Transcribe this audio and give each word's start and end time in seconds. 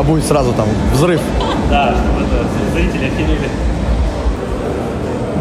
тебя 0.00 0.02
будет 0.02 0.24
сразу 0.24 0.52
там 0.52 0.66
взрыв. 0.94 1.20
Да, 1.68 1.94
чтобы 1.94 2.24
это, 2.24 2.46
зрители 2.72 3.06
охерели. 3.06 3.48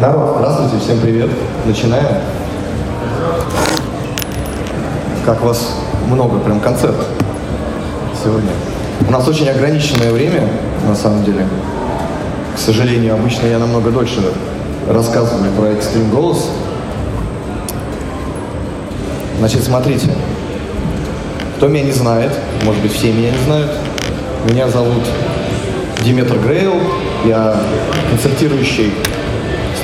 Народ, 0.02 0.36
здравствуйте, 0.38 0.84
всем 0.84 1.00
привет. 1.00 1.30
Начинаем. 1.66 2.18
Как 5.26 5.42
вас 5.42 5.76
много, 6.08 6.40
прям 6.40 6.60
концерт 6.60 6.96
сегодня. 8.24 8.52
У 9.08 9.12
нас 9.12 9.28
очень 9.28 9.50
ограниченное 9.50 10.12
время, 10.12 10.48
на 10.88 10.96
самом 10.96 11.24
деле. 11.24 11.48
К 12.56 12.60
сожалению, 12.60 13.14
обычно 13.14 13.48
я 13.48 13.60
намного 13.60 13.92
дольше 13.92 14.22
рассказываю 14.90 15.52
про 15.54 15.68
экстрим 15.70 16.10
голос. 16.10 16.50
Значит, 19.38 19.64
смотрите. 19.64 20.10
Кто 21.58 21.68
меня 21.68 21.84
не 21.84 21.92
знает, 21.92 22.32
может 22.64 22.82
быть, 22.82 22.94
все 22.94 23.12
меня 23.12 23.32
не 23.32 23.44
знают, 23.46 23.70
меня 24.46 24.68
зовут 24.68 25.04
Диметр 26.04 26.38
Грейл, 26.40 26.76
я 27.26 27.56
концертирующий 28.10 28.92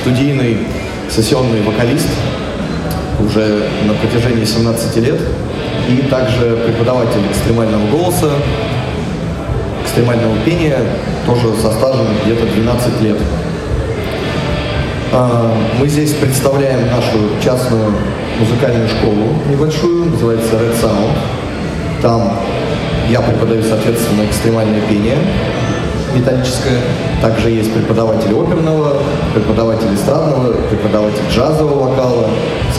студийный 0.00 0.58
сессионный 1.10 1.62
вокалист 1.62 2.08
уже 3.20 3.68
на 3.86 3.92
протяжении 3.94 4.44
17 4.44 4.96
лет 4.96 5.20
и 5.88 6.02
также 6.08 6.56
преподаватель 6.66 7.20
экстремального 7.30 7.86
голоса, 7.90 8.30
экстремального 9.84 10.36
пения, 10.44 10.78
тоже 11.26 11.54
со 11.60 11.70
стажем 11.72 12.06
где-то 12.24 12.46
12 12.46 13.02
лет. 13.02 13.16
А, 15.12 15.54
мы 15.78 15.86
здесь 15.86 16.14
представляем 16.14 16.86
нашу 16.86 17.42
частную 17.42 17.92
музыкальную 18.40 18.88
школу 18.88 19.34
небольшую, 19.48 20.06
называется 20.06 20.56
Red 20.56 20.82
Sound. 20.82 21.10
Там 22.02 22.32
я 23.08 23.20
преподаю, 23.20 23.62
соответственно, 23.62 24.24
экстремальное 24.24 24.80
пение 24.82 25.16
металлическое. 26.14 26.80
Также 27.20 27.50
есть 27.50 27.72
преподаватели 27.72 28.32
оперного, 28.32 28.96
преподаватель 29.34 29.94
эстрадного, 29.94 30.52
преподаватель 30.70 31.22
джазового 31.30 31.88
вокала. 31.88 32.28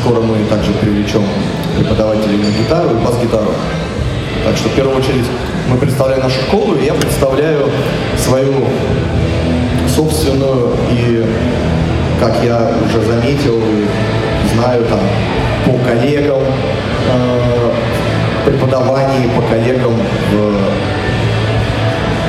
Скоро 0.01 0.21
мы 0.21 0.35
также 0.49 0.71
привлечем 0.73 1.23
преподавателей 1.77 2.37
на 2.37 2.49
гитару 2.57 2.89
и 2.89 3.05
бас-гитару. 3.05 3.51
Так 4.45 4.57
что 4.57 4.69
в 4.69 4.73
первую 4.73 4.97
очередь 4.97 5.25
мы 5.69 5.77
представляем 5.77 6.23
нашу 6.23 6.39
школу, 6.41 6.75
и 6.75 6.85
я 6.85 6.93
представляю 6.93 7.69
свою 8.17 8.53
собственную 9.95 10.71
и, 10.91 11.25
как 12.19 12.43
я 12.43 12.71
уже 12.85 13.05
заметил 13.05 13.61
знаю 14.53 14.83
там 14.85 14.99
по 15.65 15.77
коллегам, 15.85 16.41
э, 16.41 17.71
преподавании, 18.47 19.29
по 19.35 19.41
коллегам 19.41 19.93
в 20.31 20.87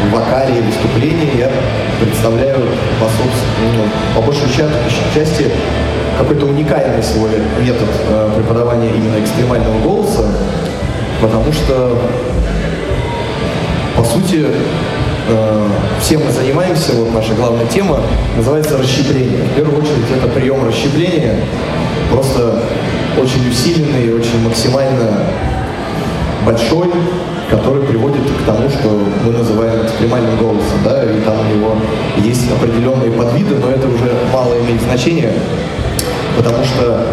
в 0.08 0.12
вокале 0.12 0.58
и 0.58 0.62
выступлении 0.62 1.38
я 1.38 1.50
представляю 2.00 2.56
по, 3.00 3.06
ну, 3.06 3.84
по 4.14 4.22
большей 4.22 4.48
части 5.14 5.50
какой-то 6.18 6.46
уникальный 6.46 7.02
свой 7.02 7.30
метод 7.60 7.88
э, 8.08 8.30
преподавания 8.36 8.90
именно 8.90 9.22
экстремального 9.22 9.78
голоса, 9.80 10.24
потому 11.20 11.52
что, 11.52 11.98
по 13.96 14.04
сути, 14.04 14.46
э, 15.28 15.68
всем 16.00 16.24
мы 16.24 16.32
занимаемся, 16.32 16.92
вот 16.92 17.12
наша 17.12 17.34
главная 17.34 17.66
тема 17.66 18.00
называется 18.36 18.78
расщепление. 18.78 19.44
В 19.52 19.56
первую 19.56 19.78
очередь 19.78 20.10
это 20.16 20.28
прием 20.28 20.66
расщепления, 20.66 21.36
просто 22.10 22.62
очень 23.20 23.48
усиленный 23.48 24.14
очень 24.14 24.42
максимально 24.44 25.24
большой, 26.44 26.90
который 27.50 27.82
приводит 27.82 28.22
к 28.22 28.46
тому, 28.46 28.68
что 28.68 28.88
мы 29.24 29.32
называем 29.32 29.84
экстремальным 29.84 30.36
голосом, 30.36 30.78
да, 30.84 31.02
и 31.02 31.20
там 31.20 31.36
у 31.40 31.54
него 31.54 31.76
есть 32.18 32.50
определенные 32.50 33.10
подвиды, 33.12 33.56
но 33.56 33.70
это 33.70 33.86
уже 33.86 34.12
мало 34.32 34.54
имеет 34.60 34.82
значения, 34.82 35.32
потому 36.36 36.64
что 36.64 37.06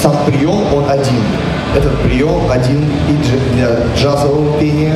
сам 0.00 0.16
прием, 0.26 0.62
он 0.74 0.84
один. 0.88 1.22
Этот 1.76 2.00
прием 2.00 2.50
один 2.50 2.82
и 2.82 3.54
для 3.54 3.68
джазового 3.94 4.58
пения, 4.58 4.94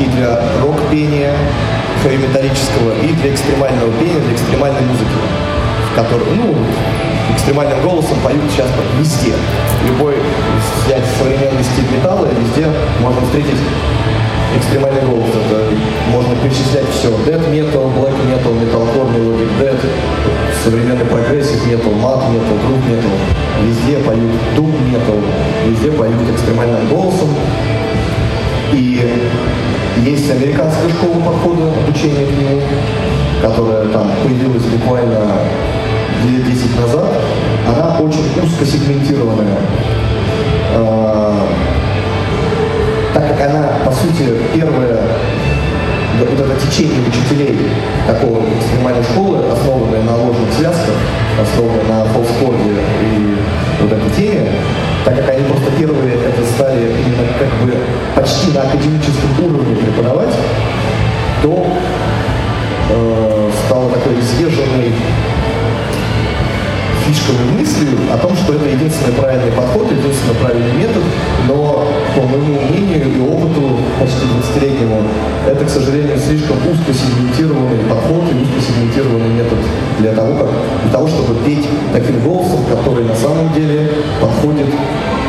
и 0.00 0.04
для 0.16 0.40
рок-пения, 0.62 1.32
хэви-металлического, 2.02 2.92
и 3.02 3.08
для 3.14 3.32
экстремального 3.32 3.90
пения, 3.98 4.20
для 4.20 4.34
экстремальной 4.34 4.82
музыки, 4.82 5.18
в 5.90 5.96
которой, 5.96 6.26
ну, 6.36 6.54
экстремальным 7.34 7.80
голосом 7.82 8.16
поют 8.22 8.42
сейчас 8.52 8.68
везде. 8.98 9.34
Любой 9.88 10.14
взять 10.84 11.04
современный 11.18 11.64
стиль 11.64 11.96
металла, 11.96 12.28
везде 12.28 12.68
можно 13.00 13.20
встретить 13.22 13.58
экстремальный 14.56 15.02
голос. 15.02 15.30
Это 15.30 15.74
можно 16.10 16.34
перечислять 16.36 16.88
все. 16.90 17.08
Death 17.26 17.50
metal, 17.50 17.90
black 17.96 18.14
metal, 18.28 18.52
metalcore, 18.60 19.08
melodic 19.14 19.48
death, 19.60 19.80
современный 20.64 21.04
прогрессив 21.06 21.66
metal, 21.66 21.94
мат 22.00 22.22
metal, 22.30 22.58
groove 22.64 22.84
metal. 22.90 23.16
Везде 23.64 23.98
поют 24.04 24.32
doom 24.56 24.74
metal, 24.90 25.20
везде 25.66 25.90
поют 25.92 26.30
экстремальным 26.34 26.88
голосом. 26.88 27.28
И 28.72 29.02
есть 30.04 30.30
американская 30.30 30.88
школа 30.88 31.20
подхода 31.24 31.72
обучения 31.84 32.26
к 32.26 32.30
нему, 32.30 32.60
которая 33.42 33.86
там 33.88 34.10
появилась 34.22 34.64
буквально 34.64 35.18
лет 36.24 36.44
10 36.44 36.80
назад, 36.80 37.12
она 37.66 37.98
очень 38.00 38.24
узко 38.42 38.64
сегментированная. 38.64 39.58
А, 40.74 41.46
так 43.14 43.28
как 43.28 43.50
она, 43.50 43.68
по 43.84 43.92
сути, 43.92 44.34
первая 44.54 45.00
вот 46.18 46.28
это 46.28 46.66
течение 46.66 47.00
учителей 47.06 47.58
такого 48.06 48.40
экстремальной 48.58 49.02
школы, 49.02 49.38
основанное 49.52 50.02
на 50.02 50.16
ложных 50.16 50.52
связках, 50.56 50.94
основанное 51.40 51.84
на 51.88 52.04
фолскорде 52.06 52.72
и 53.02 53.36
вот 53.80 53.92
этой 53.92 54.10
теме, 54.16 54.52
так 55.04 55.16
как 55.16 55.30
они 55.30 55.44
просто 55.44 55.70
первые 55.72 56.14
это 56.14 56.44
стали 56.54 56.92
именно 57.04 57.26
как 57.38 57.48
бы 57.60 57.74
почти 58.14 58.52
на 58.52 58.62
академическом 58.62 59.44
уровне 59.44 59.76
преподавать, 59.76 60.34
то 61.42 61.66
э, 62.90 63.50
стало 63.66 63.90
такой 63.90 64.20
изверженной 64.20 64.92
фишками 67.12 67.60
мыслью 67.60 67.98
о 68.10 68.16
том, 68.16 68.34
что 68.36 68.54
это 68.54 68.64
единственный 68.68 69.12
правильный 69.12 69.52
подход, 69.52 69.90
единственный 69.90 70.34
правильный 70.40 70.72
метод, 70.72 71.02
но 71.46 71.86
по 72.16 72.22
моему 72.22 72.60
мнению 72.62 73.16
и 73.16 73.20
опыту 73.20 73.76
почти 74.00 74.24
20-летнему, 74.24 75.02
это, 75.46 75.64
к 75.64 75.68
сожалению, 75.68 76.18
слишком 76.18 76.56
узко 76.56 76.92
сегментированный 76.92 77.84
подход 77.88 78.24
и 78.32 78.42
узко 78.42 78.60
сегментированный 78.60 79.28
метод 79.28 79.58
для 79.98 80.12
того, 80.12 80.36
как, 80.38 80.48
для 80.84 80.92
того, 80.92 81.08
чтобы 81.08 81.34
петь 81.44 81.68
таким 81.92 82.20
голосом, 82.20 82.64
который 82.64 83.04
на 83.04 83.16
самом 83.16 83.52
деле 83.52 83.90
подходит 84.20 84.68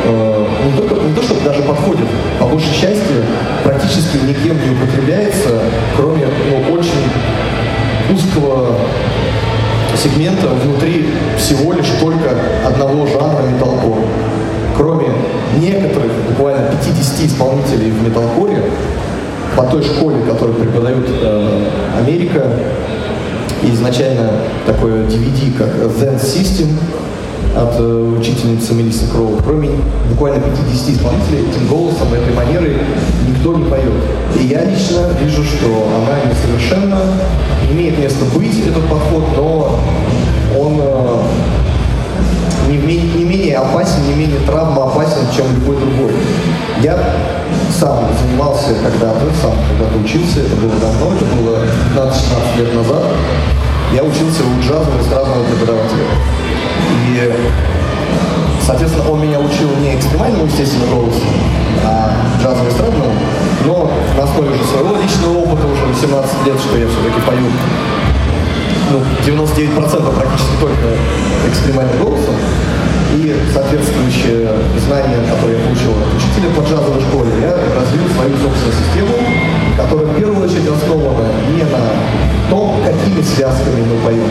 э, 0.04 0.46
не, 0.64 0.76
только, 0.76 0.94
не 1.04 1.14
то, 1.14 1.22
чтобы 1.22 1.40
даже 1.44 1.62
подходит, 1.62 2.08
по 2.40 2.46
большей 2.46 2.72
части 2.72 3.20
практически 3.62 4.16
никем 4.24 4.56
не 4.56 4.74
употребляется, 4.74 5.60
кроме 5.96 6.26
ну, 6.48 6.74
очень 6.74 7.04
узкого 8.10 8.76
сегмента 9.96 10.48
внутри 10.48 11.06
всего 11.38 11.72
лишь 11.72 11.88
только 12.00 12.30
одного 12.66 13.06
жанра 13.06 13.42
металкор. 13.42 13.98
Кроме 14.76 15.06
некоторых, 15.58 16.12
буквально 16.28 16.68
50 16.70 17.26
исполнителей 17.26 17.90
в 17.90 18.02
металкоре, 18.02 18.62
по 19.56 19.62
той 19.64 19.82
школе, 19.82 20.16
которую 20.28 20.58
преподают 20.58 21.06
э, 21.08 21.68
Америка, 21.98 22.42
изначально 23.62 24.30
такое 24.66 25.04
DVD, 25.04 25.56
как 25.56 25.68
Zen 25.92 26.16
System, 26.16 26.70
от 27.56 27.78
э, 27.78 28.16
учительницы 28.18 28.74
Мелиссы 28.74 29.06
Кроу. 29.10 29.38
Кроме 29.44 29.70
буквально 30.10 30.42
50 30.42 30.90
исполнителей, 30.90 31.48
этим 31.48 31.68
голосом, 31.68 32.12
этой 32.12 32.34
манерой 32.34 32.78
никто 33.28 33.54
не 33.54 33.64
поет. 33.64 33.92
И 34.40 34.46
я 34.46 34.64
лично 34.64 35.08
вижу, 35.22 35.44
что 35.44 35.88
она 35.94 36.18
несовершенно 36.28 36.98
имеет 37.74 37.98
место 37.98 38.24
быть, 38.36 38.66
этот 38.66 38.88
подход, 38.88 39.24
но 39.36 39.78
он 40.56 40.80
э, 40.80 41.22
не, 42.68 42.78
не 42.78 43.24
менее 43.24 43.58
опасен, 43.58 44.06
не 44.06 44.14
менее 44.14 44.40
травмоопасен, 44.40 45.26
чем 45.34 45.46
любой 45.54 45.76
другой. 45.76 46.12
Я 46.80 46.98
сам 47.78 48.06
занимался 48.20 48.74
когда-то, 48.82 49.26
сам 49.42 49.52
когда-то 49.68 49.98
учился, 49.98 50.40
это 50.40 50.56
было 50.56 50.72
давно, 50.80 51.12
это 51.14 51.24
было 51.36 51.58
15-16 51.96 52.58
лет 52.58 52.74
назад. 52.74 53.02
Я 53.92 54.02
учился 54.02 54.42
у 54.42 54.60
джазового 54.62 55.00
эстрадного 55.00 55.44
преподавателя. 55.44 56.04
И, 57.10 57.32
соответственно, 58.64 59.10
он 59.10 59.20
меня 59.20 59.38
учил 59.38 59.68
не 59.80 59.96
экстремальному, 59.96 60.46
естественно, 60.46 60.86
голосу, 60.86 61.20
а 61.84 62.12
джазово 62.40 62.68
эстрадному, 62.68 63.12
но 63.64 63.90
на 64.16 64.22
основе 64.22 64.50
уже 64.50 64.64
своего 64.64 64.96
личного 64.96 65.38
опыта, 65.38 65.66
уже 65.66 65.84
18 65.86 66.46
лет, 66.46 66.56
что 66.60 66.78
я 66.78 66.86
все-таки 66.86 67.20
пою 67.26 67.48
ну, 68.92 69.00
99% 69.26 70.14
практически 70.14 70.54
только 70.60 70.88
экстремальным 71.48 71.98
голосом, 72.04 72.34
и 73.16 73.34
соответствующие 73.52 74.48
знания, 74.86 75.18
которые 75.30 75.58
я 75.58 75.64
получил 75.64 75.92
от 75.92 76.14
учителя 76.14 76.50
по 76.54 76.60
джазовой 76.66 77.00
школе, 77.00 77.30
я 77.40 77.54
развил 77.74 78.04
свою 78.14 78.34
собственную 78.36 78.74
систему, 78.74 79.14
которая 79.76 80.06
в 80.06 80.16
первую 80.18 80.44
очередь 80.44 80.64
связками 83.34 83.82
мы 83.82 83.96
поем, 84.04 84.30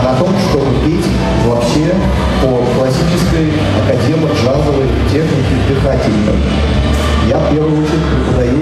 а 0.00 0.12
на 0.12 0.18
том, 0.18 0.28
чтобы 0.48 0.66
петь 0.84 1.04
вообще 1.46 1.92
по 2.40 2.64
классической 2.76 3.52
академо-джазовой 3.78 4.88
технике 5.12 5.54
дыхательной. 5.68 6.40
Я 7.28 7.36
в 7.36 7.52
первую 7.52 7.82
очередь 7.82 8.00
преподаю 8.24 8.56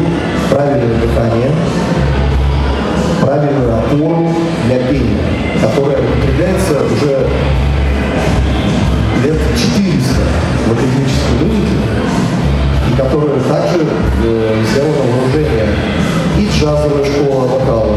правильное 0.50 1.00
дыхание, 1.00 1.52
правильную 3.20 3.78
опору 3.78 4.34
для 4.66 4.78
пения, 4.78 5.20
которая 5.60 5.98
употребляется 5.98 6.74
уже 6.92 7.28
лет 9.22 9.38
400 9.56 10.14
в 10.66 10.72
академической 10.72 11.44
музыке, 11.44 11.76
и 12.90 12.96
которая 12.96 13.38
также 13.38 13.86
э, 14.24 14.64
сделана 14.69 15.12
вооружение 15.12 15.69
и 16.36 16.48
джазовая 16.48 17.04
школа 17.04 17.46
вокала, 17.46 17.96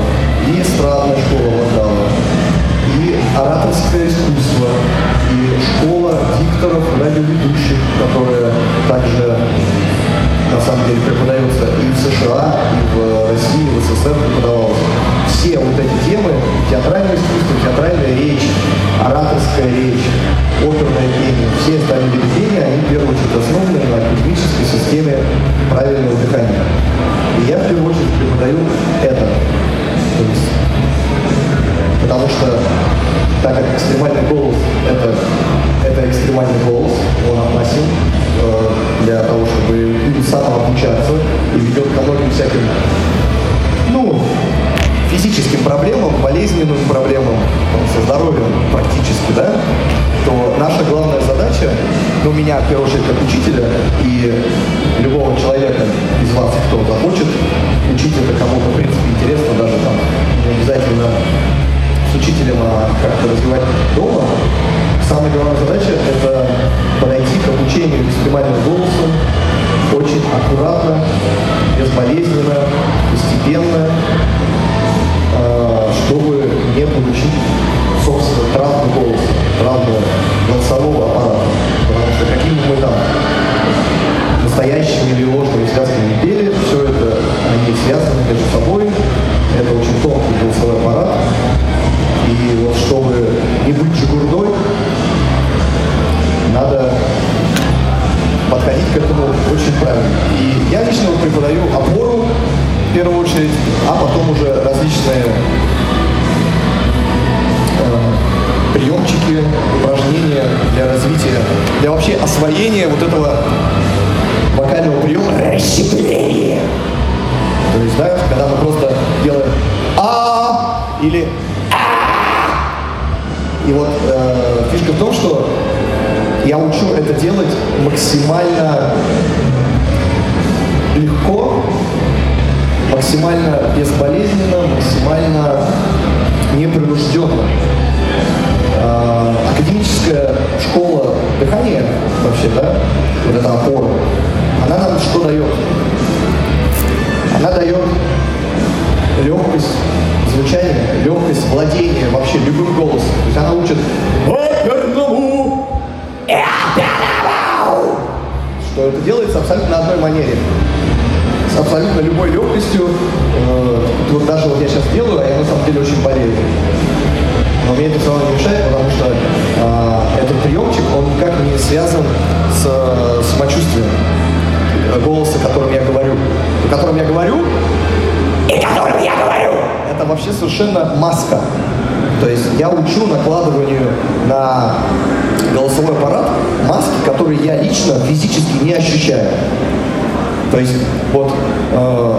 То 190.52 190.60
есть 190.60 190.74
вот 191.14 191.32
э, 191.74 192.14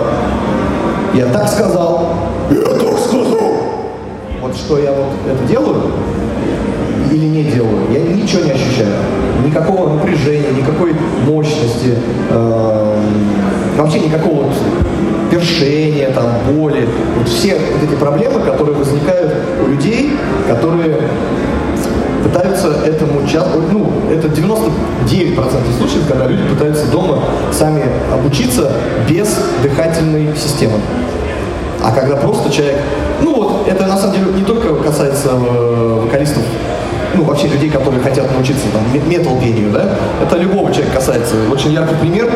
я 1.15 1.27
так 1.27 1.49
сказал, 1.49 2.15
я 2.51 2.61
так 2.61 2.99
сказал. 2.99 3.39
Вот 4.41 4.57
что 4.57 4.79
я 4.79 4.93
вот 4.93 5.13
это 5.29 5.47
делаю 5.47 5.93
или 7.11 7.27
не 7.27 7.45
делаю, 7.45 7.91
я 7.91 8.01
ничего 8.01 8.45
не 8.45 8.53
ощущаю. 8.53 8.95
Никакого 9.45 9.95
напряжения, 9.95 10.51
никакой 10.57 10.95
мощности, 11.27 11.99
э, 12.31 12.99
вообще 13.77 14.01
никакого 14.01 14.45
вот 14.45 14.53
першения, 15.31 16.11
там, 16.11 16.27
боли. 16.49 16.87
Вот 17.17 17.29
все 17.29 17.55
вот 17.55 17.83
эти 17.83 17.99
проблемы, 17.99 18.41
которые 18.41 18.77
возникают 18.77 19.35
у 19.65 19.71
людей, 19.71 20.13
которые 20.49 20.97
пытаются 22.23 22.69
этому 22.85 23.27
часто, 23.27 23.59
ну, 23.71 23.91
это 24.11 24.29
99% 24.29 24.69
случаев, 25.79 26.07
когда 26.09 26.27
люди 26.27 26.43
пытаются 26.49 26.87
дома 26.91 27.23
сами 27.53 27.85
обучиться 28.13 28.73
без 29.09 29.37
дыхательной 29.63 30.37
системы. 30.37 30.79
А 31.83 31.93
когда 31.93 32.17
просто 32.17 32.51
человек, 32.51 32.79
ну 33.23 33.35
вот, 33.35 33.69
это 33.69 33.87
на 33.87 33.97
самом 33.97 34.15
деле 34.15 34.33
не 34.33 34.45
только 34.45 34.75
касается 34.75 35.31
э, 35.31 36.01
вокалистов 36.05 36.43
ну, 37.15 37.25
вообще 37.25 37.49
людей, 37.49 37.71
которые 37.71 38.03
хотят 38.03 38.31
научиться 38.33 38.67
там 38.73 38.83
метал 39.09 39.39
пению, 39.39 39.71
да, 39.71 39.97
это 40.23 40.37
любого 40.37 40.73
человека 40.73 40.97
касается. 40.97 41.35
Очень 41.51 41.73
яркий 41.73 41.95
пример, 41.97 42.31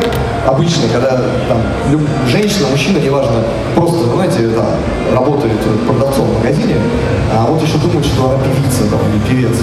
обычный, 0.45 0.89
когда 0.89 1.11
там 1.47 1.57
люб, 1.91 2.01
женщина, 2.27 2.67
мужчина, 2.69 2.97
неважно, 2.97 3.43
просто, 3.75 4.05
знаете, 4.13 4.49
там, 4.49 4.65
работает 5.13 5.53
продавцом 5.87 6.25
в 6.25 6.37
магазине, 6.37 6.75
а 7.33 7.45
вот 7.49 7.61
еще 7.61 7.77
думает, 7.77 8.05
что 8.05 8.29
она 8.29 8.39
певица 8.43 8.83
там, 8.89 8.99
или 9.11 9.19
певец. 9.29 9.57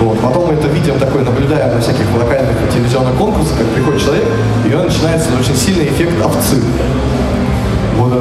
Вот. 0.00 0.18
Потом 0.20 0.46
мы 0.48 0.54
это 0.54 0.68
видим 0.68 0.98
такой, 0.98 1.24
наблюдаем 1.24 1.74
на 1.74 1.80
всяких 1.80 2.06
локальных 2.18 2.54
телевизионных 2.72 3.14
конкурсах, 3.16 3.58
как 3.58 3.66
приходит 3.68 4.02
человек, 4.02 4.24
и 4.68 4.74
он 4.74 4.86
начинается 4.86 5.28
очень 5.38 5.56
сильный 5.56 5.86
эффект 5.86 6.14
овцы. 6.24 6.56
Вот, 7.96 8.12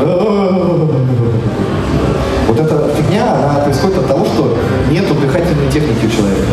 вот 2.55 2.71
эта 2.71 2.89
фигня, 2.95 3.33
она 3.33 3.59
происходит 3.59 3.97
от 3.97 4.07
того, 4.07 4.25
что 4.25 4.57
нету 4.89 5.13
дыхательной 5.15 5.69
техники 5.71 6.05
у 6.05 6.09
человека. 6.09 6.47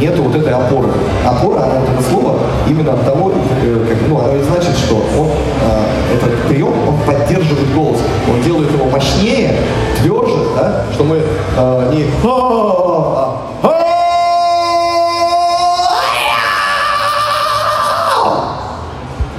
Нету 0.00 0.22
вот 0.22 0.34
этой 0.36 0.52
опоры. 0.52 0.88
Опора, 1.24 1.64
она 1.64 1.74
это 1.80 2.02
слово 2.10 2.38
именно 2.68 2.92
от 2.92 3.04
того, 3.04 3.32
э, 3.62 3.86
как, 3.88 3.96
ну, 4.08 4.18
оно 4.18 4.36
и 4.36 4.42
значит, 4.42 4.76
что 4.76 4.96
он, 5.18 5.28
э, 5.28 6.16
этот 6.16 6.48
прием, 6.48 6.72
он 6.86 6.96
поддерживает 7.06 7.74
голос. 7.74 7.98
Он 8.30 8.42
делает 8.42 8.70
его 8.70 8.84
мощнее, 8.86 9.58
тверже, 10.00 10.36
да, 10.54 10.84
что 10.92 11.04
мы 11.04 11.16
э, 11.16 11.92
не 11.94 12.04
«А, 12.24 13.38
а, 13.62 13.68
а». 13.68 13.86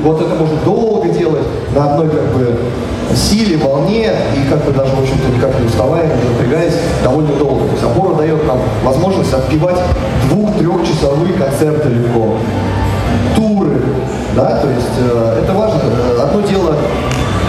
вот 0.08 0.22
это 0.22 0.36
можно 0.36 0.56
долго 0.64 1.10
делать 1.10 1.44
на 1.76 1.92
одной 1.92 2.10
как 2.10 2.24
бы 2.34 2.58
силе, 3.18 3.58
волне 3.58 4.12
и 4.36 4.50
как 4.50 4.64
бы 4.64 4.72
даже, 4.72 4.96
в 4.96 5.00
общем-то, 5.00 5.36
никак 5.36 5.60
не 5.60 5.66
уставая, 5.66 6.06
не 6.06 6.30
напрягаясь, 6.30 6.76
довольно 7.04 7.34
долго. 7.36 7.66
То 7.66 7.72
есть 7.72 7.84
опора 7.84 8.16
дает 8.16 8.48
нам 8.48 8.60
возможность 8.84 9.34
отпевать 9.34 9.78
двух-трехчасовые 10.30 11.34
концерты 11.34 11.90
легко. 11.90 12.38
Туры, 13.36 13.82
да, 14.36 14.60
то 14.60 14.70
есть 14.70 14.98
э, 15.00 15.42
это 15.44 15.54
важно. 15.54 15.82
Одно 16.22 16.42
дело 16.42 16.76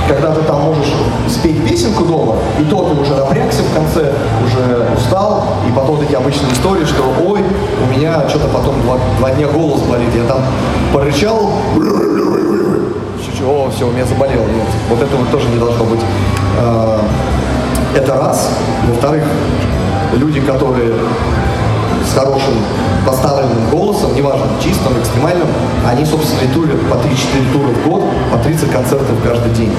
когда 0.09 0.33
ты 0.33 0.41
там 0.43 0.63
можешь 0.63 0.91
спеть 1.29 1.63
песенку 1.69 2.05
дома, 2.05 2.37
и 2.59 2.65
то 2.65 2.89
ты 2.89 3.01
уже 3.01 3.15
напрягся 3.15 3.63
в 3.63 3.75
конце, 3.75 4.11
уже 4.45 4.89
устал, 4.97 5.45
и 5.69 5.73
потом 5.73 5.99
такие 5.99 6.17
обычные 6.17 6.51
истории, 6.53 6.85
что 6.85 7.03
ой, 7.27 7.41
у 7.43 7.95
меня 7.95 8.27
что-то 8.29 8.49
потом 8.49 8.81
два, 8.83 8.99
два 9.19 9.31
дня 9.33 9.47
голос 9.49 9.83
болит, 9.83 10.09
я 10.17 10.25
там 10.25 10.41
порычал, 10.93 11.51
о, 13.45 13.71
все, 13.71 13.87
у 13.87 13.93
меня 13.93 14.05
заболело. 14.05 14.47
Нет, 14.47 14.67
вот 14.89 15.03
этого 15.03 15.25
тоже 15.27 15.49
не 15.49 15.59
должно 15.59 15.85
быть. 15.85 16.01
А, 16.59 17.01
это 17.95 18.15
раз. 18.15 18.51
Во-вторых, 18.89 19.25
люди, 20.15 20.41
которые 20.41 20.95
с 22.09 22.15
хорошим 22.15 22.55
поставленным 23.07 23.71
голосом, 23.71 24.15
неважно, 24.15 24.47
чистым, 24.63 24.99
экстремальным, 25.01 25.47
они, 25.87 26.05
собственно, 26.05 26.41
и 26.41 26.49
по 26.49 26.95
3-4 26.95 27.53
тура 27.53 27.69
в 27.69 27.89
год, 27.89 28.03
по 28.33 28.39
30 28.39 28.71
концертов 28.71 29.17
каждый 29.25 29.53
день. 29.53 29.73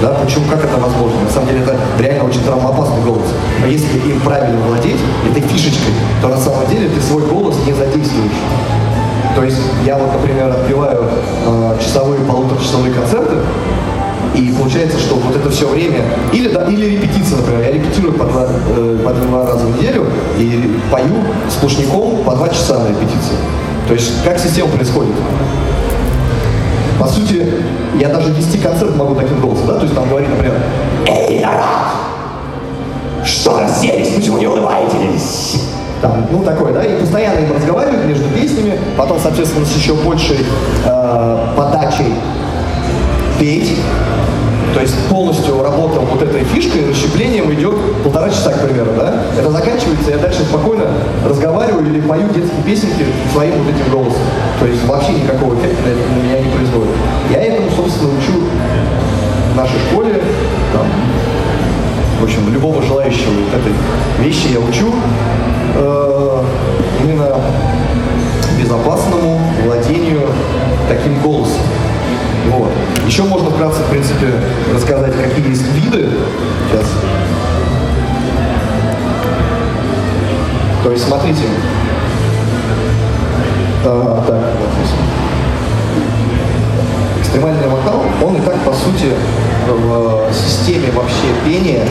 Да, 0.00 0.14
почему, 0.14 0.44
как 0.50 0.64
это 0.64 0.76
возможно? 0.78 1.20
На 1.20 1.30
самом 1.30 1.48
деле 1.48 1.60
это 1.60 1.76
реально 1.98 2.24
очень 2.24 2.42
травмоопасный 2.42 3.02
голос. 3.02 3.28
Но 3.60 3.66
если 3.66 3.98
им 3.98 4.20
правильно 4.20 4.60
владеть, 4.66 4.98
этой 5.30 5.42
фишечкой, 5.42 5.94
то 6.20 6.28
на 6.28 6.38
самом 6.38 6.66
деле 6.68 6.88
ты 6.88 7.00
свой 7.00 7.22
голос 7.22 7.56
не 7.66 7.72
задействуешь. 7.72 8.32
То 9.34 9.44
есть 9.44 9.58
я 9.84 9.96
вот, 9.96 10.12
например, 10.12 10.50
отпеваю 10.50 11.04
э, 11.46 11.76
часовые, 11.80 12.20
полуторачасовые 12.20 12.92
концерты, 12.92 13.36
и 14.34 14.52
получается, 14.58 14.98
что 14.98 15.16
вот 15.16 15.36
это 15.36 15.50
все 15.50 15.68
время, 15.68 16.00
или, 16.32 16.48
да, 16.48 16.66
или 16.68 16.96
репетиция, 16.96 17.36
например, 17.38 17.62
я 17.62 17.72
репетирую 17.72 18.14
по 18.14 18.24
два, 18.24 18.46
э, 18.76 18.98
по 19.04 19.12
два 19.12 19.46
раза 19.46 19.66
в 19.66 19.76
неделю 19.76 20.06
и 20.38 20.78
пою 20.90 21.16
сплошняком 21.50 22.18
по 22.24 22.34
два 22.34 22.48
часа 22.48 22.78
на 22.78 22.88
репетиции. 22.88 23.36
То 23.88 23.94
есть 23.94 24.22
как 24.24 24.38
система 24.38 24.70
происходит? 24.70 25.14
По 26.98 27.06
сути, 27.06 27.54
я 27.98 28.08
даже 28.08 28.30
вести 28.32 28.58
концерт 28.58 28.96
могу 28.96 29.14
таким 29.14 29.40
голосом, 29.40 29.66
да? 29.66 29.74
То 29.74 29.82
есть 29.82 29.94
там 29.94 30.08
говорит, 30.08 30.30
например, 30.30 30.54
«Эй, 31.06 31.40
народ! 31.40 31.64
Что 33.24 33.60
расселись? 33.60 34.14
Почему 34.14 34.38
не 34.38 34.46
улыбаетесь?» 34.46 35.71
Там, 36.02 36.26
ну, 36.32 36.42
такое, 36.42 36.72
да, 36.72 36.82
и 36.84 36.98
постоянно 37.00 37.38
им 37.38 37.54
разговаривают 37.54 38.04
между 38.06 38.28
песнями, 38.30 38.76
потом, 38.98 39.20
соответственно, 39.22 39.64
с 39.64 39.76
еще 39.76 39.94
большей 39.94 40.38
э, 40.84 41.38
подачей 41.56 42.12
петь, 43.38 43.78
то 44.74 44.80
есть 44.80 44.94
полностью 45.08 45.62
работа 45.62 46.00
вот 46.00 46.20
этой 46.22 46.42
фишкой, 46.42 46.88
расщеплением 46.90 47.52
идет 47.52 47.74
полтора 48.02 48.30
часа, 48.30 48.50
к 48.50 48.66
примеру, 48.66 48.90
да? 48.96 49.14
Это 49.38 49.50
заканчивается, 49.50 50.10
я 50.10 50.18
дальше 50.18 50.42
спокойно 50.42 50.86
разговариваю 51.24 51.86
или 51.86 52.00
пою 52.00 52.28
детские 52.28 52.62
песенки 52.64 53.06
своим 53.32 53.52
вот 53.62 53.72
этим 53.72 53.92
голосом. 53.92 54.22
То 54.58 54.66
есть 54.66 54.84
вообще 54.86 55.12
никакого 55.12 55.54
эффекта 55.54 55.82
на, 55.88 56.16
на 56.16 56.26
меня 56.26 56.40
не 56.40 56.50
производит. 56.50 56.94
Я 57.30 57.42
этому, 57.42 57.70
собственно, 57.70 58.10
учу 58.10 58.42
в 59.52 59.56
нашей 59.56 59.78
школе, 59.88 60.20
там, 60.72 60.86
в 62.20 62.24
общем, 62.24 62.52
любого 62.52 62.82
желающего 62.82 63.30
вот 63.30 63.60
этой 63.60 64.24
вещи 64.24 64.48
я 64.52 64.58
учу 64.58 64.92
именно 67.02 67.40
безопасному 68.58 69.40
владению 69.64 70.28
таким 70.88 71.20
голосом. 71.20 71.62
Вот. 72.50 72.70
Еще 73.06 73.22
можно 73.22 73.50
вкратце, 73.50 73.80
в 73.82 73.90
принципе, 73.90 74.26
рассказать, 74.74 75.12
какие 75.16 75.48
есть 75.50 75.64
виды. 75.74 76.08
Сейчас. 76.70 76.86
То 80.82 80.90
есть, 80.90 81.04
смотрите. 81.06 81.44
А, 83.84 84.24
так, 84.26 84.36
вот 84.60 84.68
здесь. 84.76 84.92
Экстремальный 87.20 87.68
вокал, 87.68 88.02
он 88.22 88.36
и 88.36 88.40
так, 88.40 88.58
по 88.64 88.72
сути, 88.72 89.12
в 89.68 90.32
системе 90.32 90.90
вообще 90.92 91.32
пения, 91.44 91.86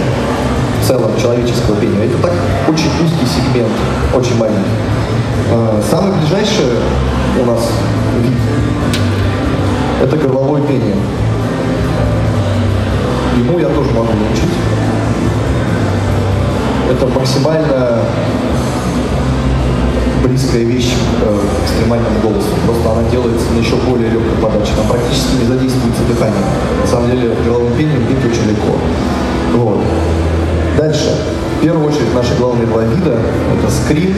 целом 0.86 1.12
человеческого 1.20 1.76
пения, 1.78 2.06
это 2.06 2.18
так 2.22 2.32
очень 2.68 2.90
узкий 3.04 3.26
сегмент, 3.26 3.72
очень 4.14 4.38
маленький. 4.38 4.60
А, 5.52 5.82
самый 5.90 6.14
ближайший 6.20 6.66
у 7.42 7.46
нас 7.46 7.60
вид– 8.22 8.38
это 10.04 10.18
горловое 10.18 10.62
пение. 10.64 10.96
Ему 13.38 13.60
я 13.60 13.68
тоже 13.68 13.90
могу 13.92 14.14
научить. 14.14 14.52
Это 16.92 17.08
максимально 17.08 18.00
близкая 20.24 20.64
вещь 20.64 20.94
к 21.20 21.24
э, 21.24 21.40
экстремальному 21.64 22.20
голосу. 22.22 22.48
Просто 22.66 22.92
она 22.92 23.10
делается 23.10 23.46
на 23.54 23.60
еще 23.60 23.76
более 23.78 24.10
легкой 24.10 24.38
подаче. 24.42 24.72
Там 24.76 24.88
практически 24.88 25.36
не 25.42 25.46
задействуется 25.46 26.04
дыхание. 26.08 26.44
На 26.82 26.88
самом 26.88 27.12
деле 27.12 27.36
головным 27.46 27.74
пением 27.74 28.04
бить 28.04 28.26
очень 28.26 28.50
легко. 28.50 28.76
Вот. 29.56 29.80
Дальше. 30.78 31.16
В 31.58 31.64
первую 31.64 31.88
очередь 31.88 32.14
наши 32.16 32.36
главные 32.38 32.66
два 32.66 32.84
вида– 32.84 33.18
это 33.58 33.72
скрин 33.72 34.16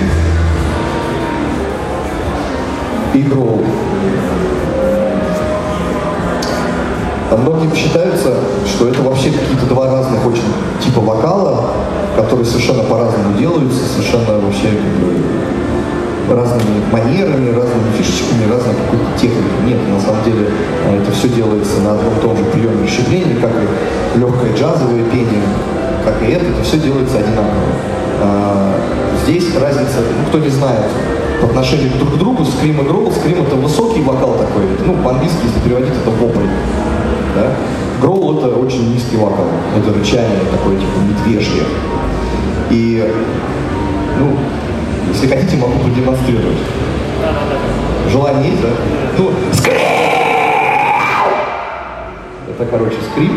и 3.13 3.21
гроул. 3.23 3.63
А 7.31 7.37
многие 7.37 7.75
считаются, 7.75 8.35
что 8.67 8.87
это 8.87 9.01
вообще 9.01 9.31
какие-то 9.31 9.65
два 9.65 9.87
разных 9.91 10.25
очень 10.25 10.43
типа 10.83 11.01
вокала, 11.01 11.71
которые 12.15 12.45
совершенно 12.45 12.83
по-разному 12.83 13.37
делаются, 13.37 13.81
совершенно 13.85 14.39
вообще 14.39 14.69
разными 16.29 16.83
манерами, 16.91 17.49
разными 17.49 17.91
фишечками, 17.97 18.49
разной 18.49 18.75
какой-то 18.75 19.19
техникой. 19.19 19.65
Нет, 19.65 19.79
на 19.89 19.99
самом 19.99 20.23
деле 20.23 20.47
э, 20.85 21.01
это 21.01 21.11
все 21.11 21.27
делается 21.29 21.81
на 21.81 21.93
одном 21.93 22.13
и 22.17 22.21
том 22.21 22.37
же 22.37 22.43
приеме 22.45 22.83
расщепления, 22.83 23.35
как 23.41 23.51
и 23.51 24.19
легкое 24.19 24.55
джазовое 24.55 25.03
пение, 25.11 25.41
как 26.03 26.21
и 26.21 26.31
это, 26.31 26.45
это 26.45 26.63
все 26.63 26.77
делается 26.77 27.17
одинаково. 27.17 27.73
А, 28.21 28.75
здесь 29.23 29.55
разница, 29.55 29.99
ну, 29.99 30.27
кто 30.29 30.39
не 30.39 30.49
знает, 30.49 30.85
по 31.41 31.47
отношению 31.47 31.91
друг 31.97 32.13
к 32.15 32.17
другу, 32.17 32.45
скрим 32.45 32.81
и 32.81 32.83
гроул, 32.83 33.11
скрим 33.11 33.41
это 33.41 33.55
высокий 33.55 34.01
вокал 34.01 34.33
такой, 34.33 34.63
ну, 34.85 34.95
по-английски, 35.03 35.37
если 35.43 35.59
переводить, 35.59 35.93
это 36.01 36.09
вопль. 36.09 36.47
Да? 37.35 37.51
Гроул 38.01 38.37
это 38.37 38.55
очень 38.55 38.93
низкий 38.93 39.17
вокал, 39.17 39.47
это 39.77 39.97
рычание 39.97 40.39
такое, 40.51 40.77
типа 40.77 40.99
медвежье. 40.99 41.63
И, 42.69 43.11
ну, 44.19 44.37
если 45.09 45.27
хотите, 45.27 45.57
могу 45.57 45.79
продемонстрировать. 45.79 46.57
Желание 48.09 48.49
есть, 48.51 48.61
да? 48.61 48.69
Ну, 49.17 49.31
скрип! 49.53 49.77
Это, 52.49 52.65
короче, 52.69 52.97
скрип. 53.11 53.31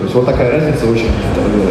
То 0.00 0.04
есть 0.04 0.14
вот 0.14 0.24
такая 0.24 0.50
разница 0.50 0.86
очень... 0.86 1.10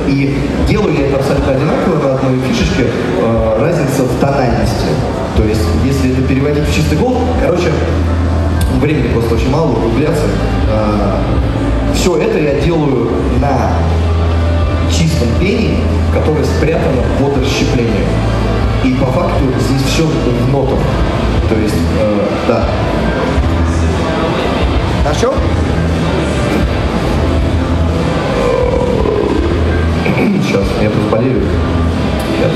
И 0.08 0.38
делаю 0.68 0.94
я 0.94 1.08
это 1.08 1.16
абсолютно 1.16 1.52
одинаково 1.52 1.96
на 2.08 2.14
одной 2.14 2.40
фишечке. 2.48 2.86
Э, 3.24 3.58
разница 3.60 4.04
в 4.04 4.20
тональности. 4.22 4.86
То 5.36 5.44
есть, 5.44 5.64
если 5.84 6.12
это 6.12 6.22
переводить 6.22 6.64
в 6.64 6.76
чистый 6.76 7.00
гол, 7.00 7.18
короче, 7.44 7.72
времени 8.80 9.12
просто 9.14 9.34
очень 9.34 9.50
мало 9.50 9.72
углубляться. 9.72 10.26
Э, 10.70 11.16
все 11.96 12.18
это 12.18 12.38
я 12.38 12.62
делаю 12.62 13.10
на 13.42 13.72
чистом 14.92 15.30
пении, 15.40 15.80
которое 16.14 16.44
спрятано 16.44 17.02
под 17.20 17.36
расщеплением. 17.44 18.06
И 18.84 18.94
по 18.94 19.08
факту 19.08 19.46
здесь 19.60 19.82
все 19.92 20.04
в 20.04 20.52
нотах. 20.52 20.78
То 21.50 21.56
есть, 21.56 21.74
э, 22.00 22.28
да. 22.48 22.66
Хорошо? 25.04 25.34
Сейчас, 30.20 30.66
я 30.82 30.90
тут 30.90 31.10
болею. 31.10 31.42
Сейчас. 32.36 32.52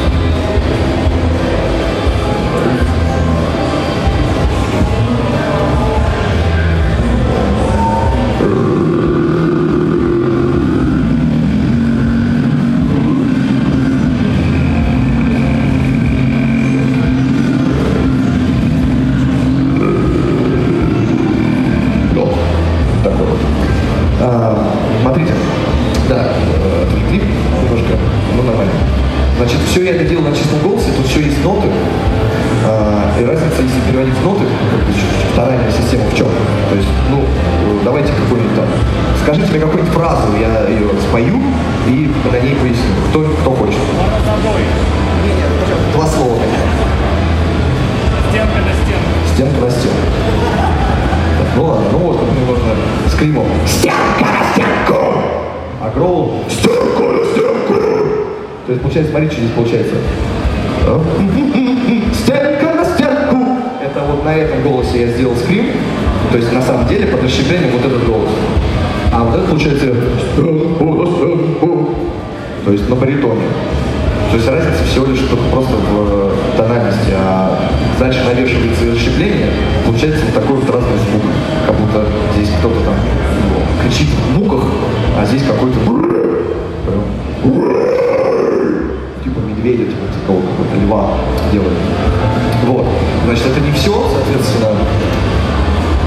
Все 29.73 29.85
я 29.85 29.95
это 29.95 30.05
делал 30.05 30.23
на 30.23 30.35
чистом 30.35 30.59
голосе, 30.59 30.85
тут 30.95 31.07
все 31.07 31.21
есть 31.21 31.43
ноты. 31.43 31.67
А, 32.63 33.09
и 33.19 33.25
разница, 33.25 33.59
если 33.59 33.81
переводить 33.89 34.13
в 34.13 34.23
ноты, 34.23 34.45
как 34.69 34.79
бы, 34.85 34.93
тональная 35.35 35.71
система 35.71 36.03
в 36.11 36.15
чем? 36.15 36.27
То 36.69 36.75
есть, 36.75 36.87
ну, 37.09 37.25
давайте 37.83 38.13
какую-нибудь 38.13 38.55
там, 38.55 38.65
скажите 39.23 39.49
мне 39.49 39.59
какую-нибудь 39.59 39.91
фразу, 39.95 40.27
я 40.39 40.69
ее 40.69 40.89
спою 41.09 41.41
и 41.87 42.11
на 42.31 42.39
ней 42.39 42.53
поясню. 42.53 42.93
Кто, 43.09 43.21
кто 43.41 43.49
хочет? 43.49 43.79
Два 45.95 46.05
слова. 46.05 46.37
Стенка 48.29 48.59
на 48.61 48.73
стенку. 48.77 49.09
Стенка 49.33 49.59
на 49.65 49.71
стенку. 49.71 49.97
Ну 51.55 51.63
ладно, 51.65 51.85
ну 51.93 51.97
вот, 51.97 52.19
мне 52.21 52.45
нужно 52.45 52.75
с 53.09 53.15
кремом. 53.15 53.47
Стенка 53.65 54.21
на 54.21 54.53
стенку! 54.53 55.13
А 55.81 55.91
Гроул 55.95 56.43
стенку 56.47 57.03
на 57.03 57.25
стенку! 57.25 57.52
То 58.65 58.71
есть, 58.71 58.81
получается, 58.81 59.11
смотри, 59.11 59.29
что 59.29 59.41
здесь 59.41 59.51
получается. 59.51 59.95
А? 60.87 61.01
Стенка 62.13 62.73
на 62.75 62.85
стенку! 62.85 63.45
Это 63.83 63.99
вот 64.09 64.23
на 64.23 64.35
этом 64.35 64.63
голосе 64.63 65.01
я 65.01 65.07
сделал 65.07 65.35
скрим. 65.35 65.65
То 66.31 66.37
есть, 66.37 66.51
на 66.53 66.61
самом 66.61 66.87
деле, 66.87 67.07
под 67.07 67.23
расщеплением 67.23 67.71
вот 67.71 67.85
этот 67.85 68.05
голос. 68.05 68.29
А 69.11 69.23
вот 69.23 69.35
это 69.35 69.47
получается 69.49 69.93
стенку. 70.33 71.89
То 72.65 72.71
есть 72.71 72.87
на 72.89 72.95
баритоне. 72.95 73.41
То 74.31 74.37
есть 74.37 74.49
разница 74.49 74.83
всего 74.85 75.05
лишь 75.05 75.19
просто 75.51 75.73
в 75.75 75.91
э, 75.93 76.31
тональности, 76.57 77.11
а 77.15 77.69
дальше 77.99 78.23
навешивается 78.25 78.91
расщепление, 78.91 79.49
получается 79.85 80.25
вот 80.25 80.33
такой 80.33 80.55
вот 80.55 80.69
разный 80.73 80.97
звук, 80.97 81.21
как 81.67 81.75
будто 81.75 82.07
здесь 82.35 82.49
кто-то 82.57 82.79
там 82.83 82.95
ну, 83.51 83.83
кричит 83.83 84.07
в 84.07 84.39
муках, 84.39 84.63
а 85.19 85.25
здесь 85.25 85.43
какой-то 85.43 85.77
медведя, 89.73 89.91
типа 89.91 90.05
такого 90.21 90.41
какого-то 90.41 90.75
льва 90.85 91.09
делает. 91.51 91.77
Вот. 92.65 92.85
Значит, 93.25 93.47
это 93.47 93.59
не 93.59 93.71
все, 93.71 93.91
соответственно, 93.91 94.75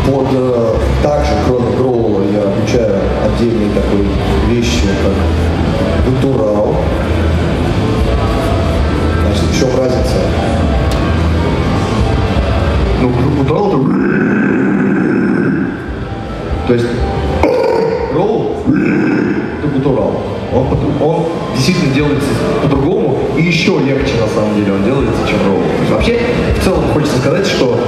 под 0.07 0.29
э, 0.33 0.75
также, 1.03 1.33
кроме 1.47 1.77
Гроула, 1.77 2.23
я 2.33 2.43
обучаю 2.43 2.97
отдельные 3.25 3.71
такой 3.71 4.07
вещи, 4.49 4.87
как 5.03 5.13
гутурал, 6.07 6.77
Значит, 9.23 9.45
в 9.51 9.59
чем 9.59 9.69
разница? 9.77 10.17
Ну, 13.03 13.11
гутурал 13.39 13.69
это... 13.69 13.77
То 16.69 16.75
есть, 16.75 16.87
роу 18.15 18.53
это 18.67 19.69
гутурал. 19.75 20.21
Он, 20.55 20.67
он 21.03 21.25
действительно 21.55 21.95
делается 21.95 22.29
по-другому 22.63 23.06
и 23.37 23.43
еще 23.43 23.79
легче 23.79 24.15
на 24.21 24.27
самом 24.29 24.55
деле 24.57 24.73
он 24.73 24.85
делается, 24.85 25.21
чем 25.29 25.39
роу. 25.47 25.63
Вообще, 25.91 26.21
в 26.59 26.65
целом 26.65 26.85
хочется 26.93 27.19
сказать, 27.19 27.47
что 27.47 27.79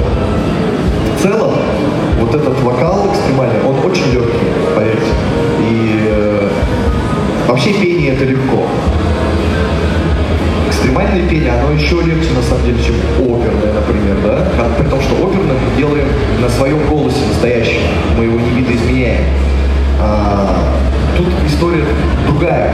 в 1.16 1.22
целом 1.22 1.52
вот 2.20 2.34
этот 2.34 2.60
вокал 2.60 3.10
экстремальный, 3.12 3.62
он 3.66 3.76
очень 3.90 4.12
легкий, 4.12 4.46
поверьте. 4.74 5.12
И 5.70 6.00
э, 6.08 6.48
вообще 7.48 7.72
пение 7.72 8.14
это 8.14 8.24
легко 8.24 8.66
экстремальное 10.88 11.28
пение, 11.28 11.52
оно 11.52 11.72
еще 11.72 11.96
легче 11.96 12.30
на 12.34 12.42
самом 12.42 12.64
деле, 12.64 12.78
чем 12.82 12.94
оперное, 13.18 13.72
например, 13.72 14.16
да? 14.24 14.46
При 14.78 14.88
том, 14.88 15.00
что 15.00 15.14
оперное 15.26 15.56
мы 15.56 15.76
делаем 15.76 16.08
на 16.40 16.48
своем 16.48 16.86
голосе 16.88 17.18
настоящем, 17.28 17.80
мы 18.16 18.24
его 18.24 18.38
не 18.38 18.50
видоизменяем. 18.50 19.24
А, 20.00 20.56
тут 21.18 21.28
история 21.46 21.84
другая. 22.26 22.72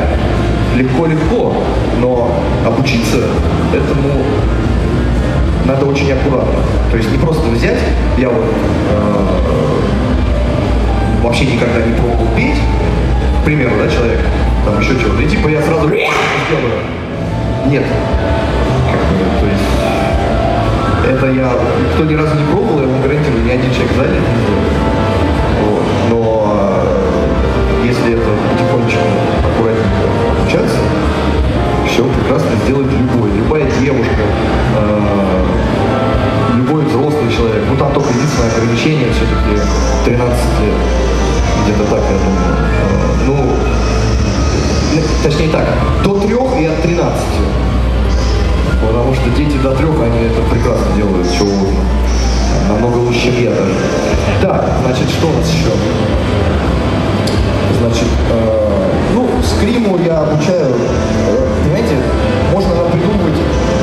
Легко-легко, 0.76 1.54
но 2.00 2.30
обучиться 2.66 3.18
этому 3.72 4.22
надо 5.64 5.86
очень 5.86 6.12
аккуратно. 6.12 6.60
То 6.90 6.96
есть 6.96 7.10
не 7.10 7.18
просто 7.18 7.48
взять, 7.48 7.78
я 8.18 8.28
вот 8.28 8.44
э, 8.44 9.26
вообще 11.22 11.46
никогда 11.46 11.80
не 11.86 11.94
пробовал 11.94 12.26
петь, 12.36 12.58
к 13.40 13.44
примеру, 13.44 13.72
да, 13.78 13.88
человек, 13.88 14.20
там 14.64 14.78
еще 14.80 14.98
чего-то, 15.00 15.22
и 15.22 15.26
типа 15.26 15.48
я 15.48 15.62
сразу 15.62 15.86
сделаю 15.86 16.04
нет. 17.66 17.84
То 19.40 19.46
есть 19.46 21.16
это 21.16 21.32
я, 21.32 21.52
кто 21.94 22.04
ни 22.04 22.14
разу 22.14 22.34
не 22.34 22.44
пробовал, 22.52 22.80
я 22.80 22.86
вам 22.88 23.00
гарантирую, 23.00 23.44
ни 23.44 23.50
один 23.50 23.70
человек 23.72 23.92
в 23.92 23.98
не 23.98 24.06
вот. 24.08 24.93
Если 28.04 28.20
это 28.20 28.30
потихонечку, 28.52 29.08
аккуратненько 29.48 30.04
обучаться, 30.38 30.76
все 31.88 32.04
прекрасно 32.04 32.50
сделает 32.64 32.90
любой. 32.92 33.30
Любая 33.32 33.64
девушка, 33.80 34.22
э, 34.76 35.44
любой 36.56 36.84
взрослый 36.84 37.32
человек. 37.32 37.62
Ну 37.70 37.76
там 37.76 37.92
только 37.92 38.10
единственное 38.10 38.50
ограничение 38.52 39.08
все-таки 39.12 39.60
13 40.04 40.36
лет. 40.60 40.74
Где-то 41.64 41.84
так, 41.90 42.02
я 42.10 42.18
думаю. 42.18 42.52
Э, 42.66 42.96
ну, 43.26 43.36
точнее 45.22 45.48
так, 45.48 45.66
до 46.02 46.20
трех 46.20 46.60
и 46.60 46.66
от 46.66 46.82
13. 46.82 47.22
Потому 48.86 49.14
что 49.14 49.30
дети 49.30 49.56
до 49.62 49.74
трех, 49.74 49.94
они 50.02 50.26
это 50.26 50.42
прекрасно 50.50 50.94
делают, 50.94 51.26
чего 51.32 51.48
угодно. 51.48 51.80
Намного 52.68 52.96
лучше, 52.98 53.22
чем 53.24 53.42
я 53.42 53.50
даже. 53.50 53.74
Так, 54.42 54.68
значит, 54.84 55.08
что 55.08 55.28
у 55.28 55.32
нас 55.32 55.48
еще? 55.48 55.70
Значит, 57.80 58.08
э, 58.30 58.90
ну, 59.14 59.28
скриму 59.42 59.98
я 60.04 60.20
обучаю, 60.20 60.74
э, 60.74 61.48
понимаете, 61.62 61.96
можно 62.52 62.70
придумывать 62.90 63.38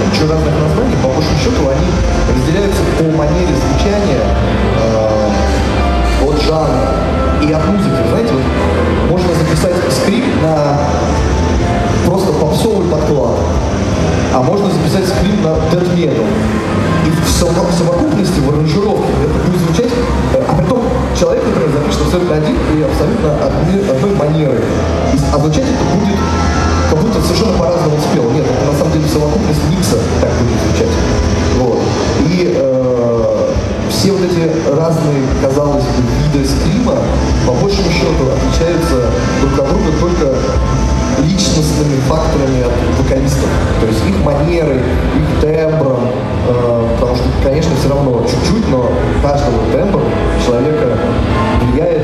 кучу 0.09 0.29
разных 0.29 0.53
названий, 0.61 0.95
по 1.03 1.09
большому 1.09 1.37
счету 1.39 1.69
они 1.69 1.87
разделяются 2.35 2.81
по 2.97 3.03
манере 3.17 3.53
звучания 3.55 4.21
э, 4.79 6.27
от 6.27 6.41
жанра 6.41 6.91
и 7.41 7.51
от 7.51 7.67
музыки. 7.67 8.01
Знаете, 8.09 8.33
вот 8.33 9.11
можно 9.11 9.33
записать 9.33 9.75
скрипт 9.91 10.41
на 10.41 10.77
просто 12.05 12.33
попсовый 12.33 12.87
подклад, 12.89 13.37
а 14.33 14.41
можно 14.41 14.67
записать 14.69 15.05
скрипт 15.07 15.43
на 15.43 15.55
metal. 16.01 16.25
И 17.05 17.09
в 17.09 17.29
совокупности, 17.29 17.83
абсолютно 22.11 22.35
один 22.35 22.57
и 22.77 22.83
абсолютно 22.83 23.31
одной, 23.45 23.89
одной 23.89 24.15
манерой. 24.15 24.59
И, 25.13 25.17
звучать 25.37 25.63
это 25.63 25.95
будет 25.95 26.19
как 26.89 26.99
будто 26.99 27.21
совершенно 27.21 27.57
по-разному 27.57 27.97
спел. 28.11 28.29
Нет, 28.31 28.43
это 28.43 28.69
на 28.69 28.77
самом 28.77 28.91
деле 28.91 29.07
совокупность 29.07 29.61
микса 29.71 29.95
так 30.19 30.29
будет 30.43 30.59
звучать. 30.59 30.91
Вот. 31.59 31.79
И 32.27 32.53
э, 32.53 33.53
все 33.89 34.11
вот 34.11 34.23
эти 34.27 34.51
разные, 34.75 35.23
казалось 35.41 35.85
бы, 35.85 36.03
виды 36.35 36.45
стрима, 36.45 36.97
по 37.47 37.53
большему 37.53 37.89
счету, 37.89 38.27
отличаются 38.27 39.07
друг 39.39 39.59
от 39.59 39.69
друга 39.69 39.91
только 40.01 40.35
личностными 41.19 41.99
факторами 42.07 42.61
от 42.61 42.99
вокалистов. 42.99 43.49
То 43.79 43.87
есть 43.87 43.99
их 44.07 44.23
манеры, 44.23 44.75
их 44.75 45.41
тембром, 45.41 46.07
э, 46.47 46.87
потому 46.99 47.15
что, 47.15 47.25
конечно, 47.43 47.71
все 47.79 47.89
равно 47.89 48.23
чуть-чуть, 48.23 48.69
но 48.69 48.91
каждого 49.21 49.59
тембр 49.71 50.01
человека 50.45 50.97
влияет 51.61 52.03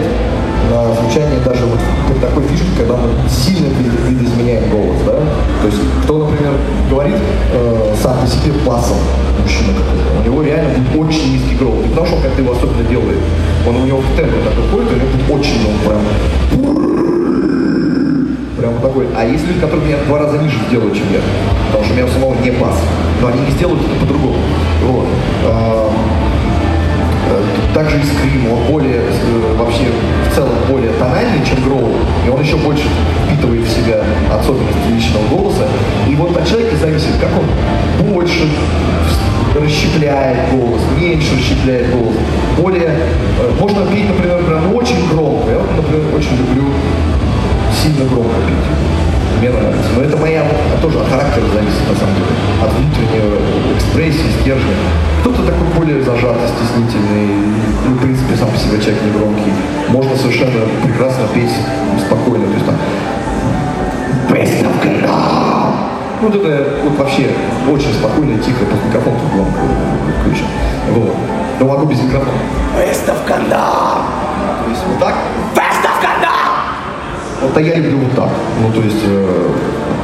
на 0.72 0.94
звучание 0.94 1.40
даже 1.46 1.66
вот 1.66 1.80
такой 2.22 2.44
фишке, 2.44 2.68
когда 2.78 2.98
мы 2.98 3.10
сильно 3.30 3.68
видоизменяем 4.08 4.70
голос, 4.70 4.98
да? 5.06 5.14
То 5.62 5.68
есть 5.68 5.80
кто, 6.04 6.18
например, 6.18 6.54
говорит 6.90 7.16
э, 7.54 7.96
сам 8.02 8.20
по 8.20 8.28
себе 8.28 8.54
басом, 8.66 8.98
мужчина 9.42 9.74
какой-то, 9.74 10.20
у 10.20 10.26
него 10.26 10.44
реально 10.44 10.74
будет 10.74 11.08
очень 11.08 11.34
низкий 11.34 11.56
голос. 11.56 11.84
Не 11.84 11.90
потому 11.90 12.08
что 12.08 12.16
он 12.18 12.22
как-то 12.22 12.42
его 12.42 12.52
особенно 12.54 12.84
делает, 12.84 13.20
он 13.68 13.76
у 13.76 13.86
него 13.86 14.00
в 14.00 14.18
темп 14.18 14.32
такой 14.44 14.70
ходит, 14.70 14.92
у 14.92 14.96
него 14.96 15.08
будет 15.12 15.40
очень, 15.40 15.60
он 15.68 15.78
прям 15.88 16.87
прям 18.58 18.74
вот 18.74 18.82
такой. 18.82 19.08
А 19.16 19.24
есть 19.26 19.48
люди, 19.48 19.60
которые 19.60 19.88
меня 19.88 19.98
два 20.08 20.20
раза 20.20 20.38
ниже 20.38 20.58
сделают, 20.68 20.94
чем 20.96 21.06
я, 21.14 21.20
потому 21.68 21.86
что 21.86 21.94
у 21.94 21.98
меня 21.98 22.08
самого 22.08 22.36
не 22.42 22.52
бас. 22.52 22.76
Но 23.22 23.28
они 23.28 23.42
не 23.42 23.52
сделают 23.52 23.82
это 23.82 24.00
по-другому. 24.00 24.38
Вот. 24.86 25.08
А, 25.46 25.92
э, 27.30 27.74
также 27.74 27.98
и 27.98 28.04
скрим, 28.04 28.52
он 28.52 28.72
более, 28.72 29.02
э, 29.02 29.56
вообще 29.58 29.86
в 30.32 30.36
целом 30.36 30.54
более 30.70 30.92
тональный, 30.94 31.46
чем 31.46 31.64
гроу, 31.64 31.92
и 32.26 32.30
он 32.30 32.42
еще 32.42 32.58
больше 32.58 32.84
впитывает 33.26 33.64
в 33.64 33.70
себя 33.70 34.04
особенности 34.34 34.90
личного 34.92 35.28
голоса. 35.30 35.68
И 36.08 36.16
вот 36.16 36.36
от 36.36 36.48
человека 36.48 36.76
зависит, 36.78 37.14
как 37.22 37.30
он 37.38 38.14
больше 38.14 38.48
расщепляет 39.56 40.38
голос, 40.52 40.82
меньше 41.00 41.36
расщепляет 41.36 41.90
голос. 41.92 42.16
Более, 42.58 42.90
э, 42.90 43.52
можно 43.60 43.86
петь, 43.88 44.08
например, 44.08 44.44
прям 44.44 44.74
очень 44.76 45.08
громко. 45.10 45.50
Я, 45.52 45.60
например, 45.76 46.16
очень 46.16 46.38
люблю 46.38 46.66
сильно 47.72 48.06
громко 48.10 48.36
петь. 48.48 48.68
Мне 49.40 49.50
нравится. 49.50 49.90
Но 49.96 50.02
это 50.02 50.18
моя 50.18 50.44
тоже 50.82 51.00
от 51.00 51.08
характера 51.10 51.46
зависит, 51.54 51.86
на 51.88 51.96
самом 51.96 52.16
деле. 52.16 52.34
От 52.64 52.72
внутренней 52.74 53.22
экспрессии, 53.76 54.34
стержня. 54.42 54.74
Кто-то 55.22 55.44
такой 55.44 55.68
более 55.78 56.02
зажатый, 56.02 56.50
стеснительный, 56.50 57.28
ну, 57.86 57.96
в 57.96 58.02
принципе, 58.02 58.36
сам 58.36 58.50
по 58.50 58.58
себе 58.58 58.82
человек 58.82 59.04
не 59.04 59.12
громкий. 59.12 59.54
Можно 59.90 60.16
совершенно 60.16 60.66
прекрасно 60.84 61.28
петь 61.34 61.54
спокойно. 62.02 62.48
То 62.48 62.54
есть 62.54 62.66
там 62.66 62.76
выставка 64.30 64.90
Ну, 66.22 66.28
вот 66.28 66.36
это 66.36 66.68
вот 66.84 66.98
вообще 66.98 67.30
очень 67.70 67.94
спокойно, 67.94 68.38
тихо, 68.40 68.66
под 68.66 68.84
микрофон 68.86 69.14
тут 69.22 69.32
громко 69.34 69.60
включен. 70.22 70.48
Вот. 70.94 71.16
Но 71.60 71.66
могу 71.66 71.86
без 71.86 72.02
микрофона. 72.02 72.32
Выставка 72.76 73.36
да! 73.50 73.98
То 74.64 74.70
есть 74.70 74.82
вот 74.88 75.00
так. 75.00 75.16
Выставка 75.54 76.10
да! 76.22 76.57
А 77.56 77.62
я 77.62 77.76
люблю 77.76 78.00
вот 78.00 78.16
так. 78.16 78.30
Ну, 78.62 78.72
то 78.74 78.82
есть, 78.82 79.04
э, 79.06 79.50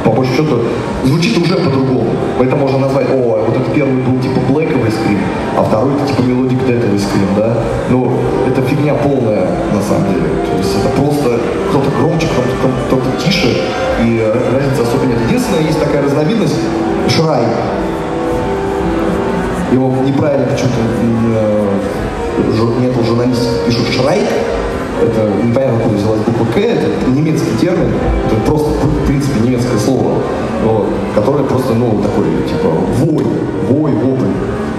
по 0.04 0.10
большому 0.10 0.36
счету, 0.36 0.58
звучит 1.04 1.36
уже 1.38 1.56
по-другому. 1.56 2.10
Это 2.40 2.56
можно 2.56 2.78
назвать, 2.78 3.06
о, 3.10 3.44
вот 3.46 3.56
этот 3.56 3.72
первый 3.74 4.02
был 4.02 4.20
типа 4.20 4.40
блэковый 4.48 4.90
скрин, 4.90 5.18
а 5.56 5.62
второй 5.64 5.94
это 5.94 6.06
типа 6.06 6.22
melodic 6.22 6.64
death 6.66 6.84
овый 6.84 6.98
scream, 6.98 7.28
да? 7.36 7.56
Но 7.90 8.12
это 8.46 8.62
фигня 8.62 8.94
полная, 8.94 9.46
на 9.72 9.82
самом 9.82 10.12
деле. 10.12 10.28
То 10.50 10.58
есть 10.58 10.76
это 10.78 10.88
просто 11.00 11.40
кто-то 11.70 11.90
громче, 12.00 12.26
кто-то, 12.26 12.72
кто-то 12.86 13.24
тише, 13.24 13.56
и 14.04 14.32
разницы 14.52 14.82
особо 14.82 15.06
нет. 15.06 15.18
Единственное, 15.28 15.62
есть 15.62 15.80
такая 15.80 16.02
разновидность, 16.02 16.56
Schrei. 17.08 17.42
Его 19.72 19.92
неправильно 20.06 20.46
почему-то 20.46 20.78
э, 21.02 21.64
ряд 22.80 22.92
журналистов 23.04 23.66
пишут 23.66 23.86
Schreik, 23.88 24.24
это 25.04 25.30
непонятно 25.44 25.76
откуда 25.78 25.96
взялась 25.96 26.20
буква 26.20 26.46
К, 26.52 26.58
это 26.58 27.10
немецкий 27.10 27.56
термин, 27.60 27.92
это 28.26 28.36
просто, 28.46 28.70
в 28.70 29.06
принципе, 29.06 29.40
немецкое 29.40 29.78
слово, 29.78 30.14
вот, 30.64 30.86
которое 31.14 31.44
просто, 31.44 31.74
ну, 31.74 32.02
такой, 32.02 32.26
типа, 32.48 32.68
вой, 32.98 33.24
вой, 33.68 33.92
вопль, 33.92 34.26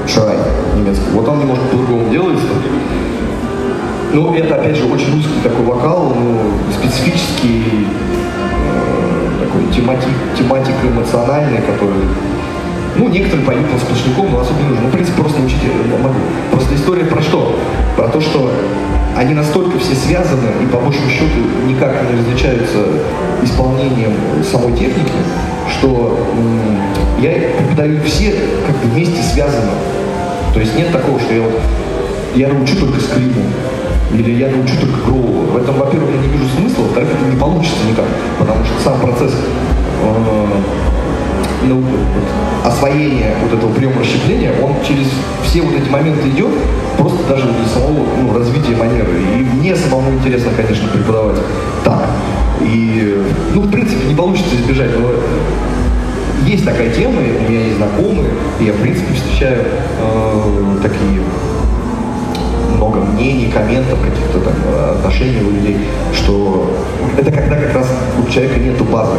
шрай 0.08 0.38
немецкий. 0.76 1.06
Вот 1.14 1.28
он 1.28 1.40
немножко 1.40 1.66
по-другому 1.72 2.10
делает, 2.10 2.40
что 2.40 2.54
ну, 4.14 4.34
это, 4.34 4.56
опять 4.56 4.78
же, 4.78 4.86
очень 4.86 5.14
русский 5.14 5.42
такой 5.44 5.66
вокал, 5.66 6.14
ну, 6.16 6.38
специфический, 6.72 7.88
э, 8.66 9.46
такой 9.46 9.74
тематик, 9.76 10.08
тематика 10.38 10.88
эмоциональная, 10.88 11.62
который 11.62 12.00
ну, 12.96 13.10
некоторые 13.10 13.46
поют 13.46 13.70
по 13.70 13.78
сплошняком, 13.78 14.32
но 14.32 14.40
особо 14.40 14.62
не 14.62 14.70
нужно. 14.70 14.84
Ну, 14.84 14.90
в 14.90 14.92
принципе, 14.94 15.22
просто 15.22 15.40
научите 15.40 15.68
могу. 16.02 16.16
Просто 16.52 16.76
история 16.76 17.04
про 17.04 17.22
что? 17.22 17.60
Про 17.98 18.08
то, 18.08 18.22
что 18.22 18.50
они 19.16 19.34
настолько 19.34 19.80
все 19.80 19.96
связаны 19.96 20.50
и 20.62 20.66
по 20.66 20.78
большому 20.78 21.10
счету 21.10 21.40
никак 21.68 22.04
не 22.12 22.20
различаются 22.20 22.86
исполнением 23.44 24.14
самой 24.44 24.74
техники, 24.74 25.12
что 25.72 26.20
я 27.20 27.32
преподаю 27.58 28.02
все 28.04 28.36
как 28.68 28.76
бы 28.78 28.90
вместе 28.90 29.22
связаны. 29.24 29.72
То 30.54 30.60
есть 30.60 30.76
нет 30.78 30.92
такого, 30.92 31.20
что 31.20 31.34
я 31.34 31.42
вот 31.42 31.62
я 32.36 32.50
научу 32.50 32.78
только 32.78 33.00
скриму, 33.00 33.44
или 34.14 34.32
я 34.32 34.50
научу 34.50 34.76
только 34.80 34.98
гроулу. 35.06 35.46
В 35.52 35.58
этом, 35.58 35.76
во-первых, 35.76 36.10
я 36.12 36.22
не 36.22 36.28
вижу 36.28 36.46
смысла, 36.58 36.84
во-вторых, 36.84 37.10
это 37.14 37.34
не 37.34 37.40
получится 37.40 37.78
никак, 37.90 38.06
потому 38.38 38.66
что 38.66 38.74
сам 38.84 39.00
процесс 39.00 39.32
э, 39.32 40.46
ну, 41.64 41.80
вот, 41.80 42.72
освоения 42.72 43.34
вот 43.44 43.58
этого 43.58 43.72
приема 43.74 44.02
расщепления, 44.02 44.54
он 44.62 44.74
через 44.88 45.08
все 45.44 45.62
вот 45.62 45.76
эти 45.76 45.90
моменты 45.90 46.30
идет, 46.30 46.52
просто 46.98 47.18
даже 47.30 47.44
для 47.44 47.68
самого 47.68 48.06
ну, 48.22 48.34
развития 48.38 48.76
манеры. 48.76 49.12
И 49.38 49.44
мне 49.44 49.76
самому 49.76 50.12
интересно, 50.14 50.52
конечно, 50.56 50.88
преподавать 50.90 51.38
так. 51.84 52.10
И, 52.62 53.22
ну, 53.54 53.62
в 53.62 53.72
принципе, 53.72 54.08
не 54.08 54.16
получится 54.16 54.56
избежать, 54.56 54.92
но 55.00 55.12
есть 56.46 56.66
такая 56.66 56.90
тема, 56.92 57.20
у 57.20 57.50
меня 57.50 57.62
есть 57.62 57.78
знакомые, 57.78 58.30
и 58.60 58.66
я, 58.66 58.74
в 58.74 58.78
принципе, 58.78 59.14
встречаю 59.14 59.64
э, 60.00 60.78
такие 60.82 61.22
много 62.76 63.00
мнений, 63.00 63.52
комментов, 63.52 64.00
каких-то 64.00 64.40
там 64.40 64.54
отношений 64.98 65.42
у 65.42 65.52
людей, 65.52 65.78
что 66.14 66.72
это 67.18 67.32
когда 67.32 67.56
как 67.56 67.74
раз 67.74 67.88
у 68.22 68.30
человека 68.32 68.60
нету 68.60 68.84
базы 68.84 69.18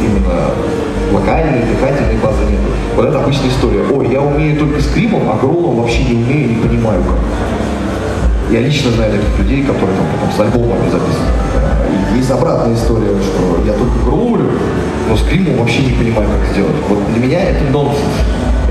именно 0.00 0.50
локальной, 1.12 1.60
дыхательной 1.60 2.16
базы 2.22 2.44
нет. 2.50 2.60
Вот 2.94 3.06
это 3.06 3.22
обычная 3.22 3.48
история. 3.48 3.82
Ой, 3.90 4.08
я 4.10 4.20
умею 4.20 4.58
только 4.58 4.80
скримом, 4.80 5.30
а 5.30 5.38
гроулом 5.38 5.76
вообще 5.76 6.04
не 6.04 6.22
умею, 6.22 6.48
не 6.50 6.56
понимаю 6.56 7.02
как. 7.02 7.18
Я 8.50 8.60
лично 8.60 8.92
знаю 8.92 9.12
таких 9.12 9.38
людей, 9.38 9.64
которые 9.64 9.96
там 9.96 10.06
потом 10.12 10.30
с 10.32 10.40
альбомами 10.40 10.88
записаны. 10.88 11.30
И 12.14 12.18
есть 12.18 12.30
обратная 12.30 12.74
история, 12.74 13.16
что 13.20 13.62
я 13.66 13.72
только 13.72 13.98
гроулю, 14.04 14.50
но 15.08 15.16
скримом 15.16 15.58
вообще 15.58 15.82
не 15.82 15.92
понимаю, 15.92 16.28
как 16.28 16.52
сделать. 16.52 16.76
Вот 16.88 16.98
для 17.12 17.24
меня 17.24 17.40
это 17.40 17.64
нонсенс. 17.72 17.98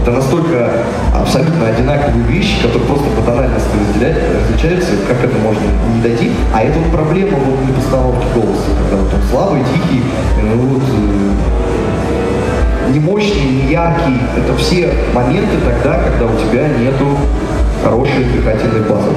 Это 0.06 0.18
настолько 0.18 0.70
абсолютно 1.16 1.68
одинаковые 1.68 2.24
вещи, 2.28 2.62
которые 2.62 2.88
просто 2.88 3.10
по 3.10 3.24
тональности 3.24 3.72
различаются, 3.90 4.92
как 5.08 5.24
это 5.24 5.36
можно 5.40 5.64
не 5.96 6.00
дойти. 6.00 6.32
А 6.54 6.62
это 6.62 6.78
вот 6.78 6.92
проблема 6.92 7.40
вот, 7.40 7.66
не 7.66 7.74
постановки 7.74 8.28
голоса, 8.36 8.70
когда 8.78 9.02
вот 9.02 9.12
он 9.12 9.20
слабый, 9.32 9.62
тихий, 9.74 10.04
ну 10.44 10.58
вот 10.58 10.84
не 12.94 13.00
мощный, 13.00 13.46
не 13.46 13.72
яркий. 13.72 14.22
Это 14.38 14.56
все 14.60 14.94
моменты 15.12 15.58
тогда, 15.66 16.00
когда 16.04 16.26
у 16.32 16.38
тебя 16.38 16.68
нету 16.68 17.18
хорошей 17.84 18.26
дыхательной 18.26 18.82
базы. 18.82 19.10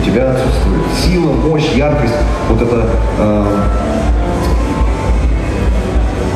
У 0.00 0.04
тебя 0.04 0.30
отсутствует 0.30 0.82
сила, 1.04 1.32
мощь, 1.32 1.72
яркость, 1.74 2.14
вот 2.48 2.62
это 2.62 2.88
э, 3.18 3.46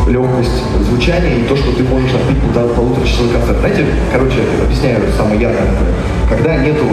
легкость 0.08 0.62
звучания 0.88 1.38
и 1.38 1.42
то, 1.42 1.56
что 1.56 1.72
ты 1.72 1.84
можешь 1.84 2.12
отбить 2.14 2.38
полуторачасовой 2.52 3.32
концерт. 3.32 3.58
Знаете, 3.60 3.86
короче, 4.12 4.38
объясняю 4.62 5.00
самое 5.16 5.40
яркое. 5.40 5.68
Когда 6.28 6.56
нету 6.56 6.84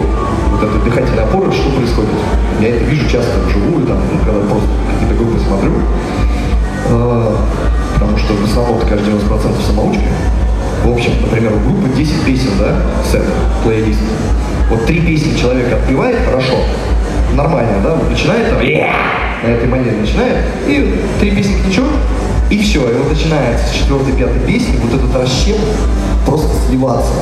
вот 0.50 0.62
этой 0.62 0.80
дыхательной 0.82 1.24
опоры, 1.24 1.52
что 1.52 1.70
происходит? 1.70 2.10
Я 2.60 2.68
это 2.68 2.84
вижу 2.84 3.08
часто 3.08 3.40
вживую, 3.46 3.86
там, 3.86 3.98
ну, 4.12 4.18
когда 4.24 4.40
просто 4.46 4.68
какие-то 4.92 5.14
группы 5.14 5.40
смотрю. 5.40 5.72
Э, 6.90 7.36
потому 7.94 8.18
что 8.18 8.34
в 8.34 8.44
основном 8.44 8.80
каждый 8.80 9.12
90% 9.12 9.66
самоучки. 9.66 10.08
В 10.84 10.92
общем, 10.92 11.12
например, 11.22 11.52
у 11.54 11.68
группы 11.68 11.94
10 11.96 12.24
песен, 12.24 12.50
да, 12.58 12.76
сет, 13.10 13.22
плейлист. 13.64 14.00
Вот 14.70 14.86
три 14.86 15.00
песни 15.00 15.36
человек 15.36 15.72
отпевает 15.72 16.16
хорошо, 16.24 16.54
нормально, 17.34 17.72
да, 17.82 17.96
начинает 18.08 18.50
там, 18.50 18.58
на 18.58 19.48
этой 19.48 19.68
манере 19.68 19.96
начинает, 19.96 20.36
и 20.66 20.94
три 21.18 21.30
песни 21.32 21.56
ничего, 21.66 21.88
и 22.50 22.58
все, 22.58 22.90
и 22.90 22.94
вот 22.94 23.12
начинается 23.12 23.68
с 23.68 23.78
четвертой, 23.78 24.12
пятой 24.12 24.40
песни 24.40 24.76
вот 24.82 24.92
этот 24.92 25.14
расщеп 25.14 25.56
просто 26.26 26.50
сливаться. 26.68 27.12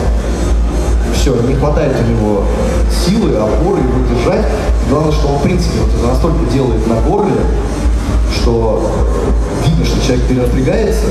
Все, 1.15 1.35
не 1.43 1.55
хватает 1.55 1.95
у 2.01 2.11
него 2.11 2.45
силы, 2.91 3.37
опоры 3.37 3.83
его 3.83 4.09
держать. 4.09 4.47
Главное, 4.89 5.13
что 5.13 5.29
он, 5.29 5.39
в 5.39 5.43
принципе, 5.43 5.79
вот 5.81 5.95
это 5.95 6.07
настолько 6.07 6.51
делает 6.51 6.87
на 6.87 7.01
горле, 7.03 7.41
что 8.35 8.91
видно, 9.67 9.85
что 9.85 10.07
человек 10.07 10.27
перенапрягается 10.27 11.07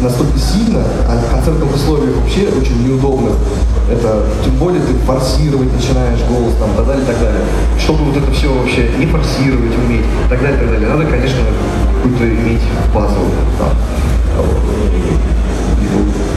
настолько 0.00 0.38
сильно, 0.38 0.82
а 1.08 1.22
в 1.24 1.30
концертных 1.30 1.74
условиях 1.74 2.16
вообще 2.16 2.48
очень 2.48 2.88
неудобно. 2.88 3.30
Это 3.90 4.24
тем 4.42 4.54
более 4.56 4.80
ты 4.80 4.94
форсировать 5.04 5.70
начинаешь 5.72 6.20
голос 6.28 6.54
там, 6.58 6.70
так 6.74 6.86
далее, 6.86 7.04
так 7.04 7.20
далее. 7.20 7.44
Чтобы 7.78 8.04
вот 8.04 8.16
это 8.16 8.30
все 8.32 8.48
вообще 8.52 8.88
не 8.98 9.06
форсировать 9.06 9.76
уметь, 9.76 10.06
так 10.28 10.40
далее, 10.40 10.58
так 10.58 10.70
далее. 10.70 10.88
Надо, 10.88 11.04
конечно, 11.04 11.40
какую-то 11.96 12.24
иметь 12.24 12.62
базу 12.94 13.20
там, 13.58 13.70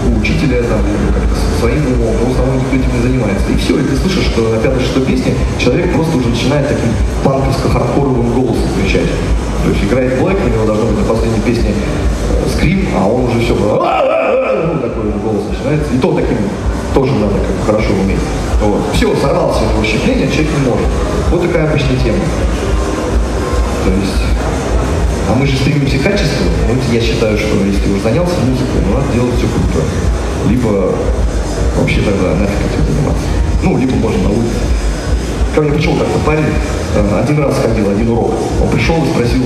у 0.08 0.20
учителя 0.20 0.62
там, 0.64 0.80
как-то 1.14 1.36
своим 1.60 1.86
умом, 1.88 2.16
но 2.20 2.26
в 2.28 2.32
основном 2.32 2.58
никто 2.58 2.76
этим 2.76 2.94
не 2.96 3.02
занимается. 3.02 3.48
И 3.52 3.58
все, 3.58 3.80
и 3.80 3.84
ты 3.84 3.96
слышишь, 3.96 4.26
что 4.26 4.50
на 4.50 4.58
пятой-шестой 4.58 5.06
песне 5.06 5.34
человек 5.58 5.94
просто 5.94 6.18
уже 6.18 6.30
начинает 6.30 6.68
таким 6.68 6.92
панковско-хардкоровым 7.24 8.34
голосом 8.34 8.68
кричать. 8.80 9.08
То 9.64 9.72
есть 9.72 9.84
играет 9.84 10.20
Блэк, 10.20 10.38
у 10.46 10.50
него 10.50 10.66
должно 10.66 10.86
быть 10.86 11.00
на 11.00 11.06
последней 11.06 11.42
песне 11.42 11.72
э, 11.72 12.50
скрим, 12.56 12.88
а 12.96 13.08
он 13.08 13.26
уже 13.26 13.40
все 13.40 13.56
ну, 13.56 14.80
такой 14.80 15.12
голос 15.24 15.44
начинается. 15.50 15.94
И 15.94 15.98
то 15.98 16.14
таким 16.14 16.38
тоже 16.98 17.14
надо 17.14 17.36
как 17.36 17.76
хорошо 17.76 17.94
уметь. 17.94 18.18
Вот. 18.60 18.82
Все, 18.96 19.16
сорвался 19.18 19.66
этого 19.66 19.86
щепления, 19.86 20.28
человек 20.32 20.50
не 20.58 20.68
может. 20.68 20.88
Вот 21.30 21.44
такая 21.44 21.70
обычная 21.70 21.96
тема. 21.98 22.18
То 23.86 23.92
есть, 23.92 24.18
а 25.30 25.36
мы 25.36 25.46
же 25.46 25.56
стремимся 25.58 26.00
к 26.00 26.02
качеству. 26.02 26.50
Вот 26.68 26.78
я 26.92 27.00
считаю, 27.00 27.38
что 27.38 27.54
если 27.64 27.88
уже 27.92 28.02
занялся 28.02 28.34
музыкой, 28.42 28.82
ну, 28.84 28.98
надо 28.98 29.14
делать 29.14 29.36
все 29.38 29.46
круто. 29.46 29.86
Либо 30.50 30.92
вообще 31.78 32.02
тогда 32.02 32.34
нафиг 32.34 32.58
этим 32.66 32.92
заниматься. 32.92 33.28
Ну, 33.62 33.78
либо 33.78 33.94
можно 33.98 34.24
на 34.24 34.30
улице. 34.30 34.58
Ко 35.54 35.62
мне 35.62 35.72
пришел 35.74 35.94
как-то 35.98 36.18
парень, 36.26 36.50
э, 36.96 37.22
один 37.22 37.38
раз 37.44 37.58
ходил, 37.62 37.92
один 37.92 38.10
урок. 38.10 38.34
Он 38.60 38.70
пришел 38.70 38.96
и 39.06 39.10
спросил, 39.14 39.44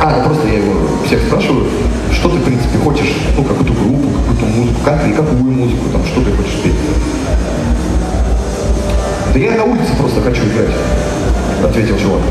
а, 0.00 0.16
ну 0.16 0.24
просто 0.24 0.46
я 0.48 0.58
его 0.58 0.72
всех 1.06 1.20
спрашиваю, 1.22 1.66
что 2.12 2.28
ты, 2.28 2.36
в 2.36 2.44
принципе, 2.44 2.78
хочешь, 2.78 3.12
ну, 3.36 3.42
какую-то 3.42 3.72
группу, 3.72 4.08
какую-то 4.08 4.46
музыку, 4.46 4.80
как 4.84 5.06
и 5.06 5.12
какую 5.12 5.42
музыку, 5.42 5.88
там, 5.92 6.02
что 6.06 6.22
ты 6.22 6.30
хочешь 6.32 6.60
петь. 6.62 6.74
Да 9.32 9.38
я 9.38 9.52
на 9.52 9.64
улице 9.64 9.96
просто 9.98 10.20
хочу 10.20 10.42
играть, 10.44 10.74
ответил 11.64 11.98
чувак. 11.98 12.22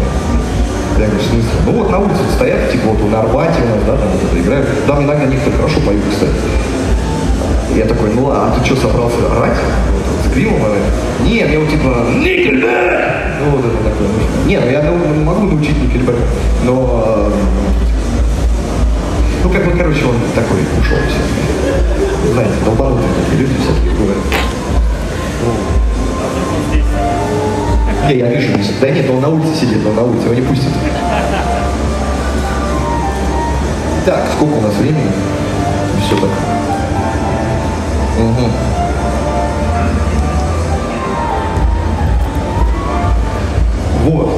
Я 0.97 1.05
говорю, 1.05 1.21
в 1.21 1.25
смысле? 1.25 1.49
Ну 1.65 1.71
вот 1.73 1.91
на 1.91 1.99
улице 1.99 2.21
стоят, 2.35 2.71
типа 2.71 2.87
вот 2.87 3.11
на 3.11 3.19
Арбате 3.19 3.61
у 3.61 3.75
нас, 3.75 3.85
да, 3.85 3.97
там 3.97 4.09
вот 4.13 4.23
это 4.23 4.41
играют. 4.41 4.67
Да, 4.87 5.03
иногда 5.03 5.25
некоторые 5.25 5.57
хорошо 5.57 5.79
поют, 5.81 6.03
кстати. 6.09 6.33
Я 7.75 7.85
такой, 7.85 8.09
ну 8.15 8.29
а 8.31 8.51
ты 8.57 8.65
что, 8.65 8.75
собрался 8.77 9.17
орать? 9.31 9.57
Она, 10.45 11.27
нет, 11.27 11.49
я 11.51 11.59
вот 11.59 11.69
типа, 11.69 12.07
Никельбек! 12.15 13.17
Ну 13.39 13.51
вот 13.51 13.65
это 13.65 13.77
такое. 13.77 14.07
Нет, 14.45 14.61
ну 14.63 14.71
я 14.71 14.81
ну, 14.83 15.23
могу 15.23 15.47
научить 15.47 15.81
Никельбек, 15.81 16.15
но 16.63 17.31
Ну, 19.43 19.49
как 19.49 19.65
бы, 19.65 19.77
короче, 19.77 20.05
он 20.05 20.15
такой 20.35 20.59
ушел 20.79 20.97
все. 21.07 22.31
Знаете, 22.33 22.53
долбанутые 22.65 23.07
такие 23.23 23.41
люди 23.41 23.53
всякие 23.55 23.91
бывают. 23.91 24.23
Не, 28.07 28.17
я 28.17 28.29
вижу, 28.29 28.57
вижу. 28.57 28.69
Да 28.79 28.89
нет, 28.89 29.09
он 29.09 29.21
на 29.21 29.29
улице 29.29 29.55
сидит, 29.61 29.85
он 29.85 29.95
на 29.95 30.03
улице, 30.03 30.25
его 30.25 30.33
не 30.33 30.41
пустят. 30.41 30.71
Так, 34.05 34.23
сколько 34.35 34.53
у 34.53 34.61
нас 34.61 34.73
времени? 34.75 35.11
Все 36.05 36.15
так. 36.15 36.29
Угу. 38.19 38.86
Вот. 44.07 44.29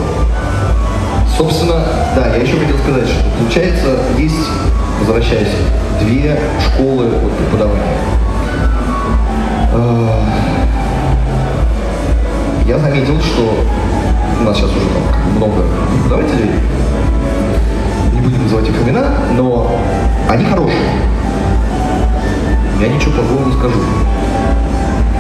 Собственно, 1.38 1.86
да, 2.16 2.36
я 2.36 2.42
еще 2.42 2.58
хотел 2.58 2.76
сказать, 2.80 3.08
что 3.08 3.30
получается, 3.38 4.00
есть, 4.18 4.34
возвращаясь, 5.00 5.54
две 6.02 6.40
школы 6.60 7.06
вот, 7.22 7.32
преподавания. 7.38 7.84
А, 9.72 10.26
я 12.66 12.80
заметил, 12.80 13.22
что 13.22 13.64
у 14.42 14.44
нас 14.44 14.58
сейчас 14.58 14.72
уже 14.72 14.88
там 14.88 15.34
много 15.36 15.64
преподавателей, 15.94 16.50
не 18.12 18.22
будем 18.22 18.42
называть 18.42 18.68
их 18.70 18.76
имена, 18.82 19.06
но 19.38 19.72
они 20.28 20.46
хорошие. 20.46 20.90
Я 22.82 22.88
ничего 22.88 23.12
плохого 23.12 23.46
не 23.46 23.54
скажу. 23.54 23.80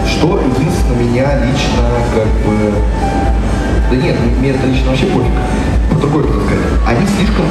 Что 0.07 0.39
единственное 0.39 1.03
меня 1.03 1.45
лично 1.45 1.83
как 2.15 2.27
бы 2.47 2.73
да 3.89 3.95
нет, 3.95 4.15
мне 4.39 4.51
это 4.51 4.67
лично 4.67 4.89
вообще 4.89 5.07
пофиг. 5.07 5.31
Про 5.89 5.99
другое 5.99 6.23
хотел 6.23 6.41
сказать. 6.41 6.65
Они 6.87 7.07
слишком 7.07 7.45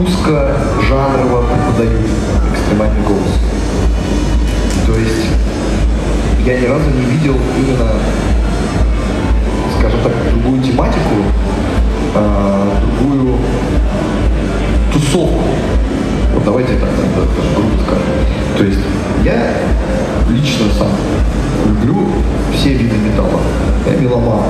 узко 0.00 0.56
жанрово 0.88 1.44
преподают 1.44 2.10
экстремальный 2.52 3.02
голос. 3.06 3.38
То 4.86 4.98
есть 4.98 5.26
я 6.46 6.58
ни 6.58 6.66
разу 6.66 6.88
не 6.90 7.04
видел 7.16 7.36
именно, 7.58 7.90
скажем 9.78 10.00
так, 10.02 10.12
другую 10.30 10.62
тематику, 10.62 11.16
а, 12.14 12.80
другую 13.00 13.36
тусовку. 14.92 15.42
Давайте 16.44 16.74
так, 16.74 16.90
грубо 17.56 17.72
скажем. 17.86 18.04
То 18.58 18.64
есть 18.64 18.80
я 19.24 19.54
лично 20.28 20.66
сам 20.78 20.88
люблю 21.66 22.08
все 22.52 22.74
виды 22.74 22.96
металла. 22.98 23.40
Я 23.86 23.96
меломан. 23.98 24.44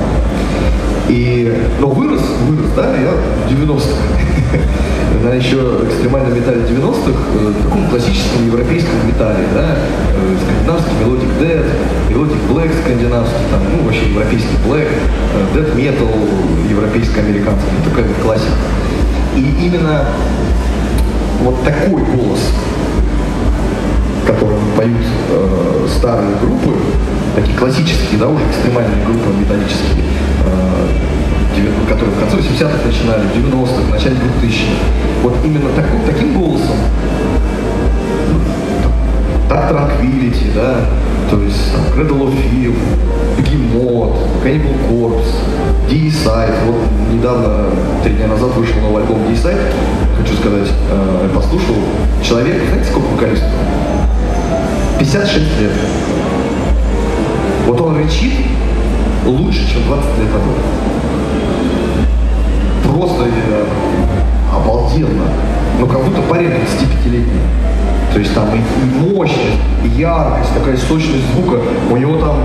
И, 1.08 1.54
но 1.80 1.88
вырос, 1.88 2.22
вырос, 2.48 2.70
да, 2.74 2.96
я 2.96 3.12
в 3.12 3.52
90-х. 3.52 3.84
На 5.22 5.34
еще 5.34 5.56
экстремальном 5.86 6.34
металле 6.34 6.62
90-х, 6.62 7.12
э, 7.36 7.52
таком 7.62 7.88
классическом 7.88 8.46
европейском 8.46 9.06
металле, 9.06 9.46
да, 9.54 9.76
э, 10.14 10.36
скандинавский 10.42 10.92
Melodic 11.00 11.40
Dead, 11.40 11.64
Melodic 12.10 12.52
Black 12.52 12.70
скандинавский, 12.82 13.36
там, 13.50 13.60
ну, 13.72 13.84
вообще 13.84 14.08
европейский 14.10 14.56
Black, 14.66 14.88
э, 14.88 15.56
Dead 15.56 15.76
Metal 15.76 16.10
европейско-американский, 16.68 17.70
такая 17.88 18.04
вот 18.04 18.16
классика. 18.22 18.52
И 19.36 19.66
именно 19.66 20.06
вот 21.42 21.62
такой 21.64 22.02
голос, 22.02 22.40
которым 24.26 24.60
поют 24.76 25.06
э, 25.30 25.86
старые 25.96 26.36
группы, 26.36 26.76
такие 27.36 27.56
классические, 27.56 28.18
да, 28.18 28.28
уже 28.28 28.44
экстремальные 28.46 29.04
группы 29.04 29.30
металлические, 29.38 30.04
э, 30.46 31.88
которые 31.88 32.14
в 32.14 32.20
конце 32.20 32.36
80-х 32.36 32.86
начинали, 32.86 33.22
в 33.28 33.36
90-х, 33.36 33.82
в 33.82 33.90
начале 33.90 34.16
2000-х. 34.16 34.84
Вот 35.22 35.34
именно 35.44 35.70
такой, 35.70 36.00
таким 36.06 36.34
голосом 36.34 36.76
так 39.48 39.70
Tranquility, 39.70 40.54
да, 40.54 40.80
то 41.34 41.42
есть 41.42 41.72
там, 41.72 41.82
Cradle 41.86 42.28
of 42.28 42.32
Fear, 42.32 42.72
Behemoth. 43.38 44.14
Вот 46.66 46.76
недавно, 47.12 47.70
три 48.04 48.14
дня 48.14 48.28
назад 48.28 48.54
вышел 48.54 48.80
новый 48.80 49.02
альбом 49.02 49.18
D-Side, 49.26 49.58
хочу 50.16 50.36
сказать, 50.36 50.68
э, 50.90 51.28
послушал. 51.34 51.74
Человек, 52.22 52.62
знаете, 52.68 52.88
сколько 52.88 53.06
вокалистов? 53.06 53.48
56 55.00 55.36
лет. 55.60 55.72
Вот 57.66 57.80
он 57.80 57.96
рычит 57.96 58.34
лучше, 59.26 59.68
чем 59.72 59.82
20 59.88 60.04
лет 60.18 60.28
назад. 60.32 60.56
Просто 62.84 63.24
э, 63.24 63.66
обалденно. 64.54 65.24
Ну, 65.80 65.86
как 65.88 66.04
будто 66.04 66.22
парень 66.22 66.50
25-летний. 66.50 67.73
То 68.14 68.20
есть 68.20 68.32
там 68.32 68.48
и, 68.54 69.12
мощность, 69.12 69.58
и 69.84 69.88
яркость, 70.00 70.54
такая 70.54 70.76
сочность 70.76 71.26
звука. 71.34 71.58
У 71.90 71.96
него 71.96 72.16
там 72.18 72.36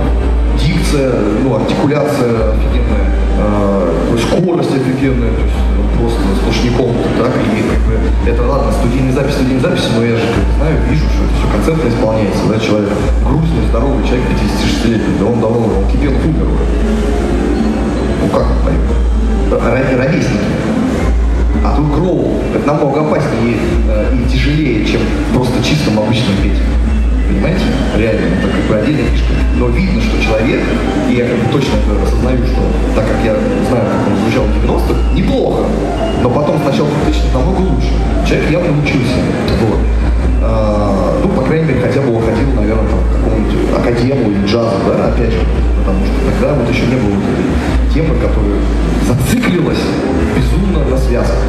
дикция, 0.58 1.14
ну, 1.44 1.56
артикуляция 1.56 2.54
офигенная, 2.54 3.06
э, 3.38 4.18
скорость 4.18 4.72
офигенная, 4.72 5.30
то 5.30 5.42
есть 5.44 5.56
просто 6.00 6.20
сплошняком 6.42 6.96
так, 7.20 7.32
и 7.38 7.62
как 7.70 7.80
бы, 7.86 8.00
это 8.26 8.42
ладно, 8.48 8.72
студийная 8.72 9.14
запись, 9.14 9.34
студийная 9.36 9.62
запись, 9.62 9.84
но 9.96 10.04
я 10.04 10.16
же 10.16 10.24
как 10.34 10.58
знаю, 10.58 10.76
вижу, 10.90 11.06
что 11.06 11.24
это 11.24 11.34
все 11.38 11.48
концертно 11.54 11.90
исполняется, 11.90 12.44
да, 12.50 12.60
человек 12.60 12.90
грустный, 13.28 13.68
здоровый 13.70 14.04
человек, 14.08 14.26
56-летний, 14.26 15.20
да 15.20 15.26
он 15.26 15.40
давно, 15.40 15.68
он 15.68 15.86
кипел 15.86 16.12
умер 16.26 16.50
уже. 16.50 16.66
Ну 18.24 18.30
как? 18.34 18.48
Ровесники. 19.62 20.50
А 21.64 21.76
тут 21.76 21.88
гроу, 21.92 22.40
это 22.56 22.66
намного 22.66 23.02
опаснее 23.02 23.58
э, 23.90 24.16
и 24.16 24.32
тяжелее, 24.32 24.86
чем 24.86 25.02
просто 25.34 25.64
чистым 25.64 26.00
обычным 26.00 26.38
петь. 26.42 26.60
Понимаете? 27.28 27.62
Реально, 27.98 28.36
это 28.36 28.48
как 28.48 28.64
бы 28.68 28.76
отдельная 28.76 29.06
фишка. 29.12 29.34
Но 29.58 29.68
видно, 29.68 30.02
что 30.02 30.24
человек, 30.24 30.62
и 31.10 31.14
я 31.14 31.28
как 31.28 31.38
бы 31.38 31.52
точно 31.52 31.74
осознаю, 32.04 32.40
что 32.46 32.62
так 32.96 33.06
как 33.08 33.18
я 33.24 33.36
знаю, 33.70 33.86
как 33.86 34.08
он 34.08 34.18
звучал 34.24 34.46
в 34.46 34.66
90-х, 34.66 35.16
неплохо. 35.16 35.64
Но 36.24 36.30
потом 36.30 36.58
сначала 36.64 36.90
2000 37.06 37.34
намного 37.34 37.60
лучше. 37.60 37.92
Человек 38.28 38.52
явно 38.52 38.82
учился. 38.82 39.20
Вот. 39.62 39.80
Ну, 41.22 41.30
по 41.30 41.42
крайней 41.44 41.66
мере, 41.66 41.82
хотя 41.82 42.02
бы 42.02 42.16
уходил, 42.16 42.48
наверное, 42.56 42.88
там, 42.88 43.00
в 43.00 43.12
какому-нибудь 43.14 43.56
академу 43.78 44.32
или 44.32 44.46
джазу, 44.46 44.76
да, 44.88 45.08
опять 45.08 45.32
же. 45.32 45.40
Потому 45.80 46.06
что 46.06 46.16
тогда 46.32 46.54
вот 46.54 46.70
еще 46.70 46.86
не 46.88 46.96
было 46.96 47.16
этой 47.20 47.94
темы, 47.94 48.16
которая 48.16 48.60
зациклилась 49.08 49.84
безумно 50.36 50.86
на 50.90 50.98
связках. 50.98 51.44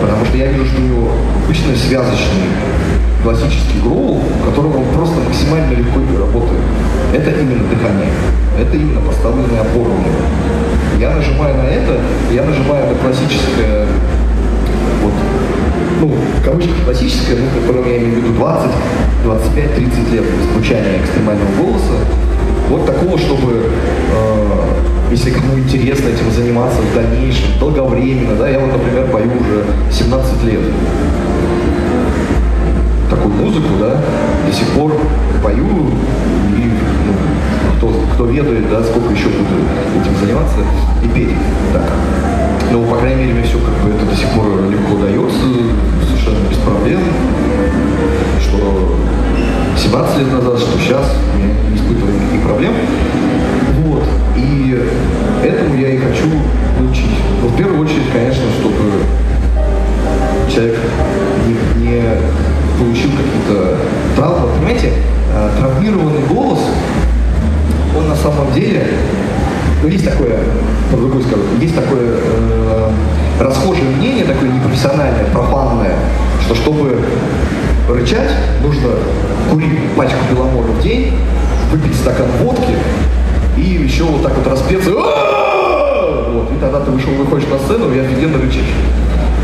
Потому 0.00 0.24
что 0.24 0.36
я 0.36 0.46
вижу, 0.46 0.66
что 0.66 0.80
у 0.80 0.84
него 0.84 1.08
обычно 1.44 1.76
связочный 1.76 2.48
классический 3.22 3.80
гроул, 3.82 4.22
в 4.40 4.48
котором 4.48 4.76
он 4.76 4.84
просто 4.94 5.16
максимально 5.20 5.72
легко 5.72 6.00
работает. 6.18 6.60
Это 7.12 7.30
именно 7.30 7.64
дыхание. 7.68 8.10
Это 8.58 8.76
именно 8.76 9.00
поставленные 9.00 9.60
опоры 9.60 9.90
у. 9.90 10.98
Я 11.00 11.10
нажимаю 11.10 11.56
на 11.56 11.68
это, 11.68 11.98
я 12.30 12.42
нажимаю 12.44 12.88
на 12.88 12.94
классическое, 12.94 13.86
ну, 16.00 16.08
в 16.08 16.44
кавычках 16.44 16.84
классическое, 16.84 17.36
ну, 17.36 17.60
которым 17.60 17.88
я 17.88 17.98
имею 17.98 18.14
в 18.14 18.16
виду 18.24 18.34
20, 18.34 18.70
25, 19.24 19.74
30 19.74 20.12
лет 20.12 20.24
звучания 20.52 21.00
экстремального 21.00 21.50
голоса. 21.56 21.94
Вот 22.68 22.86
такого, 22.86 23.18
чтобы 23.18 23.66
э, 24.12 24.60
если 25.10 25.30
кому 25.30 25.58
интересно 25.58 26.08
этим 26.08 26.30
заниматься 26.30 26.78
в 26.80 26.94
дальнейшем, 26.94 27.58
долговременно, 27.58 28.36
да, 28.36 28.48
я 28.48 28.58
вот, 28.60 28.72
например, 28.72 29.08
пою 29.08 29.26
уже 29.26 29.64
17 29.92 30.44
лет 30.44 30.60
такую 33.10 33.34
музыку, 33.34 33.68
да, 33.80 34.00
до 34.46 34.52
сих 34.52 34.68
пор 34.68 34.92
пою, 35.42 35.66
и 36.56 36.70
ну, 37.06 37.76
кто, 37.76 37.92
кто 38.14 38.24
ведает, 38.26 38.70
да, 38.70 38.82
сколько 38.84 39.12
еще 39.12 39.26
буду 39.28 39.66
этим 40.00 40.16
заниматься 40.20 40.58
и 41.02 41.08
петь. 41.08 41.34
Так. 41.72 42.39
Но, 42.70 42.84
по 42.84 42.96
крайней 42.96 43.22
мере, 43.22 43.34
мне 43.34 43.42
все 43.42 43.58
как 43.58 43.74
бы 43.82 43.90
это 43.90 44.06
до 44.06 44.16
сих 44.16 44.28
пор 44.30 44.46
легко 44.70 44.96
дается, 45.02 45.46
совершенно 46.06 46.48
без 46.48 46.58
проблем, 46.58 47.00
что 48.40 48.96
17 49.76 50.18
лет 50.18 50.32
назад, 50.32 50.58
что 50.60 50.78
сейчас, 50.78 51.16
я 51.36 51.70
не 51.70 51.76
испытываю 51.76 52.14
никаких 52.14 52.42
проблем. 52.42 52.72
Вот. 53.84 54.04
И 54.36 54.78
этому 55.42 55.76
я 55.76 55.88
и 55.90 55.98
хочу 55.98 56.28
научить. 56.78 57.10
Но 57.42 57.48
в 57.48 57.56
первую 57.56 57.80
очередь, 57.80 58.10
конечно, 58.12 58.44
чтобы 58.60 59.02
человек 60.48 60.78
не, 61.46 61.86
не 61.86 62.02
получил 62.78 63.10
какие-то 63.10 63.78
травмы. 64.14 64.48
Понимаете, 64.58 64.92
э, 65.34 65.50
травмированный 65.58 66.22
голос, 66.28 66.60
он 67.96 68.08
на 68.08 68.16
самом 68.16 68.52
деле, 68.52 68.86
ну 69.82 69.88
есть 69.88 70.04
такое, 70.04 70.38
по-другому 70.90 71.22
скажу, 71.22 71.42
есть 71.60 71.74
такое 71.74 72.00
э, 72.02 72.90
расхожее 73.40 73.84
мнение, 73.84 74.24
такое 74.24 74.50
непрофессиональное, 74.50 75.24
профанное, 75.32 75.96
что 76.44 76.54
чтобы 76.54 76.96
рычать, 77.88 78.30
нужно 78.62 78.90
курить 79.50 79.78
пачку 79.96 80.18
беломора 80.30 80.68
в 80.68 80.82
день, 80.82 81.14
выпить 81.72 81.96
стакан 81.96 82.26
водки 82.42 82.74
и 83.56 83.60
еще 83.60 84.04
вот 84.04 84.22
так 84.22 84.36
вот 84.36 84.46
распеться. 84.46 84.90
Вот, 84.90 86.52
и 86.52 86.60
тогда 86.60 86.80
ты 86.80 86.90
вышел, 86.90 87.10
выходишь 87.12 87.48
на 87.48 87.58
сцену 87.58 87.92
и 87.92 87.98
офигенно 87.98 88.38
рычишь. 88.38 88.72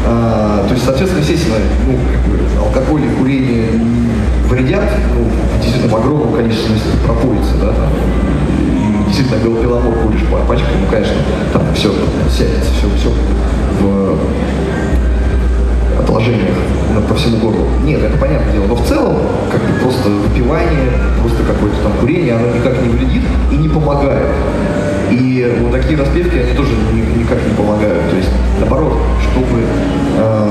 А, 0.06 0.64
то 0.68 0.72
есть, 0.72 0.84
соответственно, 0.84 1.20
естественно, 1.20 1.56
ну, 1.86 1.98
алкоголь 2.64 3.02
и 3.04 3.08
курение 3.18 3.66
вредят, 4.48 4.84
ну, 5.14 5.26
действительно, 5.60 5.92
в 5.92 5.96
огромном 5.96 6.32
количестве 6.32 6.76
пропоится, 7.04 7.54
да, 7.60 7.68
там, 7.68 7.88
действительно 9.16 9.42
бел 9.42 9.62
беломор 9.62 9.94
куришь 10.00 10.24
по 10.30 10.36
пачкой, 10.38 10.74
ну, 10.78 10.86
конечно, 10.90 11.14
там 11.52 11.62
все 11.74 11.90
сядется, 12.30 12.70
все, 12.76 12.86
все 12.98 13.10
в 13.80 14.18
отложениях 16.00 16.56
по 17.08 17.14
всему 17.14 17.38
горлу. 17.38 17.66
Нет, 17.82 18.02
это 18.02 18.18
понятное 18.18 18.52
дело. 18.52 18.66
Но 18.66 18.74
в 18.74 18.86
целом, 18.86 19.16
как 19.50 19.60
бы 19.62 19.78
просто 19.80 20.08
выпивание, 20.10 20.90
просто 21.20 21.42
какое-то 21.44 21.76
там 21.82 21.92
курение, 22.00 22.34
оно 22.34 22.48
никак 22.48 22.82
не 22.82 22.88
вредит 22.90 23.22
и 23.50 23.56
не 23.56 23.68
помогает. 23.68 24.28
И 25.10 25.56
вот 25.60 25.72
такие 25.72 25.98
распевки, 25.98 26.38
они 26.38 26.52
тоже 26.54 26.72
никак 27.16 27.38
не 27.42 27.54
помогают. 27.54 28.10
То 28.10 28.16
есть, 28.16 28.28
наоборот, 28.58 28.98
чтобы 29.22 29.62
э, 30.18 30.50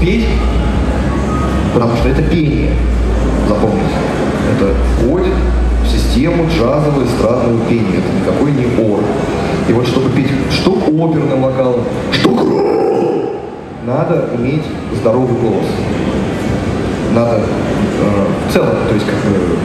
петь, 0.00 0.28
потому 1.74 1.96
что 1.96 2.08
это 2.08 2.22
пение, 2.22 2.70
запомните. 3.48 3.82
Это 4.54 4.74
входит 4.96 5.34
в 6.18 6.20
систему 6.20 6.48
джазового 6.48 7.04
эстрадного 7.04 7.64
пения. 7.68 7.98
Это 7.98 8.20
никакой 8.20 8.50
не 8.50 8.90
ор. 8.90 9.00
И 9.68 9.72
вот 9.72 9.86
чтобы 9.86 10.10
петь 10.10 10.30
что 10.50 10.72
оперным 10.72 11.42
вокалом, 11.42 11.82
что 12.10 12.30
надо 13.86 14.30
иметь 14.36 14.64
здоровый 15.00 15.36
голос. 15.40 15.66
Надо 17.14 17.36
э, 17.36 18.48
в 18.48 18.52
целом, 18.52 18.76
то 18.88 18.94
есть 18.94 19.06
как 19.06 19.14
бы 19.14 19.56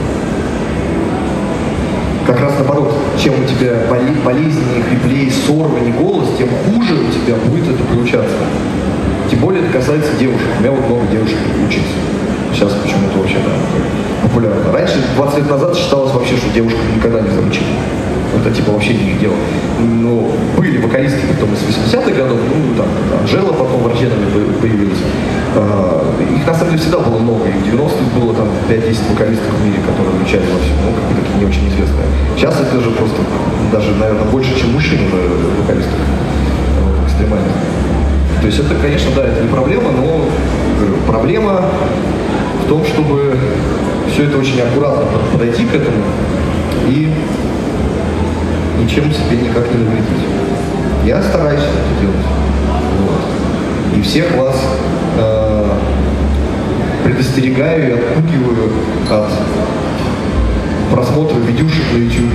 как 2.28 2.40
раз 2.40 2.54
наоборот, 2.60 2.94
чем 3.22 3.34
у 3.34 3.46
тебя 3.46 3.74
боли, 3.90 4.14
болезненнее, 4.24 4.84
хриплее, 4.90 5.32
сорваннее 5.32 5.94
голос, 5.94 6.30
тем 6.38 6.48
хуже 6.66 6.94
у 6.94 7.12
тебя 7.12 7.36
будет 7.48 7.68
это 7.68 7.84
получаться. 7.84 8.36
Тем 9.30 9.40
более 9.40 9.64
это 9.64 9.74
касается 9.74 10.12
девушек. 10.20 10.48
У 10.58 10.62
меня 10.62 10.72
вот 10.72 10.88
много 10.88 11.08
девушек 11.12 11.38
учится. 11.68 11.94
Сейчас 12.54 12.72
почему-то 12.74 13.18
вообще 13.18 13.38
да, 13.38 13.52
популярно. 14.22 14.72
Раньше, 14.72 15.02
20 15.16 15.38
лет 15.38 15.50
назад, 15.50 15.76
считалось 15.76 16.14
вообще, 16.14 16.38
что 16.38 16.54
девушка 16.54 16.80
никогда 16.96 17.22
не 17.22 17.30
заручит. 17.30 17.64
Это 18.36 18.54
типа 18.54 18.72
вообще 18.72 18.94
не 18.94 19.12
их 19.12 19.20
дело. 19.20 19.36
Ну, 19.80 20.32
были 20.58 20.78
вокалистки 20.78 21.22
потом 21.28 21.50
из 21.54 21.62
80-х 21.62 22.12
годов, 22.12 22.40
ну, 22.50 22.76
там, 22.78 22.88
Анжела 23.20 23.54
потом 23.54 23.84
в 23.84 23.88
Арченове 23.88 24.26
появилась. 24.62 24.98
А, 25.56 26.04
их 26.36 26.46
на 26.46 26.54
самом 26.54 26.72
деле 26.72 26.82
всегда 26.82 27.00
было 27.00 27.20
много, 27.20 27.46
и 27.46 27.52
в 27.52 27.74
90-х 27.74 28.20
было 28.20 28.34
там 28.34 28.48
5-10 28.70 29.12
вокалистов 29.12 29.54
в 29.54 29.66
мире, 29.66 29.78
которые 29.86 30.18
звучали 30.18 30.46
во 30.50 30.60
всем, 30.62 30.78
ну, 30.86 30.94
как 30.94 31.22
такие 31.22 31.40
не 31.40 31.46
очень 31.46 31.68
известные. 31.70 32.08
Сейчас 32.38 32.60
это 32.60 32.82
же 32.82 32.90
просто 32.92 33.18
даже, 33.72 33.92
наверное, 33.96 34.26
больше, 34.32 34.58
чем 34.60 34.74
мужчин 34.74 35.00
уже 35.08 35.22
вокалистов 35.62 36.00
экстремальных. 37.06 37.54
То 38.42 38.48
есть 38.48 38.60
это, 38.60 38.76
конечно, 38.82 39.12
да, 39.16 39.24
это 39.26 39.42
не 39.42 39.48
проблема, 39.48 39.92
но 39.92 40.26
проблема 41.08 41.70
в 42.64 42.70
том, 42.70 42.84
чтобы 42.86 43.38
все 44.12 44.26
это 44.26 44.38
очень 44.38 44.62
аккуратно 44.62 45.06
подойти 45.32 45.66
к 45.66 45.76
этому 45.76 46.04
и 46.88 47.14
ничем 48.82 49.12
себе 49.12 49.38
никак 49.42 49.72
не 49.72 49.84
навредить. 49.84 50.24
Я 51.06 51.22
стараюсь 51.22 51.62
это 51.62 52.02
делать. 52.02 52.26
Вот. 53.00 53.98
И 53.98 54.02
всех 54.02 54.36
вас 54.38 54.56
э, 55.18 55.70
предостерегаю 57.04 57.90
и 57.90 57.94
отпугиваю 57.94 58.72
от 59.10 59.30
просмотра 60.92 61.36
видюшек 61.38 61.84
на 61.94 61.98
YouTube, 61.98 62.32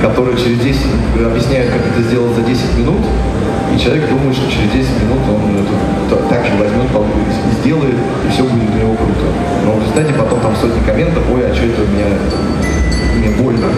которые 0.00 0.36
через 0.36 0.58
10 0.60 0.80
объясняют, 1.24 1.72
как 1.72 1.80
это 1.86 2.02
сделать 2.02 2.34
за 2.34 2.42
10 2.42 2.78
минут, 2.78 3.02
и 3.74 3.78
человек 3.78 4.08
думает, 4.08 4.34
что 4.36 4.50
через 4.50 4.70
10 4.72 5.02
минут 5.02 5.22
он 5.28 5.66
это 6.06 6.16
так 6.28 6.44
же 6.44 6.52
возьмет, 6.58 6.88
сделает, 7.62 7.96
и 8.26 8.32
все 8.32 8.42
будет 8.44 8.70
у 8.70 8.78
него 8.78 8.94
круто. 8.94 9.26
Но 9.64 9.72
в 9.72 9.80
результате 9.80 10.12
потом 10.14 10.40
там 10.40 10.54
сотни 10.56 10.80
комментов, 10.86 11.22
ой, 11.32 11.50
а 11.50 11.54
что 11.54 11.66
это 11.66 11.82
у 11.82 11.86
меня, 11.86 12.06
мне 13.16 13.30
больно. 13.36 13.68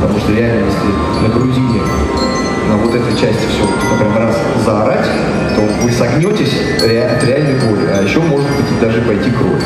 Потому 0.00 0.18
что 0.18 0.32
реально, 0.32 0.66
если 0.66 0.88
на 1.22 1.28
грудине, 1.34 1.80
на 2.68 2.76
вот 2.76 2.94
этой 2.94 3.12
части 3.12 3.44
все 3.48 3.62
вот, 3.62 3.98
прям 3.98 4.16
раз 4.16 4.36
заорать, 4.64 5.06
то 5.56 5.62
вы 5.82 5.90
согнетесь 5.90 6.54
от 6.76 7.24
реальной 7.24 7.54
боли. 7.66 7.86
А 7.94 8.02
еще 8.02 8.20
может 8.20 8.48
быть 8.56 8.80
даже 8.80 9.00
пойти 9.02 9.30
кровь. 9.30 9.62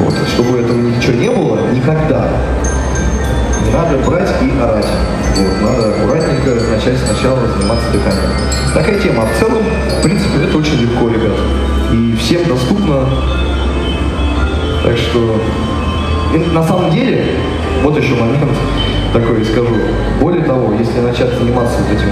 Вот. 0.00 0.14
Чтобы 0.34 0.58
этого 0.60 0.78
ничего 0.78 1.14
не 1.14 1.30
было, 1.30 1.60
никогда 1.72 2.28
надо 3.72 3.98
брать 3.98 4.30
и 4.42 4.60
орать. 4.60 4.86
Вот. 5.36 5.62
Надо 5.62 5.88
аккуратненько 5.90 6.50
начать 6.70 6.98
сначала 6.98 7.46
заниматься 7.46 7.90
дыханием. 7.92 8.30
Такая 8.74 8.98
тема. 8.98 9.22
А 9.22 9.26
в 9.26 9.38
целом, 9.38 9.62
в 9.98 10.02
принципе, 10.02 10.44
это 10.44 10.56
очень 10.58 10.80
легко, 10.80 11.08
ребят. 11.08 11.36
И 11.92 12.16
всем 12.16 12.44
доступно. 12.44 13.06
Так 14.84 14.96
что, 14.96 15.40
и 16.34 16.38
на 16.54 16.62
самом 16.62 16.90
деле, 16.90 17.24
вот 17.82 17.96
еще 17.96 18.14
момент 18.14 18.50
такой 19.12 19.44
скажу. 19.44 19.74
Более 20.20 20.44
того, 20.44 20.74
если 20.78 21.00
начать 21.00 21.32
заниматься 21.38 21.76
вот 21.78 21.96
этим 21.96 22.10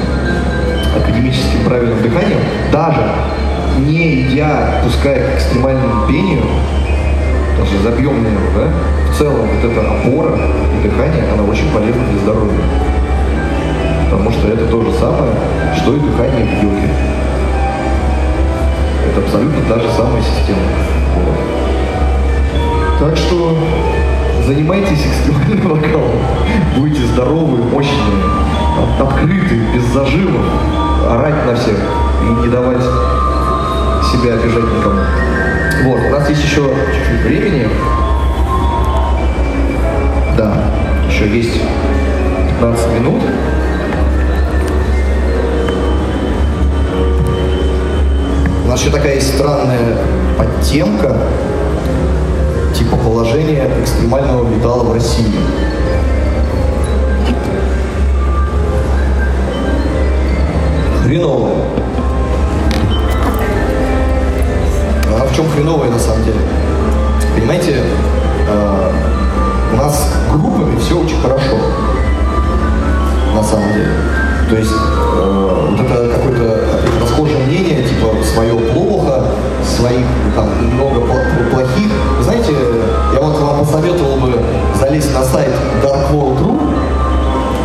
академическим 0.96 1.64
правильным 1.64 2.02
дыханием, 2.02 2.40
даже 2.72 3.00
не 3.78 4.22
идя, 4.22 4.80
пускай 4.84 5.20
к 5.20 5.34
экстремальному 5.36 6.06
пению, 6.06 6.42
что 7.62 7.82
забьем 7.82 8.22
на 8.22 8.28
него, 8.28 8.48
да, 8.56 9.12
в 9.12 9.18
целом 9.18 9.46
вот 9.46 9.70
эта 9.70 9.80
опора 9.80 10.34
и 10.74 10.88
дыхание, 10.88 11.24
она 11.32 11.42
очень 11.44 11.70
полезна 11.72 12.02
для 12.10 12.20
здоровья. 12.20 12.60
Потому 14.10 14.30
что 14.30 14.48
это 14.48 14.66
то 14.66 14.82
же 14.82 14.92
самое, 14.92 15.32
что 15.76 15.94
и 15.94 16.00
дыхание 16.00 16.46
в 16.46 16.62
йоге. 16.62 16.90
Это 19.10 19.20
абсолютно 19.20 19.62
та 19.68 19.80
же 19.80 19.88
самая 19.96 20.22
система. 20.22 20.60
Вот. 21.16 23.08
Так 23.08 23.16
что 23.16 23.56
занимайтесь 24.46 25.06
экстремальным 25.06 25.68
вокалом. 25.68 26.20
Будете 26.76 27.06
здоровые, 27.06 27.64
мощные, 27.64 28.24
открытые, 29.00 29.60
без 29.74 29.84
зажимов, 29.92 30.44
орать 31.08 31.46
на 31.46 31.54
всех 31.54 31.78
и 32.22 32.42
не 32.42 32.48
давать 32.48 32.82
себя 34.02 34.34
обижать 34.34 34.64
никому. 34.64 35.00
Вот, 35.82 36.00
у 36.00 36.10
нас 36.10 36.28
есть 36.30 36.42
еще 36.42 36.62
чуть-чуть 36.94 37.20
времени. 37.24 37.68
Да, 40.36 40.54
еще 41.08 41.28
есть 41.28 41.60
15 42.60 43.00
минут. 43.00 43.22
У 48.64 48.68
нас 48.68 48.80
еще 48.80 48.90
такая 48.90 49.16
есть 49.16 49.34
странная 49.34 49.98
подтемка, 50.38 51.16
типа 52.74 52.96
положения 52.96 53.70
экстремального 53.82 54.48
металла 54.48 54.84
в 54.84 54.94
России. 54.94 55.34
Хреновое. 61.04 61.73
В 65.34 65.36
чем 65.36 65.50
хреновое 65.50 65.90
на 65.90 65.98
самом 65.98 66.22
деле? 66.22 66.38
Понимаете, 67.34 67.82
э, 68.48 68.92
у 69.72 69.76
нас 69.76 70.08
группами 70.32 70.78
все 70.78 70.96
очень 70.96 71.20
хорошо. 71.20 71.56
На 73.34 73.42
самом 73.42 73.72
деле. 73.72 73.88
То 74.48 74.56
есть 74.56 74.70
э, 74.70 75.66
вот 75.70 75.80
это 75.80 76.14
какое-то 76.14 76.60
расхожее 77.02 77.38
мнение, 77.38 77.82
типа 77.82 78.14
свое 78.22 78.54
плохо, 78.54 79.24
своих 79.64 80.06
там 80.36 80.50
много 80.72 81.00
плохих. 81.50 81.90
Знаете, 82.20 82.52
я 83.12 83.20
вот 83.20 83.40
вам 83.40 83.58
посоветовал 83.58 84.14
бы 84.18 84.40
залезть 84.78 85.12
на 85.12 85.24
сайт 85.24 85.50
darkworld.ru, 85.82 86.60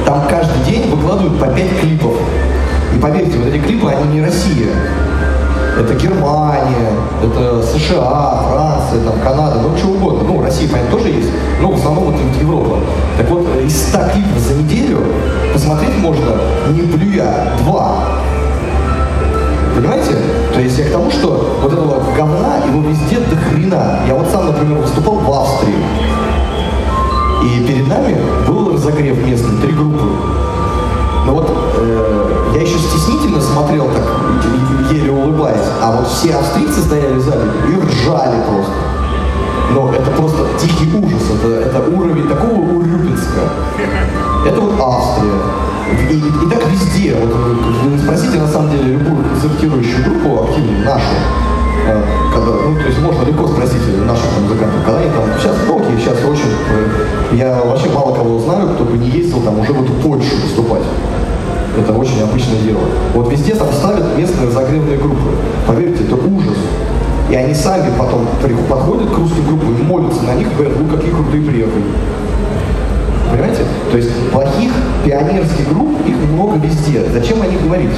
там 0.07 0.28
каждый 0.28 0.63
день 0.63 0.89
выкладывают 0.89 1.39
по 1.39 1.45
5 1.45 1.80
клипов. 1.82 2.15
И 2.95 2.99
поверьте, 2.99 3.38
вот 3.38 3.53
эти 3.53 3.61
клипы, 3.61 3.89
они 3.91 4.15
не 4.15 4.22
Россия. 4.26 4.70
Это 5.80 5.96
Германия, 5.96 6.92
это 7.24 7.64
США, 7.64 8.44
Франция, 8.50 9.02
там, 9.06 9.18
Канада, 9.22 9.62
ну 9.62 9.78
что 9.78 9.88
угодно. 9.88 10.24
Ну, 10.28 10.42
Россия, 10.42 10.68
понятно, 10.68 10.98
тоже 10.98 11.10
есть, 11.10 11.30
но 11.62 11.72
в 11.72 11.76
основном 11.76 12.10
это 12.10 12.20
Европа. 12.42 12.80
Так 13.18 13.30
вот, 13.30 13.48
из 13.66 13.88
100 13.88 13.98
клипов 14.14 14.40
за 14.40 14.56
неделю 14.56 15.00
посмотреть 15.54 15.98
можно, 16.00 16.36
не 16.70 16.82
плюя, 16.82 17.54
два. 17.64 18.04
Понимаете? 19.74 20.18
То 20.54 20.60
есть 20.60 20.78
я 20.78 20.86
к 20.86 20.92
тому, 20.92 21.10
что 21.10 21.60
вот 21.62 21.72
этого 21.72 22.04
говна, 22.14 22.58
его 22.68 22.82
везде 22.82 23.20
до 23.20 23.38
хрена. 23.38 24.00
Я 24.06 24.16
вот 24.16 24.28
сам, 24.28 24.48
например, 24.48 24.80
выступал 24.80 25.16
в 25.16 25.32
Австрии. 25.32 25.76
И 27.42 27.66
перед 27.66 27.88
нами 27.88 28.18
был 28.46 28.74
разогрев 28.74 29.26
местный, 29.26 29.62
три 29.62 29.72
группы. 29.72 30.04
Но 31.30 31.36
вот 31.36 31.48
э, 31.78 32.52
я 32.56 32.62
еще 32.62 32.80
стеснительно 32.80 33.40
смотрел, 33.40 33.86
так 33.86 34.04
еле 34.92 35.12
улыбаясь, 35.12 35.68
а 35.80 35.98
вот 35.98 36.08
все 36.08 36.34
австрийцы 36.34 36.82
стояли 36.82 37.14
в 37.14 37.22
зале 37.22 37.44
и 37.68 37.80
ржали 37.80 38.42
просто. 38.50 38.74
Но 39.76 39.94
это 39.94 40.10
просто 40.10 40.48
дикий 40.60 40.92
ужас, 40.98 41.22
это, 41.36 41.70
это 41.70 41.88
уровень 41.96 42.28
такого 42.28 42.62
Урюпинска. 42.62 43.42
Это 44.48 44.60
вот 44.60 44.74
Австрия. 44.82 45.34
И, 46.10 46.18
и 46.18 46.50
так 46.50 46.66
везде. 46.68 47.16
Вот, 47.22 47.32
вы 47.84 48.00
спросите, 48.00 48.40
на 48.40 48.48
самом 48.48 48.72
деле, 48.72 48.94
любую 48.94 49.24
концертирующую 49.24 50.04
группу, 50.06 50.46
активную, 50.46 50.84
нашу, 50.84 51.14
э, 51.86 52.04
когда, 52.34 52.52
ну, 52.54 52.76
то 52.76 52.88
есть 52.88 53.00
можно 53.00 53.24
легко 53.24 53.48
спросить 53.50 54.06
наших 54.08 54.26
там, 54.34 54.44
музыкантов, 54.46 54.84
когда 54.84 55.00
они 55.00 55.12
там, 55.12 55.24
сейчас 55.40 55.56
роки, 55.68 55.92
сейчас 56.00 56.18
очень, 56.26 56.50
э, 56.72 57.36
я 57.36 57.62
вообще 57.64 57.90
мало 57.90 58.16
кого 58.16 58.40
знаю, 58.40 58.70
кто 58.70 58.84
бы 58.86 58.98
не 58.98 59.10
ездил 59.10 59.42
там 59.42 59.60
уже 59.60 59.74
в 59.74 59.84
эту 59.84 59.94
Польшу 59.94 60.36
выступать. 60.42 60.84
Это 61.80 61.94
очень 61.94 62.22
обычное 62.22 62.60
дело. 62.60 62.82
Вот 63.14 63.32
везде 63.32 63.56
там 63.56 63.68
ставят 63.72 64.18
местные 64.18 64.48
разогревные 64.48 64.98
группы. 64.98 65.32
Поверьте, 65.66 66.04
это 66.04 66.16
ужас. 66.16 66.58
И 67.30 67.36
они 67.36 67.54
сами 67.54 67.92
потом 67.98 68.26
подходят 68.68 69.10
к 69.12 69.18
русским 69.18 69.46
группам 69.48 69.76
и 69.76 69.84
молятся 69.84 70.24
на 70.24 70.34
них, 70.34 70.48
говорят, 70.56 70.76
вы 70.78 70.98
какие 70.98 71.12
крутые 71.12 71.44
приехали. 71.44 71.84
Понимаете? 73.32 73.62
То 73.92 73.98
есть 73.98 74.10
плохих 74.32 74.72
пионерских 75.06 75.70
групп, 75.70 75.92
их 76.08 76.16
много 76.34 76.58
везде. 76.58 77.06
Зачем 77.14 77.42
они 77.42 77.58
говорить? 77.58 77.92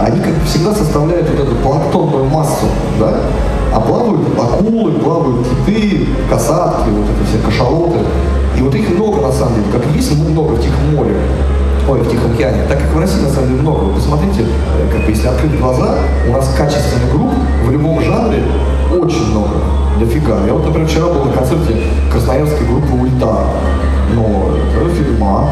Они, 0.00 0.18
как 0.20 0.32
всегда, 0.46 0.72
составляют 0.72 1.28
вот 1.30 1.46
эту 1.46 1.54
планктонную 1.56 2.24
массу, 2.24 2.66
да? 2.98 3.14
А 3.74 3.80
плавают 3.80 4.20
акулы, 4.38 4.92
плавают 4.92 5.46
киты, 5.66 6.06
касатки, 6.30 6.88
вот 6.88 7.04
это 7.04 7.28
все 7.28 7.38
кашалоты. 7.44 7.98
И 8.58 8.62
вот 8.62 8.74
их 8.74 8.88
много, 8.90 9.20
на 9.20 9.32
самом 9.32 9.54
деле. 9.56 9.66
Как 9.72 9.82
есть 9.94 10.12
много 10.18 10.52
в 10.52 10.62
Тихом 10.62 10.96
море, 10.96 11.14
ой, 11.88 12.00
в 12.00 12.10
Тихом 12.10 12.32
океане, 12.32 12.62
так 12.68 12.78
как 12.78 12.92
в 12.92 12.98
России, 12.98 13.20
на 13.20 13.28
самом 13.28 13.48
деле, 13.48 13.62
много. 13.62 13.84
Вы 13.84 13.94
посмотрите, 13.94 14.42
э, 14.42 14.90
как 14.90 15.04
бы, 15.04 15.10
если 15.10 15.28
открыть 15.28 15.58
глаза, 15.58 15.96
у 16.28 16.32
нас 16.32 16.54
качественных 16.56 17.10
групп 17.12 17.32
в 17.64 17.70
любом 17.70 18.02
жанре 18.02 18.42
очень 18.98 19.30
много. 19.30 19.56
Дофига. 19.98 20.38
Я 20.46 20.54
вот, 20.54 20.64
например, 20.64 20.88
вчера 20.88 21.06
был 21.06 21.24
на 21.24 21.32
концерте 21.32 21.76
красноярской 22.10 22.66
группы 22.66 22.92
«Ульта». 22.94 23.36
Ну, 24.14 24.56
это 24.80 24.94
фильма. 24.94 25.48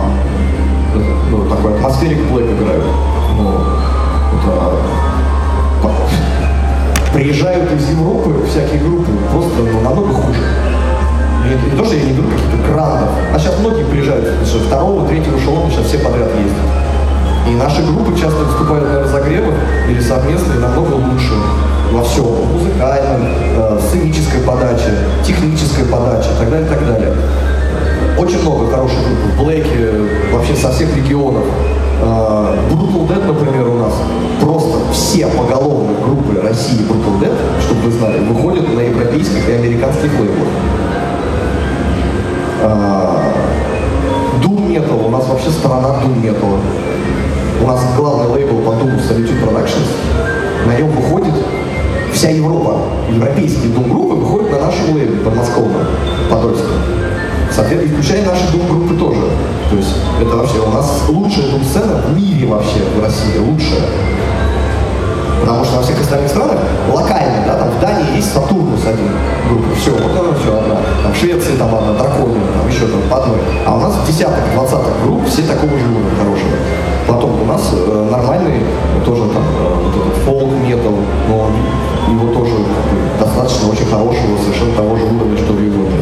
Ну, 1.30 1.44
такой 1.48 1.74
атмосферик 1.74 2.18
Блэк 2.30 2.52
играют. 2.52 2.84
Ну, 3.36 3.54
это... 4.36 4.76
Приезжают 7.14 7.72
из 7.72 7.90
Европы 7.90 8.46
всякие 8.48 8.80
группы, 8.80 9.10
просто 9.32 9.50
ну, 9.58 9.80
намного 9.80 10.12
хуже. 10.12 10.40
Не, 11.44 11.70
не 11.70 11.76
то, 11.76 11.84
что 11.84 11.94
я 11.94 12.04
не 12.04 12.12
беру 12.12 12.28
каких-то 12.28 12.56
грандов, 12.72 13.08
а 13.34 13.38
сейчас 13.38 13.58
многие 13.58 13.84
приезжают, 13.84 14.26
что 14.46 14.58
второго, 14.58 15.08
третьего 15.08 15.38
эшелона 15.38 15.70
сейчас 15.70 15.86
все 15.86 15.98
подряд 15.98 16.28
ездят. 16.36 16.90
И 17.48 17.54
наши 17.54 17.82
группы 17.82 18.18
часто 18.18 18.44
выступают 18.44 18.84
на 18.84 19.00
разогревах 19.00 19.54
или 19.88 20.00
совместные 20.00 20.60
намного 20.60 20.94
лучше 20.94 21.32
во 21.90 22.02
всем. 22.04 22.26
Музыкальном, 22.52 23.26
э, 23.56 23.80
сценической 23.88 24.40
подаче, 24.42 24.92
технической 25.24 25.84
подаче 25.86 26.28
и 26.34 26.38
так 26.38 26.50
далее, 26.50 26.68
так 26.68 26.86
далее. 26.86 27.12
Очень 28.18 28.42
много 28.42 28.70
хороших 28.70 28.98
групп. 28.98 29.18
В 29.34 29.44
Блэке, 29.44 29.90
вообще 30.32 30.54
со 30.54 30.70
всех 30.70 30.94
регионов. 30.96 31.44
Uh, 32.02 32.56
Brutal 32.70 33.06
Dead, 33.08 33.26
например, 33.26 33.68
у 33.68 33.78
нас 33.78 33.92
просто 34.40 34.78
все 34.90 35.26
поголовные 35.26 35.96
группы 36.02 36.40
России 36.40 36.80
Brutal 36.80 37.20
Dead, 37.20 37.34
чтобы 37.62 37.82
вы 37.82 37.90
знали, 37.90 38.20
выходят 38.20 38.74
на 38.74 38.80
европейских 38.80 39.46
и 39.46 39.52
американских 39.52 40.10
лейблах. 40.18 40.48
Doom 44.42 44.68
Metal, 44.68 45.06
у 45.06 45.10
нас 45.10 45.26
вообще 45.26 45.50
страна 45.50 45.88
Doom 46.02 46.22
Metal. 46.22 46.58
У 47.62 47.66
нас 47.66 47.80
главный 47.96 48.26
лейбл 48.34 48.58
по 48.58 48.70
Doom 48.70 48.98
Solitude 48.98 49.42
Productions. 49.42 49.88
На 50.66 50.76
нем 50.76 50.90
выходит 50.90 51.34
вся 52.12 52.30
Европа. 52.30 52.82
Европейские 53.08 53.72
Doom 53.72 53.90
группы 53.90 54.14
выходят 54.14 54.50
на 54.52 54.66
нашем 54.66 54.94
лейбле 54.94 55.16
подмосковном, 55.20 55.86
Подольском. 56.30 56.76
Соответственно, 57.50 57.94
включая 57.94 58.26
наши 58.26 58.44
Doom 58.54 58.68
группы 58.68 58.94
тоже. 58.94 59.22
То 59.70 59.76
есть 59.76 59.96
это 60.20 60.36
вообще 60.36 60.58
у 60.58 60.70
нас 60.70 61.02
лучшая 61.08 61.46
Doom 61.46 61.64
сцена 61.64 62.02
в 62.06 62.16
мире 62.16 62.46
вообще, 62.46 62.80
в 62.94 63.02
России, 63.02 63.38
лучшая. 63.38 63.88
Потому 65.40 65.64
что 65.64 65.76
во 65.76 65.82
всех 65.82 66.00
остальных 66.00 66.28
странах 66.28 66.58
локально, 66.92 67.44
да, 67.46 67.56
там 67.56 67.70
в 67.70 67.80
Дании 67.80 68.16
есть 68.16 68.32
Сатурнус 68.32 68.80
один 68.86 69.08
группа, 69.48 69.74
все, 69.74 69.90
вот 69.92 70.12
она 70.12 70.34
все 70.38 70.58
одна. 70.58 70.76
Там 71.02 71.12
в 71.12 71.16
Швеции 71.16 71.56
там 71.56 71.74
одна, 71.74 71.92
Дракония, 71.94 72.40
там 72.54 72.68
еще 72.68 72.86
там 72.86 73.00
по 73.10 73.22
одной. 73.22 73.38
А 73.66 73.76
у 73.76 73.80
нас 73.80 73.94
десяток, 74.06 74.44
двадцаток 74.54 74.92
групп, 75.02 75.26
все 75.26 75.42
такого 75.42 75.72
же 75.78 75.86
уровня 75.86 76.10
хорошего. 76.18 76.56
Потом 77.08 77.42
у 77.42 77.44
нас 77.44 77.62
э, 77.72 78.08
нормальный, 78.10 78.60
тоже 79.04 79.22
там 79.32 79.42
э, 79.42 79.74
вот 79.82 79.94
этот 79.96 80.22
фолк 80.24 80.52
метал, 80.62 80.94
но 81.28 81.50
его 82.08 82.32
тоже 82.32 82.54
достаточно 83.18 83.70
очень 83.70 83.86
хорошего, 83.86 84.38
совершенно 84.44 84.74
того 84.76 84.96
же 84.96 85.04
уровня, 85.04 85.36
что 85.38 85.52
в 85.52 85.60
Европе. 85.60 85.96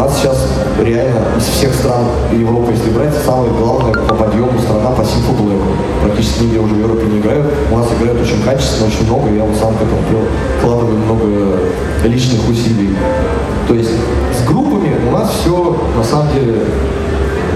Нас 0.00 0.16
сейчас 0.16 0.46
реально 0.82 1.20
из 1.36 1.44
всех 1.44 1.74
стран 1.74 2.06
Европы, 2.32 2.72
если 2.72 2.88
брать, 2.88 3.12
самая 3.22 3.50
главная 3.50 3.92
по 3.92 4.14
подъему 4.14 4.58
страна 4.58 4.92
по 4.92 5.04
Симфу 5.04 5.34
Блэку. 5.34 5.66
Практически 6.02 6.44
нигде 6.44 6.58
уже 6.58 6.72
в 6.72 6.78
Европе 6.78 7.04
не 7.04 7.18
играют. 7.18 7.46
У 7.70 7.76
нас 7.76 7.86
играют 7.92 8.18
очень 8.18 8.42
качественно, 8.42 8.86
очень 8.86 9.04
много. 9.04 9.28
Я 9.28 9.44
вот 9.44 9.54
сам 9.58 9.74
к 9.74 9.82
этому 9.82 10.24
вкладываю 10.58 10.96
много 11.00 11.58
личных 12.04 12.48
усилий. 12.48 12.96
То 13.68 13.74
есть 13.74 13.90
с 13.90 14.48
группами 14.48 14.96
у 15.06 15.12
нас 15.12 15.32
все 15.38 15.76
на 15.94 16.02
самом 16.02 16.32
деле 16.32 16.54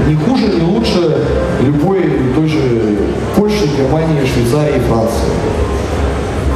не 0.06 0.14
хуже, 0.14 0.48
не 0.48 0.66
лучше 0.66 1.24
любой 1.62 2.02
той 2.34 2.46
же 2.46 2.98
Польши, 3.34 3.70
Германии, 3.74 4.20
Швейцарии, 4.26 4.80
Франции. 4.80 5.63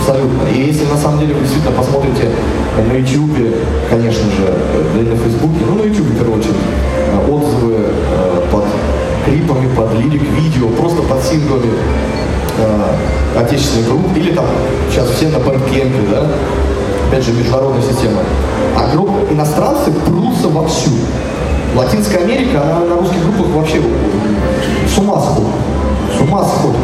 Абсолютно. 0.09 0.49
И 0.49 0.67
если 0.67 0.87
на 0.87 0.97
самом 0.97 1.21
деле 1.21 1.35
вы 1.35 1.41
действительно 1.41 1.77
посмотрите 1.77 2.31
на 2.79 2.93
YouTube, 2.97 3.55
конечно 3.91 4.25
же, 4.31 4.55
да 4.95 5.01
и 5.01 5.05
на 5.05 5.17
Фейсбуке, 5.17 5.65
ну 5.69 5.75
на 5.75 5.83
YouTube 5.83 6.07
в 6.07 6.17
первую 6.17 6.39
очередь, 6.39 6.57
отзывы 7.29 7.75
э, 7.77 8.43
под 8.51 8.65
клипами, 9.27 9.69
под 9.77 9.93
лирик, 9.97 10.23
видео, 10.23 10.69
просто 10.69 11.03
под 11.03 11.23
синглами 11.23 11.73
э, 12.59 13.39
отечественных 13.39 13.89
групп, 13.89 14.17
или 14.17 14.33
там 14.33 14.47
сейчас 14.91 15.11
все 15.11 15.29
на 15.29 15.41
бэндкемпе, 15.41 16.01
да, 16.11 16.27
опять 17.09 17.25
же, 17.25 17.33
международная 17.33 17.83
система. 17.83 18.23
А 18.77 18.91
группы 18.95 19.31
иностранцы 19.31 19.91
прутся 19.93 20.49
вовсю. 20.49 20.93
Латинская 21.77 22.21
Америка, 22.25 22.63
она 22.63 22.87
на 22.87 22.97
русских 22.97 23.23
группах 23.25 23.55
вообще 23.55 23.83
с 24.89 24.99
ума 24.99 25.21
сходит. 25.21 25.78
С 26.19 26.23
ума 26.23 26.45
сходит. 26.45 26.81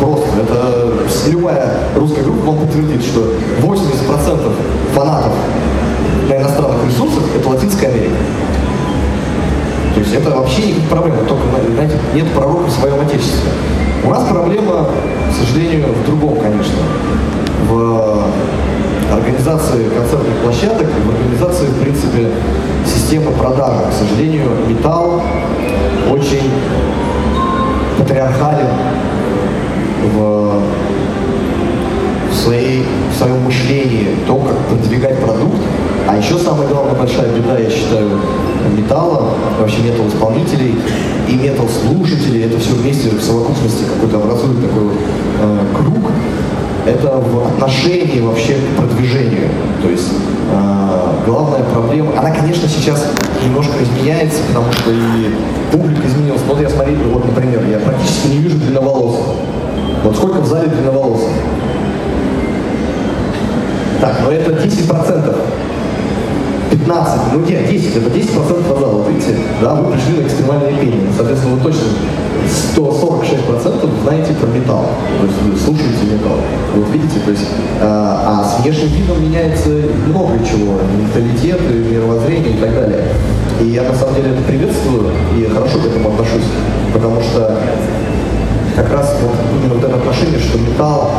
Просто. 0.00 0.26
Это 0.40 1.30
любая 1.30 1.70
русская 1.94 2.22
группа 2.22 2.46
вам 2.46 2.58
подтвердит, 2.58 3.02
что 3.02 3.32
80% 3.60 4.52
фанатов 4.94 5.32
на 6.28 6.36
иностранных 6.36 6.84
ресурсах 6.86 7.22
это 7.36 7.48
Латинская 7.48 7.88
Америка. 7.88 8.16
То 9.94 10.00
есть 10.00 10.14
это 10.14 10.30
вообще 10.30 10.68
никаких 10.68 10.88
проблем. 10.88 11.16
Только, 11.28 11.42
знаете, 11.74 11.94
нет 12.14 12.32
пророка 12.32 12.64
в 12.64 12.70
своем 12.72 13.00
отечестве. 13.00 13.50
У 14.04 14.10
нас 14.10 14.24
проблема, 14.28 14.86
к 15.30 15.46
сожалению, 15.46 15.88
в 15.92 16.06
другом, 16.06 16.38
конечно. 16.40 16.74
В 17.68 18.24
организации 19.12 19.88
концертных 19.90 20.36
площадок 20.42 20.88
и 20.88 21.06
в 21.06 21.10
организации, 21.10 21.66
в 21.66 21.80
принципе, 21.80 22.30
системы 22.86 23.30
продажи. 23.32 23.78
К 23.90 23.92
сожалению, 23.92 24.48
металл 24.68 25.22
очень 26.10 26.50
патриархален 27.98 28.66
в, 30.14 30.60
в, 32.30 32.34
своей, 32.34 32.84
в 33.12 33.18
своем 33.18 33.42
мышлении, 33.42 34.08
то, 34.26 34.36
как 34.36 34.56
продвигать 34.68 35.18
продукт. 35.18 35.58
А 36.08 36.16
еще 36.16 36.36
самая 36.38 36.66
главная 36.68 36.94
большая 36.94 37.28
беда, 37.28 37.58
я 37.58 37.70
считаю, 37.70 38.10
металла, 38.76 39.30
вообще 39.58 39.82
метал 39.82 40.08
исполнителей 40.08 40.74
и 41.28 41.34
метал 41.34 41.66
слушателей, 41.68 42.44
это 42.44 42.58
все 42.58 42.72
вместе 42.72 43.10
в 43.10 43.22
совокупности 43.22 43.84
какой-то 43.84 44.16
образует 44.16 44.60
такой 44.60 44.88
э, 45.40 45.58
круг, 45.74 46.10
это 46.86 47.18
в 47.18 47.46
отношении 47.46 48.20
вообще 48.20 48.54
к 48.54 48.80
продвижению. 48.80 49.48
То 49.82 49.88
есть 49.88 50.08
э, 50.50 51.24
главная 51.26 51.62
проблема, 51.64 52.18
она, 52.18 52.30
конечно, 52.30 52.68
сейчас 52.68 53.06
немножко 53.44 53.72
изменяется, 53.82 54.38
потому 54.48 54.72
что 54.72 54.90
и 54.90 55.34
публика 55.70 56.06
изменилась. 56.06 56.42
Вот 56.48 56.60
я 56.60 56.68
смотрю, 56.68 56.96
вот, 57.12 57.24
например, 57.24 57.64
я 57.70 57.78
практически 57.78 58.28
не 58.28 58.38
вижу 58.38 58.56
длинноволосых. 58.58 59.26
Вот 60.04 60.16
сколько 60.16 60.40
в 60.40 60.46
зале 60.46 60.68
длинноволосых? 60.68 61.30
Так, 64.00 64.16
но 64.24 64.32
это 64.32 64.50
10%. 64.50 65.36
15, 66.72 67.32
ну 67.34 67.44
где, 67.44 67.62
10, 67.64 67.96
это 67.96 68.08
10% 68.08 68.62
по 68.64 68.80
залу, 68.80 69.04
видите? 69.08 69.36
Да, 69.60 69.74
вы 69.74 69.92
пришли 69.92 70.22
на 70.22 70.26
экстремальное 70.26 70.72
пение. 70.72 71.12
Соответственно, 71.14 71.56
вы 71.56 71.62
точно 71.62 71.86
146% 72.76 74.02
знаете 74.02 74.32
про 74.34 74.46
металл, 74.48 74.86
то 75.20 75.26
есть 75.26 75.42
вы 75.42 75.56
слушаете 75.58 76.04
металл. 76.12 76.38
Вот 76.74 76.88
видите, 76.90 77.20
то 77.24 77.30
есть, 77.30 77.46
а, 77.80 78.40
а 78.40 78.44
с 78.44 78.62
внешним 78.62 78.88
видом 78.88 79.22
меняется 79.22 79.70
много 80.06 80.38
чего, 80.44 80.78
менталитет, 80.98 81.60
мировоззрение 81.90 82.54
и 82.54 82.58
так 82.58 82.74
далее. 82.74 83.04
И 83.60 83.66
я 83.66 83.82
на 83.82 83.94
самом 83.94 84.16
деле 84.16 84.30
это 84.30 84.42
приветствую 84.42 85.10
и 85.36 85.44
хорошо 85.44 85.78
к 85.78 85.86
этому 85.86 86.10
отношусь, 86.10 86.48
потому 86.92 87.20
что 87.20 87.60
как 88.74 88.90
раз 88.92 89.16
вот 89.22 89.32
именно 89.54 89.74
вот 89.74 89.84
это 89.84 89.96
отношение, 89.96 90.38
что 90.38 90.58
металл 90.58 91.10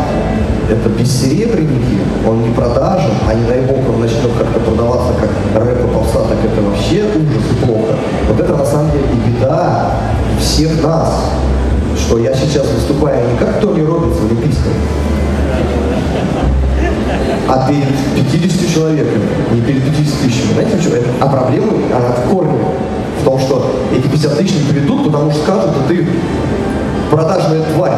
это 0.69 0.89
бессеребренники, 0.89 1.99
он 2.27 2.41
не 2.43 2.53
продажен, 2.53 3.11
а 3.27 3.33
не 3.33 3.45
дай 3.47 3.61
бог 3.61 3.79
он 3.89 4.01
начнет 4.01 4.31
как-то 4.37 4.59
продаваться 4.59 5.13
как 5.19 5.63
рэп 5.63 5.85
и 5.85 5.93
попса, 5.93 6.19
так 6.29 6.37
это 6.43 6.61
вообще 6.61 7.03
ужас 7.03 7.43
и 7.51 7.65
плохо. 7.65 7.95
Вот 8.29 8.39
это 8.39 8.55
на 8.55 8.65
самом 8.65 8.91
деле 8.91 9.03
и 9.03 9.29
беда 9.29 9.91
всех 10.39 10.81
нас, 10.83 11.31
что 11.97 12.17
я 12.19 12.33
сейчас 12.33 12.65
выступаю 12.67 13.29
не 13.29 13.37
как 13.37 13.59
Тони 13.59 13.81
Робинс 13.81 14.17
в 14.17 14.25
Олимпийском, 14.25 14.71
а 17.47 17.67
перед 17.67 18.31
50 18.31 18.73
человеками, 18.73 19.23
не 19.51 19.61
перед 19.61 19.83
50 19.83 20.19
тысячами. 20.19 20.53
Знаете, 20.53 20.81
что? 20.81 20.97
А 21.19 21.27
проблема, 21.27 21.73
она 21.93 22.09
в 22.09 22.31
корне 22.31 22.57
в 23.21 23.25
том, 23.25 23.39
что 23.39 23.71
эти 23.95 24.07
50 24.07 24.37
тысяч 24.37 24.53
не 24.55 24.73
придут, 24.73 25.05
потому 25.05 25.31
что 25.31 25.41
скажут, 25.43 25.71
что 25.71 25.83
ты 25.87 26.07
продажная 27.11 27.61
тварь 27.75 27.97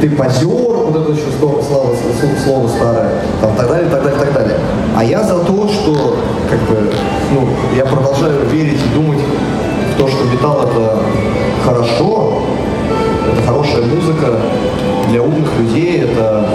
ты 0.00 0.10
позер, 0.10 0.48
вот 0.48 0.96
это 0.96 1.12
еще 1.12 1.26
слово, 1.38 1.62
слово, 1.62 1.94
слово 2.44 2.68
старое, 2.68 3.10
там, 3.40 3.54
так 3.54 3.68
далее, 3.68 3.88
так 3.90 4.02
далее, 4.02 4.18
так 4.18 4.34
далее. 4.34 4.56
А 4.96 5.04
я 5.04 5.22
за 5.22 5.38
то, 5.40 5.68
что, 5.68 6.16
как 6.48 6.60
бы, 6.60 6.90
ну, 7.32 7.48
я 7.76 7.84
продолжаю 7.84 8.46
верить 8.50 8.80
и 8.84 8.94
думать 8.94 9.20
в 9.94 9.98
то, 9.98 10.08
что 10.08 10.24
металл 10.24 10.62
это 10.62 10.98
хорошо, 11.64 12.42
это 13.30 13.46
хорошая 13.46 13.82
музыка 13.82 14.36
для 15.10 15.22
умных 15.22 15.48
людей, 15.58 16.00
это 16.00 16.46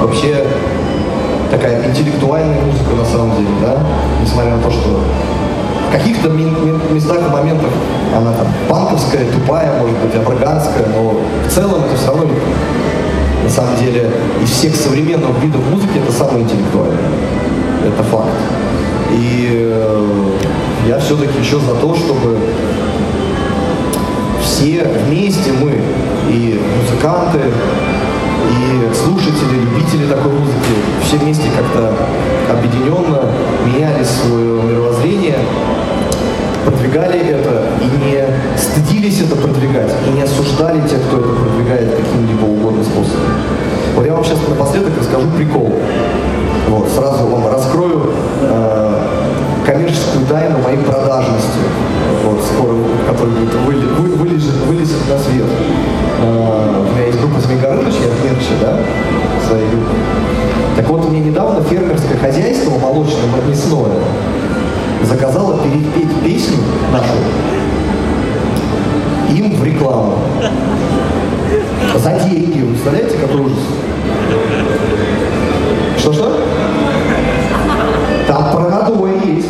вообще 0.00 0.44
такая 1.50 1.88
интеллектуальная 1.88 2.60
музыка 2.60 2.90
на 2.98 3.04
самом 3.04 3.36
деле, 3.36 3.50
да, 3.62 3.78
несмотря 4.20 4.56
на 4.56 4.62
то, 4.62 4.70
что 4.70 5.00
каких-то 5.94 6.28
местах 6.28 7.18
и 7.18 7.32
моментах 7.32 7.70
она 8.16 8.32
там 8.32 8.46
панковская, 8.68 9.24
тупая, 9.32 9.80
может 9.80 9.96
быть, 9.98 10.14
афроганская, 10.16 10.86
но 10.94 11.20
в 11.46 11.52
целом 11.52 11.84
это 11.84 11.96
все 11.96 12.08
равно 12.08 12.26
на 13.44 13.50
самом 13.50 13.76
деле 13.76 14.10
из 14.42 14.50
всех 14.50 14.74
современных 14.74 15.40
видов 15.42 15.60
музыки 15.70 15.98
это 16.02 16.12
самое 16.12 16.44
интеллектуальное. 16.44 16.98
Это 17.86 18.02
факт. 18.02 18.30
И 19.12 19.50
э, 19.52 20.06
я 20.88 20.98
все-таки 20.98 21.38
еще 21.38 21.60
за 21.60 21.74
то, 21.74 21.94
чтобы 21.94 22.38
все 24.42 24.84
вместе 25.06 25.52
мы, 25.60 25.80
и 26.30 26.60
музыканты, 26.80 27.40
и 28.50 28.94
слушатели, 28.94 29.60
любители 29.60 30.06
такой 30.06 30.32
музыки, 30.32 30.74
все 31.04 31.18
вместе 31.18 31.44
как-то 31.56 31.92
объединенно 32.50 33.30
меняли 33.66 34.02
свое 34.04 34.62
мировоззрение, 34.62 35.38
продвигали 36.64 37.18
это 37.18 37.66
и 37.80 38.06
не 38.06 38.24
стыдились 38.58 39.20
это 39.20 39.36
продвигать, 39.36 39.92
и 40.08 40.10
не 40.10 40.22
осуждали 40.22 40.80
тех, 40.88 41.00
кто 41.08 41.18
это 41.18 41.28
продвигает 41.28 41.94
каким-либо 41.94 42.44
угодным 42.44 42.84
способом. 42.84 43.20
Вот 43.94 44.06
я 44.06 44.14
вам 44.14 44.24
сейчас 44.24 44.38
напоследок 44.48 44.92
расскажу 44.98 45.28
прикол. 45.36 45.72
Вот, 46.68 46.88
сразу 46.88 47.26
вам 47.26 47.46
раскрою 47.46 48.10
э, 48.40 48.98
коммерческую 49.66 50.26
тайну 50.26 50.58
моей 50.58 50.78
продажности, 50.78 51.60
вот, 52.24 52.42
скоро, 52.42 52.74
который 53.06 53.34
будет 53.34 53.54
выли, 53.66 53.86
вы, 53.98 54.16
вылезет, 54.16 54.56
вылезет 54.66 55.08
на 55.08 55.18
свет. 55.18 55.46
Э, 56.22 56.84
у 56.88 56.94
меня 56.94 57.06
есть 57.06 57.20
группа 57.20 57.40
Змей 57.40 57.58
Горыныч, 57.58 57.94
я 58.02 58.08
в 58.08 58.24
мерче, 58.24 58.54
да, 58.60 58.78
своей 59.46 59.68
группы. 59.68 59.94
Так 60.76 60.88
вот, 60.88 61.08
меня 61.10 61.24
недавно 61.24 61.62
фермерское 61.62 62.16
хозяйство 62.16 62.78
молочно-мясное 62.78 63.92
заказала 65.04 65.58
перепеть 65.62 66.22
песню 66.22 66.58
нашу 66.92 67.14
им 69.30 69.56
в 69.56 69.64
рекламу. 69.64 70.18
За 71.96 72.10
деньги, 72.28 72.60
вы 72.60 72.68
представляете, 72.68 73.16
какой 73.18 73.40
ужас? 73.40 73.58
Что-что? 75.98 76.40
Там 78.26 78.50
про 78.52 78.64
есть. 79.24 79.48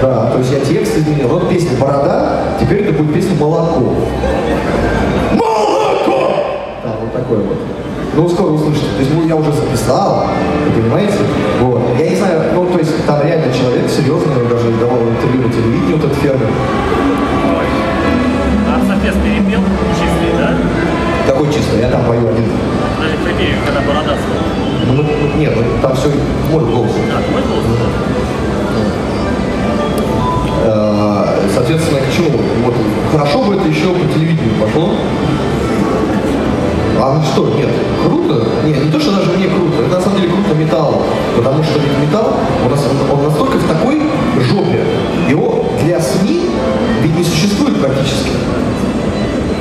Да, 0.00 0.30
то 0.30 0.38
есть 0.38 0.52
я 0.52 0.60
текст 0.60 0.96
изменил. 0.96 1.28
Вот 1.28 1.48
песня 1.48 1.78
«Борода», 1.78 2.56
теперь 2.60 2.82
это 2.82 2.92
будет 2.92 3.14
песня 3.14 3.36
«Молоко». 3.38 3.94
Молоко! 5.32 6.34
Да, 6.82 6.96
вот 7.00 7.12
такой 7.12 7.38
вот. 7.38 7.56
Ну, 8.14 8.28
скоро 8.28 8.48
услышите. 8.48 8.86
То 8.96 9.00
есть 9.00 9.14
ну, 9.14 9.26
я 9.26 9.36
уже 9.36 9.52
записал, 9.52 10.24
понимаете? 10.74 11.14
Вот. 11.60 11.82
Я 11.98 12.10
не 12.10 12.16
знаю, 12.16 12.42
ну, 13.22 13.28
там 13.28 13.28
реально 13.28 13.54
человек 13.54 13.88
серьезный, 13.88 14.48
даже 14.48 14.70
давал 14.72 14.98
интервью 15.02 15.46
на 15.46 15.52
телевидении, 15.52 15.94
вот 15.94 16.04
этот 16.04 16.18
фермер. 16.18 16.48
А 18.68 18.80
Софес 18.80 19.14
перепел 19.22 19.60
чистый, 19.94 20.38
да? 20.38 20.54
Какой 21.26 21.46
чистый? 21.52 21.80
Я 21.80 21.88
там 21.90 22.04
пою 22.04 22.28
один. 22.28 22.44
Даже 22.98 23.16
прибери, 23.24 23.54
когда 23.64 23.80
борода 23.80 24.16
Ну, 24.86 25.02
мы, 25.02 25.04
нет, 25.38 25.52
ну, 25.56 25.62
там 25.80 25.94
все 25.94 26.08
мой 26.50 26.64
голос. 26.64 26.90
А, 27.12 27.22
твой 27.22 27.42
голос? 27.42 27.64
Э, 30.64 31.50
соответственно, 31.54 32.00
к 32.00 32.16
чему? 32.16 32.38
Вот, 32.64 32.74
хорошо 33.12 33.42
бы 33.44 33.54
это 33.54 33.68
еще 33.68 33.88
по 33.88 34.12
телевидению 34.12 34.54
пошло. 34.60 34.96
А 37.00 37.14
ну 37.14 37.22
что, 37.22 37.54
нет, 37.56 37.68
круто? 38.06 38.46
Нет, 38.64 38.84
не 38.84 38.90
то, 38.90 39.00
что 39.00 39.12
даже 39.12 39.32
мне 39.32 39.48
круто, 39.48 39.82
это 39.84 39.96
на 39.96 40.00
самом 40.00 40.16
деле 40.16 40.32
круто 40.32 40.54
металл, 40.54 41.02
потому 41.36 41.62
что 41.62 41.80
металл, 42.00 42.34
у 42.64 42.70
нас, 42.70 42.80
он 43.12 43.24
настолько 43.24 43.58
в 43.58 43.66
такой 43.66 44.02
жопе, 44.40 44.84
его 45.28 45.64
для 45.82 46.00
СМИ 46.00 46.50
ведь 47.02 47.16
не 47.16 47.24
существует 47.24 47.80
практически. 47.80 48.30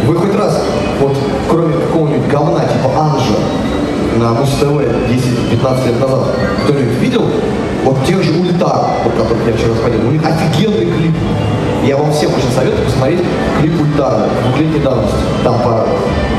Вы 0.06 0.16
хоть 0.16 0.36
раз, 0.36 0.62
вот 1.00 1.16
кроме 1.50 1.74
какого-нибудь 1.74 2.28
говна 2.28 2.60
типа 2.60 2.90
Анжа 2.98 3.36
на 4.20 4.34
Муз-ТВ 4.34 4.64
10-15 4.64 5.88
лет 5.88 6.00
назад, 6.00 6.28
кто-нибудь 6.64 6.98
видел 7.00 7.26
вот 7.84 8.06
тех 8.06 8.22
же 8.24 8.32
Ультар, 8.40 8.86
вот 9.04 9.14
которых 9.14 9.48
я 9.48 9.54
вчера 9.54 9.74
сходил, 9.76 10.08
у 10.08 10.12
них 10.12 10.22
офигенный 10.24 10.86
клип. 10.86 11.16
Я 11.84 11.98
вам 11.98 12.12
всем 12.12 12.32
очень 12.32 12.52
советую 12.54 12.86
посмотреть 12.86 13.22
клип 13.60 13.74
Ультара 13.82 14.28
двухлетней 14.44 14.80
давности. 14.80 15.16
Там 15.44 15.56
по, 15.64 15.88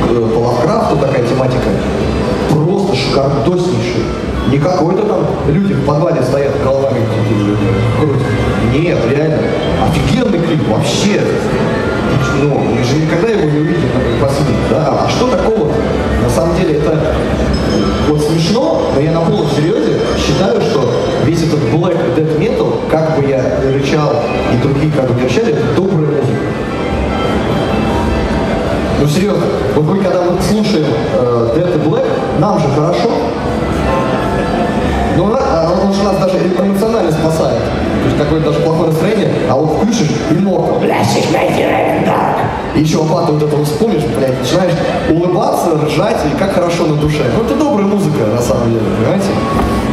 по 0.09 0.39
Лавкрафту 0.39 0.97
такая 0.97 1.27
тематика. 1.27 1.69
Просто 2.51 2.97
шикардоснейший. 2.97 4.05
Не 4.51 4.59
какой-то 4.59 5.03
там 5.03 5.27
люди 5.49 5.73
в 5.73 5.87
подвале 5.87 6.23
стоят 6.23 6.53
головами 6.63 7.01
крутят. 7.99 8.27
Нет, 8.73 8.99
реально. 9.11 9.39
Офигенный 9.89 10.39
клип 10.41 10.69
вообще. 10.69 11.23
Ну, 12.43 12.59
мы 12.59 12.83
же 12.83 12.97
никогда 12.97 13.29
его 13.29 13.45
не 13.51 13.59
увидим 13.59 13.89
на 14.21 14.27
посылке, 14.27 14.53
да? 14.71 15.07
А 15.07 15.09
что 15.09 15.29
такого? 15.29 15.69
На 16.23 16.29
самом 16.29 16.57
деле 16.57 16.79
это 16.79 16.99
вот 18.09 18.21
смешно, 18.21 18.91
но 18.95 19.01
я 19.01 19.13
на 19.13 19.21
полном 19.21 19.49
серьезе 19.49 19.99
считаю, 20.19 20.61
что 20.61 20.93
весь 21.25 21.43
этот 21.43 21.61
black 21.73 21.97
death 22.17 22.39
metal, 22.39 22.81
как 22.91 23.17
бы 23.17 23.29
я 23.29 23.43
рычал 23.63 24.13
и 24.53 24.63
другие 24.63 24.93
как 24.93 25.09
бы 25.09 25.15
не 25.15 25.29
рычали, 25.29 25.53
это 25.53 25.63
добрая 25.77 26.07
музыка. 26.07 26.62
Ну 29.03 29.09
серьезно, 29.09 29.43
вот 29.75 29.85
мы 29.85 29.99
когда 30.01 30.23
мы 30.23 30.41
слушаем 30.41 30.87
э, 30.87 31.49
Death 31.57 31.75
и 31.75 31.89
Black, 31.89 32.07
нам 32.39 32.57
же 32.61 32.69
хорошо. 32.69 33.11
Ну, 35.17 35.25
он, 35.25 35.33
он 35.33 35.93
же 35.93 36.05
нас 36.05 36.19
даже 36.19 36.39
эмоционально 36.39 37.11
спасает. 37.11 37.59
То 37.59 38.07
есть 38.07 38.17
какое-то 38.17 38.53
даже 38.53 38.61
плохое 38.61 38.91
настроение, 38.91 39.33
а 39.51 39.57
вот 39.57 39.79
включишь 39.79 40.09
и 40.31 40.35
Immortal. 40.35 40.79
И 42.77 42.81
еще 42.81 43.01
оплату 43.01 43.33
вот 43.33 43.43
это 43.43 43.57
вот 43.57 43.67
вспомнишь, 43.67 44.05
блядь, 44.17 44.39
начинаешь 44.39 44.75
улыбаться, 45.11 45.71
ржать, 45.85 46.19
и 46.33 46.39
как 46.39 46.53
хорошо 46.53 46.87
на 46.87 46.95
душе. 46.95 47.25
Ну, 47.37 47.45
это 47.45 47.57
добрая 47.57 47.89
музыка, 47.89 48.27
на 48.33 48.41
самом 48.41 48.69
деле, 48.69 48.85
понимаете? 48.99 49.27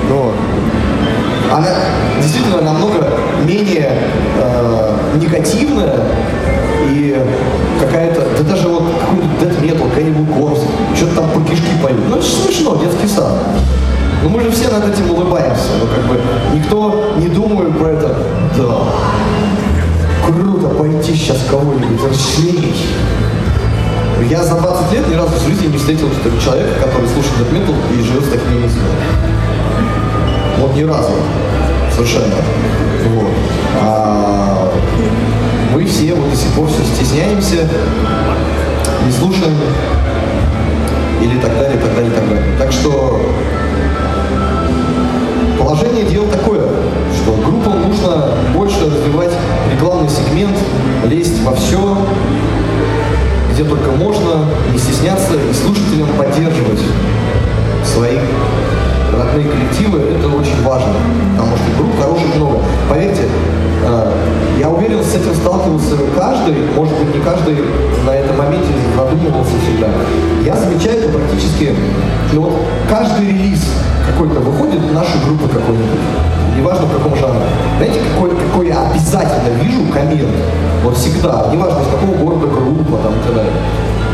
Ну, 0.07 0.32
она 1.51 1.68
действительно 2.22 2.62
намного 2.62 3.07
менее 3.43 3.91
э, 4.39 4.97
негативная 5.16 5.95
и 6.91 7.18
какая-то, 7.80 8.19
да 8.40 8.56
даже 8.56 8.70
вот 8.70 8.84
какой-то 9.00 9.66
death 9.66 9.78
какой-нибудь 9.78 10.34
корпус, 10.34 10.60
что-то 10.96 11.16
там 11.16 11.30
по 11.32 11.42
кишки 11.50 11.72
поют. 11.84 12.00
Ну 12.08 12.16
это 12.16 12.26
смешно, 12.26 12.78
детский 12.78 13.08
сад. 13.08 13.34
Но 14.24 14.30
мы 14.30 14.42
же 14.42 14.52
все 14.52 14.70
над 14.70 14.88
этим 14.88 15.12
улыбаемся, 15.12 15.70
но 15.80 15.88
как 15.88 16.08
бы 16.08 16.20
никто 16.54 17.14
не 17.18 17.28
думает 17.28 17.78
про 17.78 17.90
это. 17.90 18.18
Да, 18.58 18.80
круто 20.26 20.70
пойти 20.70 21.14
сейчас 21.14 21.40
кого-нибудь 21.50 22.10
расчленить. 22.10 22.86
Я 24.30 24.44
за 24.44 24.56
20 24.56 24.94
лет 24.94 25.08
ни 25.08 25.16
разу 25.16 25.32
в 25.36 25.48
жизни 25.48 25.68
не 25.68 25.78
встретил 25.78 26.10
человека, 26.44 26.80
который 26.82 27.08
слушает 27.10 27.36
death 27.40 27.54
metal 27.54 27.76
и 27.94 28.04
живет 28.04 28.24
с 28.24 28.30
такими 28.30 28.60
мыслями. 28.60 28.88
Вот 30.60 30.76
ни 30.76 30.84
разу. 30.84 31.12
Совершенно. 31.94 32.36
Вот. 33.16 33.32
А 33.82 34.59
мы 35.80 35.86
все 35.86 36.14
вот 36.14 36.30
до 36.30 36.36
сих 36.36 36.52
пор 36.52 36.68
все 36.68 36.84
стесняемся, 36.84 37.66
не 39.06 39.12
слушаем 39.14 39.56
или 41.22 41.40
так 41.40 41.58
далее, 41.58 41.80
так 41.80 41.96
далее, 41.96 42.12
так 42.12 42.28
далее. 42.28 42.44
Так 42.58 42.72
что 42.74 43.22
положение 45.58 46.04
дел 46.04 46.26
такое, 46.26 46.64
что 47.16 47.32
группам 47.46 47.88
нужно 47.88 48.32
больше 48.54 48.88
развивать 48.88 49.32
рекламный 49.74 50.10
сегмент, 50.10 50.58
лезть 51.06 51.42
во 51.44 51.56
все, 51.56 51.98
где 53.54 53.64
только 53.64 53.92
можно, 53.92 54.48
не 54.74 54.78
стесняться 54.78 55.36
и 55.36 55.54
слушателям 55.54 56.10
поддерживать 56.18 56.82
своих 57.86 58.20
родные 59.18 59.48
коллективы, 59.48 60.00
это 60.00 60.28
очень 60.28 60.62
важно, 60.62 60.94
потому 61.38 61.56
что 61.56 61.66
групп 61.78 62.02
хороших 62.02 62.36
много. 62.36 62.60
Поверьте, 62.90 63.29
я 64.60 64.70
уверен, 64.70 65.01
с 65.01 65.16
этим 65.16 65.34
сталкивался 65.34 65.95
каждый, 66.18 66.53
может 66.76 66.93
быть, 66.99 67.16
не 67.16 67.22
каждый 67.22 67.64
на 68.05 68.12
этом 68.12 68.38
моменте 68.38 68.68
задумывался 68.93 69.53
всегда. 69.64 69.88
Я 70.43 70.55
замечаю 70.57 70.99
это 70.99 71.18
практически, 71.18 71.74
ну 72.34 72.41
вот 72.41 72.53
каждый 72.89 73.28
релиз 73.28 73.62
какой-то 74.05 74.41
выходит 74.41 74.91
нашей 74.91 75.24
группы 75.26 75.47
какой-нибудь, 75.47 75.99
неважно 76.57 76.88
в 76.88 76.93
каком 76.93 77.16
жанре. 77.16 77.39
Знаете, 77.78 77.99
какой, 78.14 78.32
какой 78.32 78.68
я 78.68 78.91
обязательно 78.91 79.49
вижу 79.64 79.80
коммент, 79.93 80.36
вот 80.84 80.97
всегда, 80.97 81.47
неважно 81.53 81.80
из 81.80 81.88
какого 81.88 82.18
города 82.18 82.47
группа 82.47 82.97
там 83.01 83.14
и 83.14 83.24
так 83.26 83.36
далее. 83.36 83.53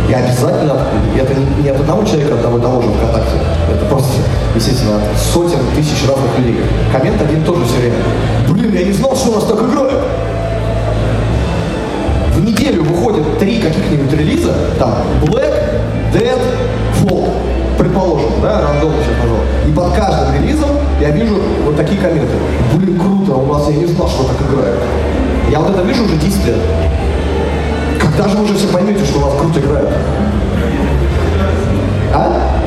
Я 0.07 0.17
обязательно, 0.17 0.77
это 1.17 1.33
не, 1.33 1.63
не 1.63 1.69
от 1.69 1.79
одного 1.79 2.03
человека, 2.03 2.35
одного 2.35 2.59
и 2.59 2.61
того 2.61 2.81
же 2.83 2.89
ВКонтакте, 2.89 3.37
это 3.73 3.85
просто, 3.85 4.21
естественно, 4.53 4.97
от 4.97 5.17
сотен 5.17 5.57
тысяч 5.75 6.07
разных 6.07 6.37
людей. 6.37 6.61
Коммент 6.93 7.19
один 7.19 7.43
тоже 7.43 7.65
все 7.65 7.77
время. 7.77 7.95
Блин, 8.47 8.71
я 8.75 8.83
не 8.83 8.93
знал, 8.93 9.15
что 9.15 9.31
у 9.31 9.35
нас 9.35 9.45
так 9.45 9.59
играют. 9.63 10.03
Неделю 12.56 12.84
выходит 12.84 13.38
три 13.38 13.60
каких-нибудь 13.60 14.14
релиза, 14.14 14.53
там, 14.80 14.93
Black, 15.24 15.53
Dead, 16.14 16.39
Folk, 17.03 17.30
предположим, 17.78 18.30
да, 18.41 18.62
рандомно 18.62 18.95
сейчас 19.03 19.18
назвал. 19.22 19.41
И 19.68 19.72
под 19.74 19.93
каждым 19.93 20.36
релизом 20.36 20.70
я 21.01 21.10
вижу 21.10 21.36
вот 21.66 21.76
такие 21.76 21.99
комменты. 21.99 22.32
Блин, 22.74 22.97
круто, 22.97 23.34
у 23.34 23.53
нас 23.53 23.68
я 23.70 23.76
не 23.76 23.86
знал, 23.88 24.08
что 24.08 24.24
так 24.24 24.38
играют. 24.49 24.80
Я 25.51 25.60
вот 25.60 25.72
это 25.72 25.82
вижу 25.82 26.06
уже 26.06 26.16
10 26.16 26.45
лет. 26.45 26.56
Когда 27.99 28.30
же 28.30 28.38
вы 28.38 28.45
уже 28.45 28.56
все 28.56 28.68
поймете, 28.70 29.03
что 29.03 29.20
у 29.20 29.24
вас 29.24 29.34
круто 29.38 29.60
играют? 29.60 29.89
А? 32.14 32.62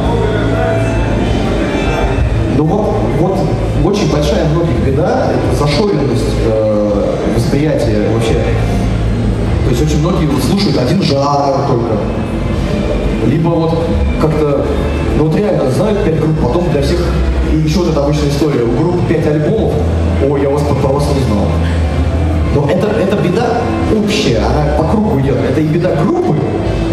Ну 2.58 2.64
вот, 2.64 2.94
вот 3.20 3.38
очень 3.84 4.12
большая 4.12 4.48
многих 4.50 4.84
беда, 4.84 5.30
это 5.32 5.56
зашоренность 5.56 6.24
э, 6.46 7.14
восприятия 7.34 8.08
вообще. 8.12 8.36
То 9.68 9.74
есть 9.74 9.82
очень 9.82 10.00
многие 10.00 10.24
вот 10.24 10.42
слушают 10.42 10.78
один 10.78 11.02
жанр 11.02 11.68
только. 11.68 11.94
Либо 13.26 13.48
вот 13.48 13.78
как-то, 14.18 14.64
ну 15.18 15.24
вот 15.26 15.36
реально 15.36 15.70
знают 15.70 16.02
пять 16.04 16.18
групп, 16.18 16.40
потом 16.42 16.70
для 16.70 16.80
всех, 16.80 17.04
и 17.52 17.56
еще 17.58 17.80
вот 17.80 17.90
эта 17.90 18.02
обычная 18.02 18.30
история, 18.30 18.62
у 18.62 18.70
группы 18.70 19.00
пять 19.06 19.26
альбомов, 19.26 19.74
ой, 20.26 20.40
я 20.40 20.48
вас 20.48 20.62
про 20.62 20.88
вас 20.88 21.04
не 21.14 21.22
знал. 21.22 21.44
Но 22.54 22.70
это, 22.70 22.86
это 22.86 23.16
беда 23.16 23.60
общая, 23.94 24.38
она 24.38 24.78
по 24.78 24.84
кругу 24.84 25.20
идет. 25.20 25.36
Это 25.36 25.60
и 25.60 25.66
беда 25.66 25.90
группы, 26.02 26.34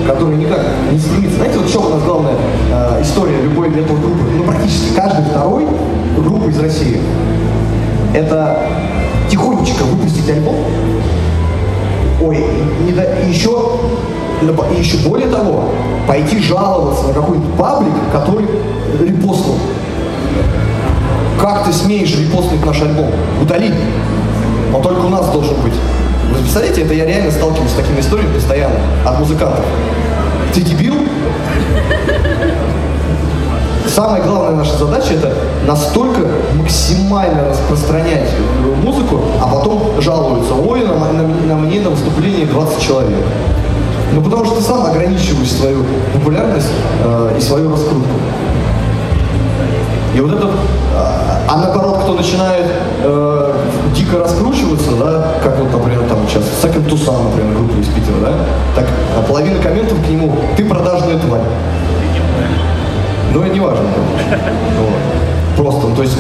которая 0.06 0.36
никак 0.36 0.60
не 0.92 1.00
стремится. 1.00 1.38
Знаете, 1.38 1.60
вот 1.60 1.70
что 1.70 1.80
у 1.80 1.90
нас 1.92 2.04
главная 2.04 2.36
э, 2.74 3.02
история 3.04 3.42
любой 3.42 3.70
метал 3.70 3.96
группы? 3.96 4.20
Ну, 4.38 4.44
практически 4.44 4.94
каждый 4.94 5.24
второй 5.24 5.66
группа 6.18 6.50
из 6.50 6.60
России. 6.60 7.00
Это 8.14 8.68
тихонечко 9.30 9.84
выпустить 9.84 10.30
альбом. 10.30 10.56
Ой, 12.28 12.44
не 12.86 12.92
да, 12.92 13.04
еще, 13.28 13.52
еще 14.80 14.98
более 15.08 15.28
того, 15.28 15.66
пойти 16.08 16.40
жаловаться 16.40 17.08
на 17.08 17.14
какой-нибудь 17.14 17.54
паблик, 17.56 17.94
который 18.12 18.48
репостнул. 19.00 19.58
Как 21.40 21.66
ты 21.66 21.74
смеешь 21.74 22.18
репостнуть 22.18 22.66
наш 22.66 22.82
альбом? 22.82 23.12
Удали. 23.42 23.72
Он 24.74 24.82
только 24.82 25.06
у 25.06 25.10
нас 25.10 25.30
должен 25.30 25.56
быть. 25.62 25.74
Вы 26.32 26.40
представляете, 26.40 26.82
это 26.82 26.96
я 26.96 27.06
реально 27.06 27.32
сталкиваюсь 27.32 27.72
с 27.72 27.76
такими 27.76 28.00
историями 28.00 28.34
постоянно 28.34 28.80
от 29.06 29.20
музыкантов. 29.20 29.66
Ты 30.54 30.62
дебил? 30.62 30.96
Самая 33.96 34.22
главная 34.24 34.58
наша 34.58 34.78
задача 34.78 35.14
это 35.14 35.34
настолько 35.66 36.20
максимально 36.56 37.48
распространять 37.48 38.30
музыку, 38.84 39.22
а 39.42 39.48
потом 39.48 40.02
жалуются, 40.02 40.54
ой, 40.54 40.82
на, 40.82 41.14
на, 41.14 41.26
на 41.26 41.56
мне 41.56 41.80
на 41.80 41.92
выступлении 41.92 42.44
20 42.44 42.82
человек. 42.82 43.24
Ну 44.12 44.22
потому 44.22 44.44
что 44.44 44.56
ты 44.56 44.62
сам 44.64 44.86
ограничиваешь 44.86 45.50
свою 45.50 45.86
популярность 46.14 46.68
э, 47.06 47.36
и 47.38 47.42
свою 47.42 47.72
раскрутку. 47.72 48.10
И 50.14 50.20
вот 50.20 50.34
этот, 50.34 50.52
а, 50.94 51.40
а 51.48 51.58
наоборот, 51.58 52.00
кто 52.04 52.16
начинает 52.16 52.66
э, 53.02 53.54
дико 53.96 54.20
раскручиваться, 54.20 54.92
да, 55.00 55.36
как 55.42 55.58
вот, 55.58 55.72
например, 55.72 56.04
там 56.10 56.18
сейчас 56.28 56.44
Second 56.62 56.90
to 56.90 57.30
например, 57.30 57.56
группа 57.56 57.80
из 57.80 57.88
Питера, 57.88 58.20
да, 58.20 58.34
так 58.76 58.90
а 59.18 59.22
половина 59.22 59.58
комментов 59.62 59.98
к 60.06 60.10
нему, 60.10 60.36
ты 60.58 60.66
продажная 60.66 61.18
тварь. 61.18 61.44
Ну, 63.34 63.44
это 63.44 63.54
не 63.54 63.60
важно. 63.60 63.86
Вот. 64.80 65.16
Просто, 65.58 65.88
то 65.96 66.02
есть 66.02 66.18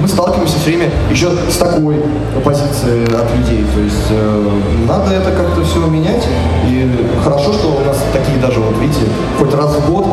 мы 0.00 0.06
сталкиваемся 0.06 0.56
все 0.58 0.70
время 0.70 0.90
еще 1.10 1.28
с 1.50 1.56
такой 1.56 1.96
позицией 2.44 3.04
от 3.06 3.36
людей. 3.36 3.64
То 3.74 3.80
есть 3.80 4.06
э, 4.10 4.50
надо 4.86 5.12
это 5.12 5.32
как-то 5.32 5.64
все 5.64 5.84
менять. 5.86 6.24
И 6.68 6.88
хорошо, 7.24 7.52
что 7.52 7.80
у 7.82 7.84
нас 7.84 7.98
такие 8.12 8.38
даже, 8.38 8.60
вот 8.60 8.76
видите, 8.80 9.06
хоть 9.40 9.52
раз 9.54 9.74
в 9.74 9.90
год 9.90 10.06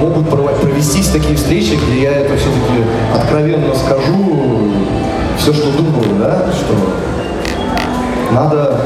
могут 0.00 0.28
провестись 0.28 1.08
такие 1.08 1.34
встречи, 1.34 1.78
где 1.86 2.02
я 2.02 2.12
это 2.12 2.36
все-таки 2.36 2.84
откровенно 3.14 3.74
скажу, 3.74 4.72
все, 5.38 5.52
что 5.52 5.72
думаю, 5.72 6.18
да, 6.18 6.52
что 6.52 6.74
надо 8.32 8.80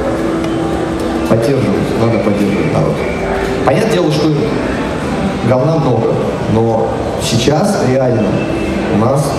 поддерживать, 1.28 2.00
надо 2.00 2.18
поддерживать 2.18 2.72
народ. 2.72 2.94
Понятное 3.64 3.92
дело, 3.92 4.12
что 4.12 4.28
говна 5.48 5.76
много, 5.76 6.12
но 6.52 6.88
сейчас 7.22 7.82
реально 7.88 8.28
у 8.94 8.98
нас 8.98 9.32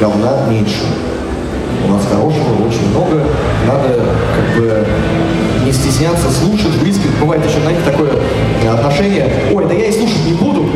говна 0.00 0.46
меньше. 0.48 0.84
У 1.86 1.92
нас 1.92 2.02
хорошего 2.06 2.66
очень 2.66 2.88
много. 2.90 3.22
Надо 3.66 4.00
как 4.34 4.56
бы 4.56 4.86
не 5.64 5.72
стесняться 5.72 6.30
слушать 6.30 6.80
близких. 6.80 7.10
Бывает 7.20 7.44
еще, 7.44 7.60
знаете, 7.60 7.80
такое 7.84 8.10
отношение. 8.72 9.30
Ой, 9.52 9.66
да 9.66 9.74
я 9.74 9.86
и 9.86 9.92
слушать 9.92 10.24
не 10.26 10.32
буду. 10.32 10.66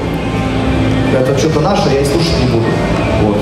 Это 1.18 1.39
что-то 1.39 1.61
наше, 1.61 1.89
я 1.89 2.01
и 2.01 2.05
слушать 2.05 2.39
не 2.41 2.51
буду. 2.53 2.66
Вот. 3.22 3.37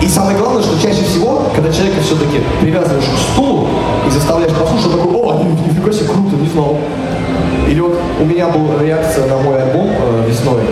И 0.00 0.08
самое 0.08 0.38
главное, 0.38 0.62
что 0.62 0.80
чаще 0.80 1.02
всего, 1.02 1.42
когда 1.54 1.72
человека 1.72 2.00
все-таки 2.00 2.40
привязываешь 2.60 3.04
к 3.04 3.32
стулу 3.32 3.68
и 4.06 4.10
заставляешь 4.10 4.52
послушать, 4.52 4.92
такой, 4.92 5.12
о, 5.12 5.42
нифига 5.66 5.92
себе, 5.92 6.06
круто, 6.06 6.36
не 6.36 6.48
знал. 6.48 6.78
Или 7.68 7.80
вот 7.80 7.98
у 8.18 8.24
меня 8.24 8.48
была 8.48 8.82
реакция 8.82 9.26
на 9.26 9.36
мой 9.36 9.62
альбом 9.62 9.90
э, 9.90 10.24
весной. 10.26 10.62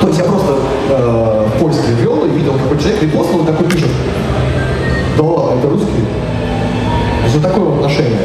То 0.00 0.08
есть 0.08 0.18
я 0.18 0.24
просто 0.24 0.56
э, 0.90 1.46
в 1.54 1.60
поиске 1.60 1.92
ввел 1.98 2.26
и 2.26 2.30
видел, 2.30 2.52
какой 2.52 2.78
человек 2.78 3.02
репостнул, 3.02 3.44
такой 3.44 3.66
пишет, 3.66 3.88
да 5.16 5.22
ладно, 5.22 5.58
это 5.58 5.68
русский. 5.68 6.04
Вот 7.32 7.42
такое 7.42 7.64
вот 7.64 7.76
отношение. 7.76 8.18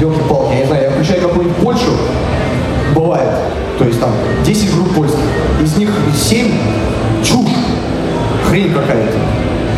Елки-палки, 0.00 0.52
я 0.54 0.60
не 0.60 0.66
знаю, 0.66 0.82
я 0.84 0.90
включаю 0.90 1.20
какую-нибудь 1.20 1.56
Польшу, 1.58 1.90
бывает, 2.94 3.28
то 3.78 3.84
есть 3.84 4.00
там 4.00 4.10
10 4.42 4.74
групп 4.74 4.94
польских, 4.94 5.20
из 5.60 5.76
них 5.76 5.90
7 6.16 6.52
чушь, 7.22 7.50
хрень 8.48 8.72
какая-то. 8.72 9.18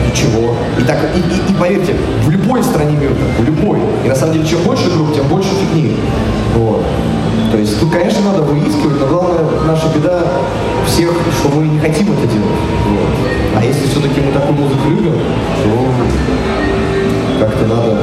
Ничего. 0.07 0.55
И 0.79 0.83
так, 0.83 0.99
и, 1.15 1.19
и, 1.19 1.53
и 1.53 1.55
поверьте, 1.55 1.95
в 2.25 2.31
любой 2.31 2.63
стране 2.63 2.97
мира, 2.97 3.13
в 3.39 3.45
любой. 3.45 3.79
И 4.05 4.09
на 4.09 4.15
самом 4.15 4.35
деле, 4.35 4.47
чем 4.47 4.63
больше 4.63 4.91
групп, 4.91 5.15
тем 5.15 5.27
больше 5.29 5.51
фигни. 5.61 5.97
Вот. 6.55 6.85
То 7.51 7.59
есть 7.59 7.79
тут, 7.81 7.93
конечно, 7.93 8.21
надо 8.23 8.43
выискивать, 8.43 9.01
но 9.01 9.07
главное, 9.07 9.45
наша 9.67 9.87
беда 9.95 10.23
всех, 10.87 11.11
что 11.39 11.49
мы 11.55 11.67
не 11.69 11.79
хотим 11.79 12.13
это 12.13 12.27
делать. 12.27 12.61
Вот. 12.89 13.09
А 13.57 13.65
если 13.65 13.87
все-таки 13.87 14.21
мы 14.21 14.33
такую 14.33 14.59
музыку 14.59 14.89
любим, 14.91 15.15
то 15.63 15.95
как-то 17.41 17.67
надо 17.67 17.99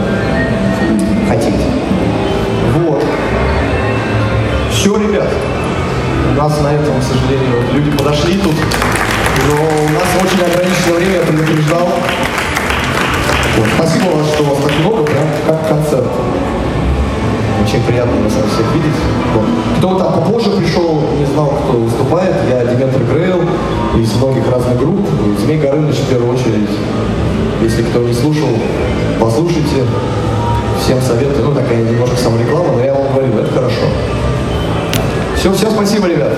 хотеть. 1.27 1.61
Вот. 2.77 3.03
Все, 4.71 4.97
ребят. 4.97 5.27
У 6.31 6.41
нас 6.41 6.61
на 6.61 6.73
этом, 6.73 6.99
к 6.99 7.03
сожалению, 7.03 7.57
люди 7.73 7.91
подошли 7.91 8.37
тут. 8.37 8.55
Но 9.47 9.55
у 9.55 9.89
нас 9.89 10.09
очень 10.21 10.43
ограниченное 10.43 10.97
время, 10.97 11.15
я 11.15 11.21
предупреждал. 11.21 11.89
Вот. 13.57 13.67
Спасибо 13.75 14.09
вам, 14.09 14.25
что 14.25 14.43
вас 14.43 14.57
так 14.63 14.79
много, 14.79 15.03
прям 15.03 15.27
как 15.47 15.67
концерт. 15.67 16.07
Очень 17.63 17.83
приятно 17.83 18.13
нас 18.23 18.33
всех 18.33 18.73
видеть. 18.73 18.99
Вот. 19.33 19.45
Кто 19.77 19.99
там 19.99 20.13
попозже 20.13 20.51
пришел, 20.51 21.03
не 21.19 21.25
знал, 21.25 21.53
кто 21.67 21.77
выступает, 21.77 22.35
я 22.49 22.65
Диметр 22.65 22.99
Грейл 23.11 23.41
из 23.97 24.13
многих 24.15 24.51
разных 24.51 24.77
групп. 24.79 25.07
Змей 25.39 25.57
Горыныч 25.59 25.95
в 25.95 26.09
первую 26.09 26.33
очередь. 26.33 26.69
Если 27.61 27.83
кто 27.83 27.99
не 27.99 28.13
слушал, 28.13 28.49
послушайте. 29.19 29.85
Всем 30.83 30.99
советую. 31.01 31.45
Ну, 31.45 31.53
такая 31.53 31.77
немножко 31.77 32.15
самореклама, 32.17 32.73
но 32.73 32.83
я 32.83 32.93
вам 32.93 33.13
говорю, 33.13 33.37
это 33.37 33.53
хорошо. 33.53 33.85
Все, 35.37 35.53
всем 35.53 35.71
спасибо, 35.71 36.07
ребят. 36.07 36.33